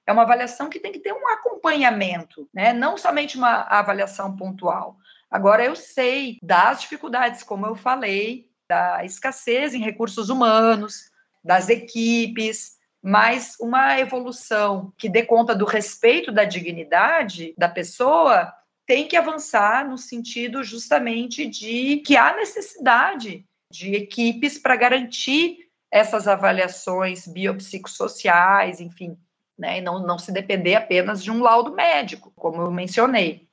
[0.07, 2.73] É uma avaliação que tem que ter um acompanhamento, né?
[2.73, 4.99] não somente uma avaliação pontual.
[5.31, 11.11] Agora, eu sei das dificuldades, como eu falei, da escassez em recursos humanos,
[11.43, 18.53] das equipes, mas uma evolução que dê conta do respeito da dignidade da pessoa
[18.87, 26.29] tem que avançar no sentido justamente de que há necessidade de equipes para garantir essas
[26.29, 29.17] avaliações biopsicossociais, enfim,
[29.59, 33.49] né, e não, não se depender apenas de um laudo médico, como eu mencionei.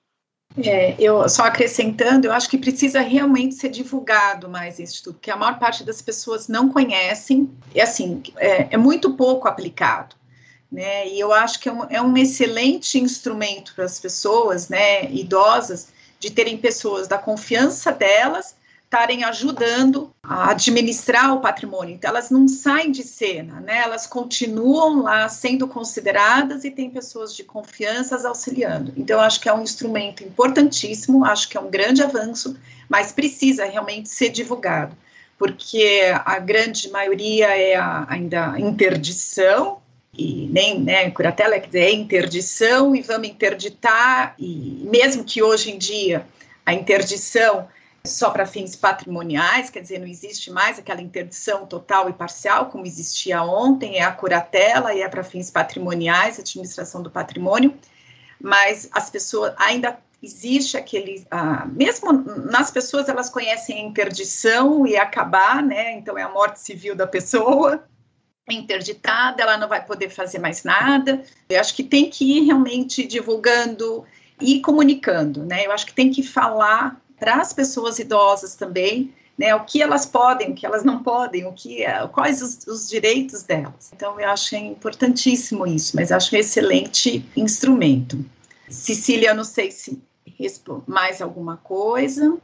[0.64, 5.31] É, eu só acrescentando, eu acho que precisa realmente ser divulgado mais esse estudo, porque
[5.31, 10.15] a maior parte das pessoas não conhecem, e assim, é, é muito pouco aplicado.
[10.72, 15.11] Né, e eu acho que é um, é um excelente instrumento para as pessoas né,
[15.11, 18.56] idosas de terem pessoas da confiança delas
[18.91, 21.95] estarem ajudando a administrar o patrimônio.
[21.95, 23.77] Então, elas não saem de cena, né?
[23.77, 28.91] Elas continuam lá sendo consideradas e tem pessoas de confiança auxiliando.
[28.97, 32.57] Então, acho que é um instrumento importantíssimo, acho que é um grande avanço,
[32.89, 34.93] mas precisa realmente ser divulgado,
[35.38, 39.77] porque a grande maioria é a, ainda interdição,
[40.13, 45.72] e nem, né, curatela quer dizer, é interdição e vamos interditar, e mesmo que hoje
[45.72, 46.27] em dia
[46.65, 47.69] a interdição
[48.03, 52.86] só para fins patrimoniais, quer dizer, não existe mais aquela interdição total e parcial como
[52.86, 57.73] existia ontem, é a curatela e é para fins patrimoniais, administração do patrimônio,
[58.40, 64.95] mas as pessoas ainda existe aquele, ah, mesmo nas pessoas elas conhecem a interdição e
[64.95, 65.94] acabar, né?
[65.94, 67.84] Então é a morte civil da pessoa
[68.49, 71.23] interditada, ela não vai poder fazer mais nada.
[71.49, 74.03] Eu acho que tem que ir realmente divulgando
[74.40, 75.65] e comunicando, né?
[75.65, 80.07] Eu acho que tem que falar para as pessoas idosas também, né, o que elas
[80.07, 83.91] podem, o que elas não podem, o que, é, quais os, os direitos delas.
[83.93, 88.26] Então, eu acho importantíssimo isso, mas acho um excelente instrumento.
[88.68, 90.02] Cecília, não sei se
[90.88, 92.39] mais alguma coisa.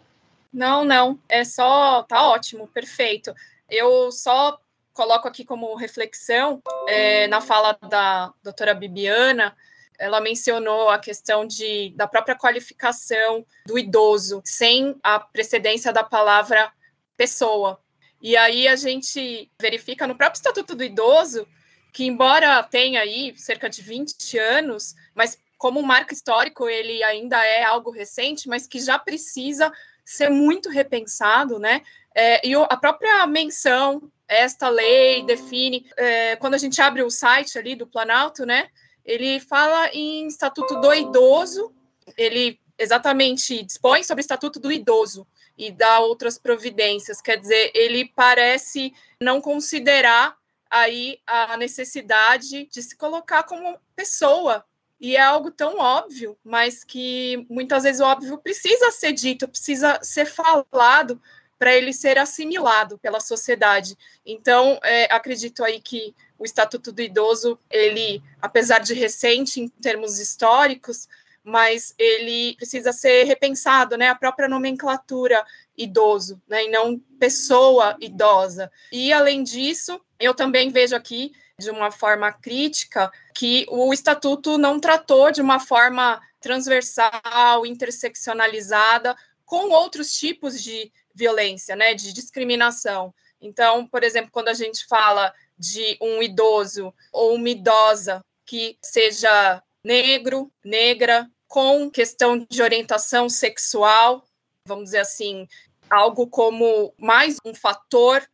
[0.53, 3.33] Não, não, é só, tá ótimo, perfeito.
[3.67, 4.59] Eu só
[4.93, 9.55] coloco aqui como reflexão, é, na fala da doutora Bibiana,
[9.97, 16.71] ela mencionou a questão de, da própria qualificação do idoso, sem a precedência da palavra
[17.15, 17.79] pessoa.
[18.21, 21.47] E aí a gente verifica no próprio Estatuto do Idoso
[21.93, 27.63] que, embora tenha aí cerca de 20 anos, mas como marco histórico ele ainda é
[27.63, 29.71] algo recente, mas que já precisa
[30.05, 31.81] ser muito repensado, né?
[32.15, 37.57] É, e a própria menção, esta lei define, é, quando a gente abre o site
[37.57, 38.69] ali do Planalto, né?
[39.07, 41.73] Ele fala em Estatuto do Idoso,
[42.17, 45.25] ele exatamente dispõe sobre o Estatuto do Idoso
[45.57, 50.37] e dá outras providências, quer dizer, ele parece não considerar
[50.69, 54.63] aí a necessidade de se colocar como pessoa,
[54.99, 59.99] e é algo tão óbvio, mas que muitas vezes o óbvio precisa ser dito, precisa
[60.03, 61.21] ser falado
[61.57, 63.97] para ele ser assimilado pela sociedade.
[64.25, 70.19] Então, é, acredito aí que o Estatuto do Idoso, ele, apesar de recente em termos
[70.19, 71.07] históricos,
[71.43, 74.09] mas ele precisa ser repensado, né?
[74.09, 75.45] A própria nomenclatura
[75.77, 76.65] idoso, né?
[76.65, 78.69] E não pessoa idosa.
[78.91, 84.79] E além disso, eu também vejo aqui de uma forma crítica que o estatuto não
[84.79, 89.15] tratou de uma forma transversal, interseccionalizada
[89.45, 93.13] com outros tipos de violência, né, de discriminação.
[93.41, 99.61] Então, por exemplo, quando a gente fala de um idoso ou uma idosa que seja
[99.83, 104.23] negro, negra, com questão de orientação sexual,
[104.65, 105.47] vamos dizer assim,
[105.89, 108.27] algo como mais um fator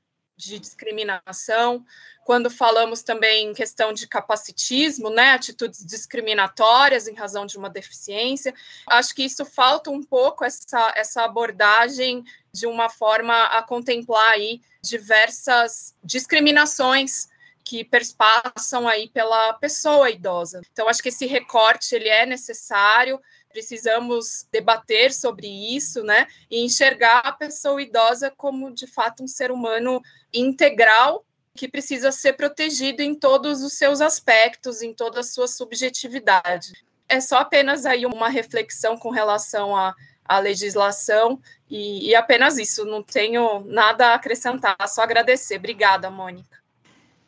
[0.44, 1.86] de discriminação.
[2.24, 8.53] Quando falamos também em questão de capacitismo, né, atitudes discriminatórias em razão de uma deficiência,
[8.88, 14.61] acho que isso falta um pouco essa, essa abordagem de uma forma a contemplar aí
[14.82, 17.28] diversas discriminações
[17.64, 20.61] que perspassam aí pela pessoa idosa.
[20.72, 23.19] Então, acho que esse recorte ele é necessário,
[23.49, 29.52] precisamos debater sobre isso, né, e enxergar a pessoa idosa como, de fato, um ser
[29.52, 30.02] humano
[30.34, 31.26] integral
[31.56, 36.73] que precisa ser protegido em todos os seus aspectos, em toda a sua subjetividade.
[37.07, 39.94] É só apenas aí uma reflexão com relação à,
[40.26, 45.57] à legislação e, e apenas isso, não tenho nada a acrescentar, só agradecer.
[45.57, 46.62] Obrigada, Mônica.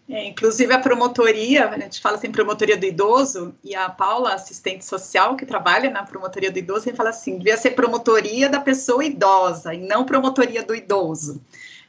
[0.07, 4.85] É, inclusive a promotoria, a gente fala assim, promotoria do idoso, e a Paula, assistente
[4.85, 9.03] social, que trabalha na promotoria do idoso, ele fala assim, devia ser promotoria da pessoa
[9.03, 11.41] idosa, e não promotoria do idoso.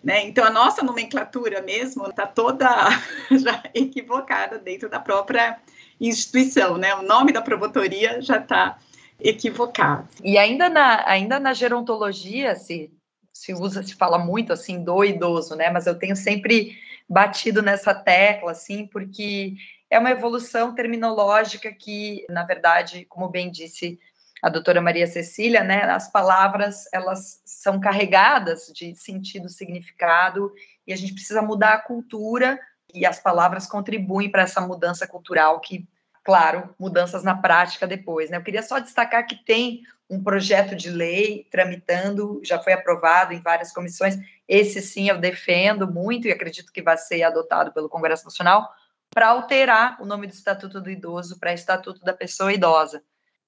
[0.02, 0.24] Né?
[0.24, 2.88] Então, a nossa nomenclatura mesmo está toda
[3.32, 5.58] já equivocada dentro da própria
[6.00, 6.94] instituição, né?
[6.94, 8.78] O nome da promotoria já está
[9.18, 10.08] equivocado.
[10.22, 12.90] E ainda na, ainda na gerontologia se,
[13.32, 15.70] se usa, se fala muito assim do idoso, né?
[15.70, 16.76] Mas eu tenho sempre
[17.08, 19.54] batido nessa tecla, assim, porque
[19.88, 23.98] é uma evolução terminológica que, na verdade, como bem disse
[24.42, 30.52] a doutora Maria Cecília, né, as palavras elas são carregadas de sentido, significado,
[30.86, 32.60] e a gente precisa mudar a cultura,
[32.94, 35.86] e as palavras contribuem para essa mudança cultural que,
[36.26, 38.28] claro, mudanças na prática depois.
[38.28, 38.36] Né?
[38.36, 43.40] Eu queria só destacar que tem um projeto de lei tramitando, já foi aprovado em
[43.40, 48.24] várias comissões, esse sim eu defendo muito e acredito que vai ser adotado pelo Congresso
[48.24, 48.68] Nacional,
[49.08, 53.02] para alterar o nome do Estatuto do Idoso para Estatuto da Pessoa Idosa.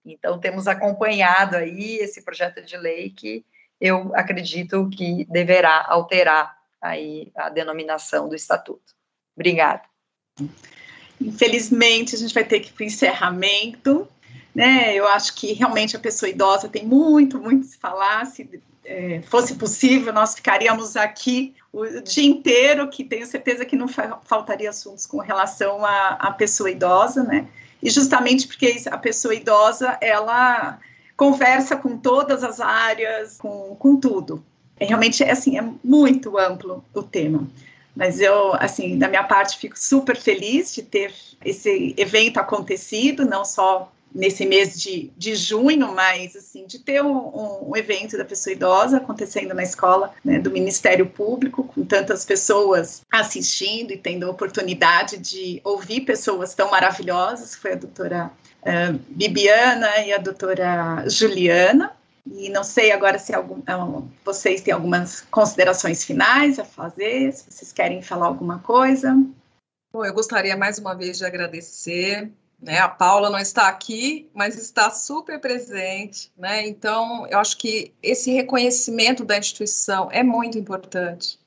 [0.05, 3.45] Então, temos acompanhado aí esse projeto de lei que
[3.81, 8.95] eu acredito que deverá alterar aí a denominação do estatuto.
[9.37, 9.83] Obrigada.
[11.21, 14.09] Infelizmente, a gente vai ter que ir para o encerramento.
[14.55, 14.95] Né?
[14.95, 18.27] Eu acho que realmente a pessoa idosa tem muito, muito se falar.
[18.27, 18.49] Se
[18.85, 24.71] é, fosse possível, nós ficaríamos aqui o dia inteiro, que tenho certeza que não faltaria
[24.71, 27.47] assuntos com relação à, à pessoa idosa, né?
[27.83, 30.81] E justamente porque a pessoa idosa, ela
[31.17, 34.45] conversa com todas as áreas, com, com tudo.
[34.81, 37.47] É, realmente, é, assim, é muito amplo o tema.
[37.99, 41.13] Mas eu, assim, da minha parte, fico super feliz de ter
[41.45, 47.69] esse evento acontecido, não só nesse mês de, de junho, mas assim, de ter um,
[47.69, 53.03] um, evento da pessoa idosa acontecendo na escola né, do Ministério Público, com tantas pessoas
[53.11, 58.31] assistindo e tendo a oportunidade de ouvir pessoas tão maravilhosas, foi a doutora
[58.63, 61.98] uh, Bibiana e a doutora Juliana.
[62.33, 67.51] E não sei agora se algum, uh, vocês têm algumas considerações finais a fazer, se
[67.51, 69.17] vocês querem falar alguma coisa.
[69.93, 72.31] Bom, eu gostaria mais uma vez de agradecer
[72.61, 72.79] né?
[72.81, 76.33] A Paula não está aqui, mas está super presente.
[76.37, 76.67] Né?
[76.67, 81.39] Então, eu acho que esse reconhecimento da instituição é muito importante.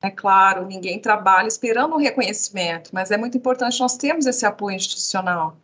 [0.00, 4.76] É claro, ninguém trabalha esperando um reconhecimento, mas é muito importante nós termos esse apoio
[4.76, 5.56] institucional.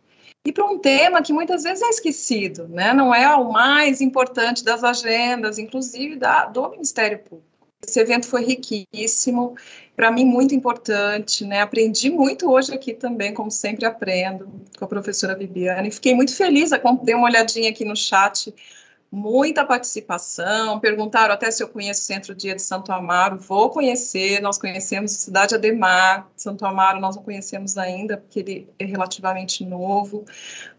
[0.47, 2.93] E para um tema que muitas vezes é esquecido, né?
[2.93, 7.45] não é o mais importante das agendas, inclusive da, do Ministério Público.
[7.85, 9.57] Esse evento foi riquíssimo,
[9.93, 11.59] para mim muito importante, né?
[11.59, 15.91] Aprendi muito hoje aqui também, como sempre aprendo, com a professora Viviane.
[15.91, 16.71] Fiquei muito feliz,
[17.03, 18.53] dei uma olhadinha aqui no chat
[19.11, 24.41] muita participação, perguntaram até se eu conheço o Centro Dia de Santo Amaro, vou conhecer,
[24.41, 30.25] nós conhecemos Cidade Ademar, Santo Amaro nós não conhecemos ainda, porque ele é relativamente novo,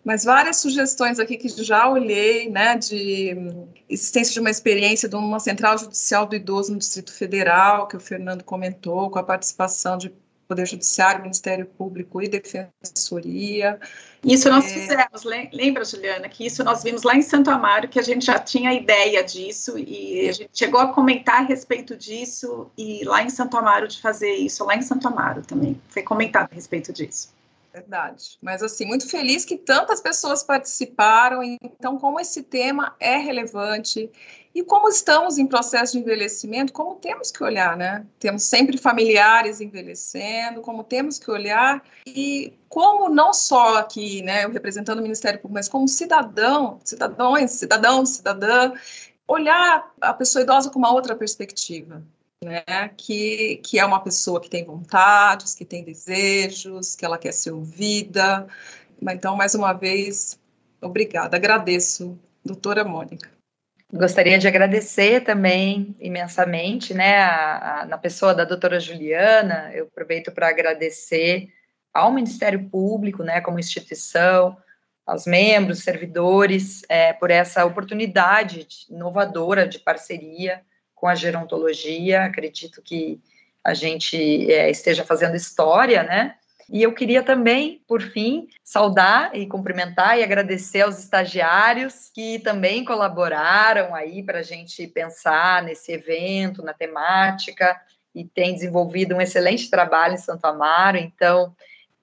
[0.04, 3.34] mas várias sugestões aqui que já olhei, né, de
[3.88, 8.00] existência de uma experiência de uma central judicial do idoso no Distrito Federal, que o
[8.00, 10.12] Fernando comentou, com a participação de
[10.48, 13.78] Poder Judiciário, Ministério Público e Defensoria.
[14.24, 14.68] Isso nós é...
[14.68, 18.38] fizemos, lembra, Juliana, que isso nós vimos lá em Santo Amaro, que a gente já
[18.38, 23.28] tinha ideia disso, e a gente chegou a comentar a respeito disso, e lá em
[23.28, 27.36] Santo Amaro de fazer isso, lá em Santo Amaro também, foi comentado a respeito disso.
[27.70, 28.38] Verdade.
[28.42, 31.42] Mas, assim, muito feliz que tantas pessoas participaram.
[31.42, 34.10] Então, como esse tema é relevante
[34.58, 38.04] e como estamos em processo de envelhecimento, como temos que olhar, né?
[38.18, 44.50] Temos sempre familiares envelhecendo, como temos que olhar e como não só aqui, né, eu
[44.50, 48.72] representando o Ministério Público, mas como cidadão, cidadãos, cidadão, cidadã,
[49.28, 52.02] olhar a pessoa idosa com uma outra perspectiva
[52.44, 52.88] né?
[52.96, 57.52] Que, que é uma pessoa que tem vontades, que tem desejos, que ela quer ser
[57.52, 58.46] ouvida.
[59.00, 60.38] Então, mais uma vez,
[60.80, 61.36] obrigada.
[61.36, 63.37] Agradeço, doutora Mônica.
[63.90, 70.30] Gostaria de agradecer também imensamente, né, a, a, na pessoa da doutora Juliana, eu aproveito
[70.30, 71.48] para agradecer
[71.92, 74.56] ao Ministério Público, né, como instituição,
[75.06, 80.60] aos membros, servidores, é, por essa oportunidade inovadora de parceria
[80.94, 82.24] com a gerontologia.
[82.24, 83.18] Acredito que
[83.64, 86.34] a gente é, esteja fazendo história, né?
[86.70, 92.84] E eu queria também, por fim, saudar e cumprimentar e agradecer aos estagiários que também
[92.84, 97.80] colaboraram aí para a gente pensar nesse evento, na temática,
[98.14, 100.98] e tem desenvolvido um excelente trabalho em Santo Amaro.
[100.98, 101.54] Então,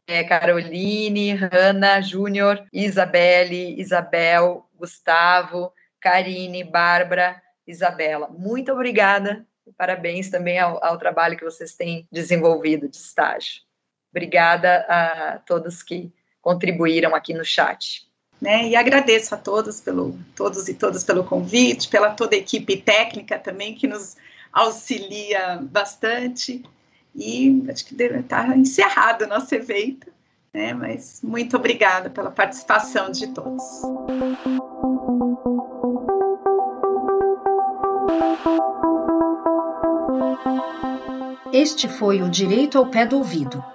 [0.07, 8.27] é, Caroline, Hanna, Júnior, Isabelle, Isabel, Gustavo, Karine, Bárbara, Isabela.
[8.29, 9.45] Muito obrigada.
[9.77, 13.64] Parabéns também ao, ao trabalho que vocês têm desenvolvido de estágio.
[14.15, 16.09] Obrigada a todos que
[16.41, 18.07] contribuíram aqui no chat.
[18.41, 22.77] Né, e agradeço a todos pelo todos e todas pelo convite, pela toda a equipe
[22.77, 24.15] técnica também que nos
[24.53, 26.63] auxilia bastante.
[27.13, 30.07] E acho que deve estar encerrado o nosso evento,
[30.53, 30.73] né?
[30.73, 33.63] Mas muito obrigada pela participação de todos.
[41.51, 43.74] Este foi o Direito ao Pé do Ouvido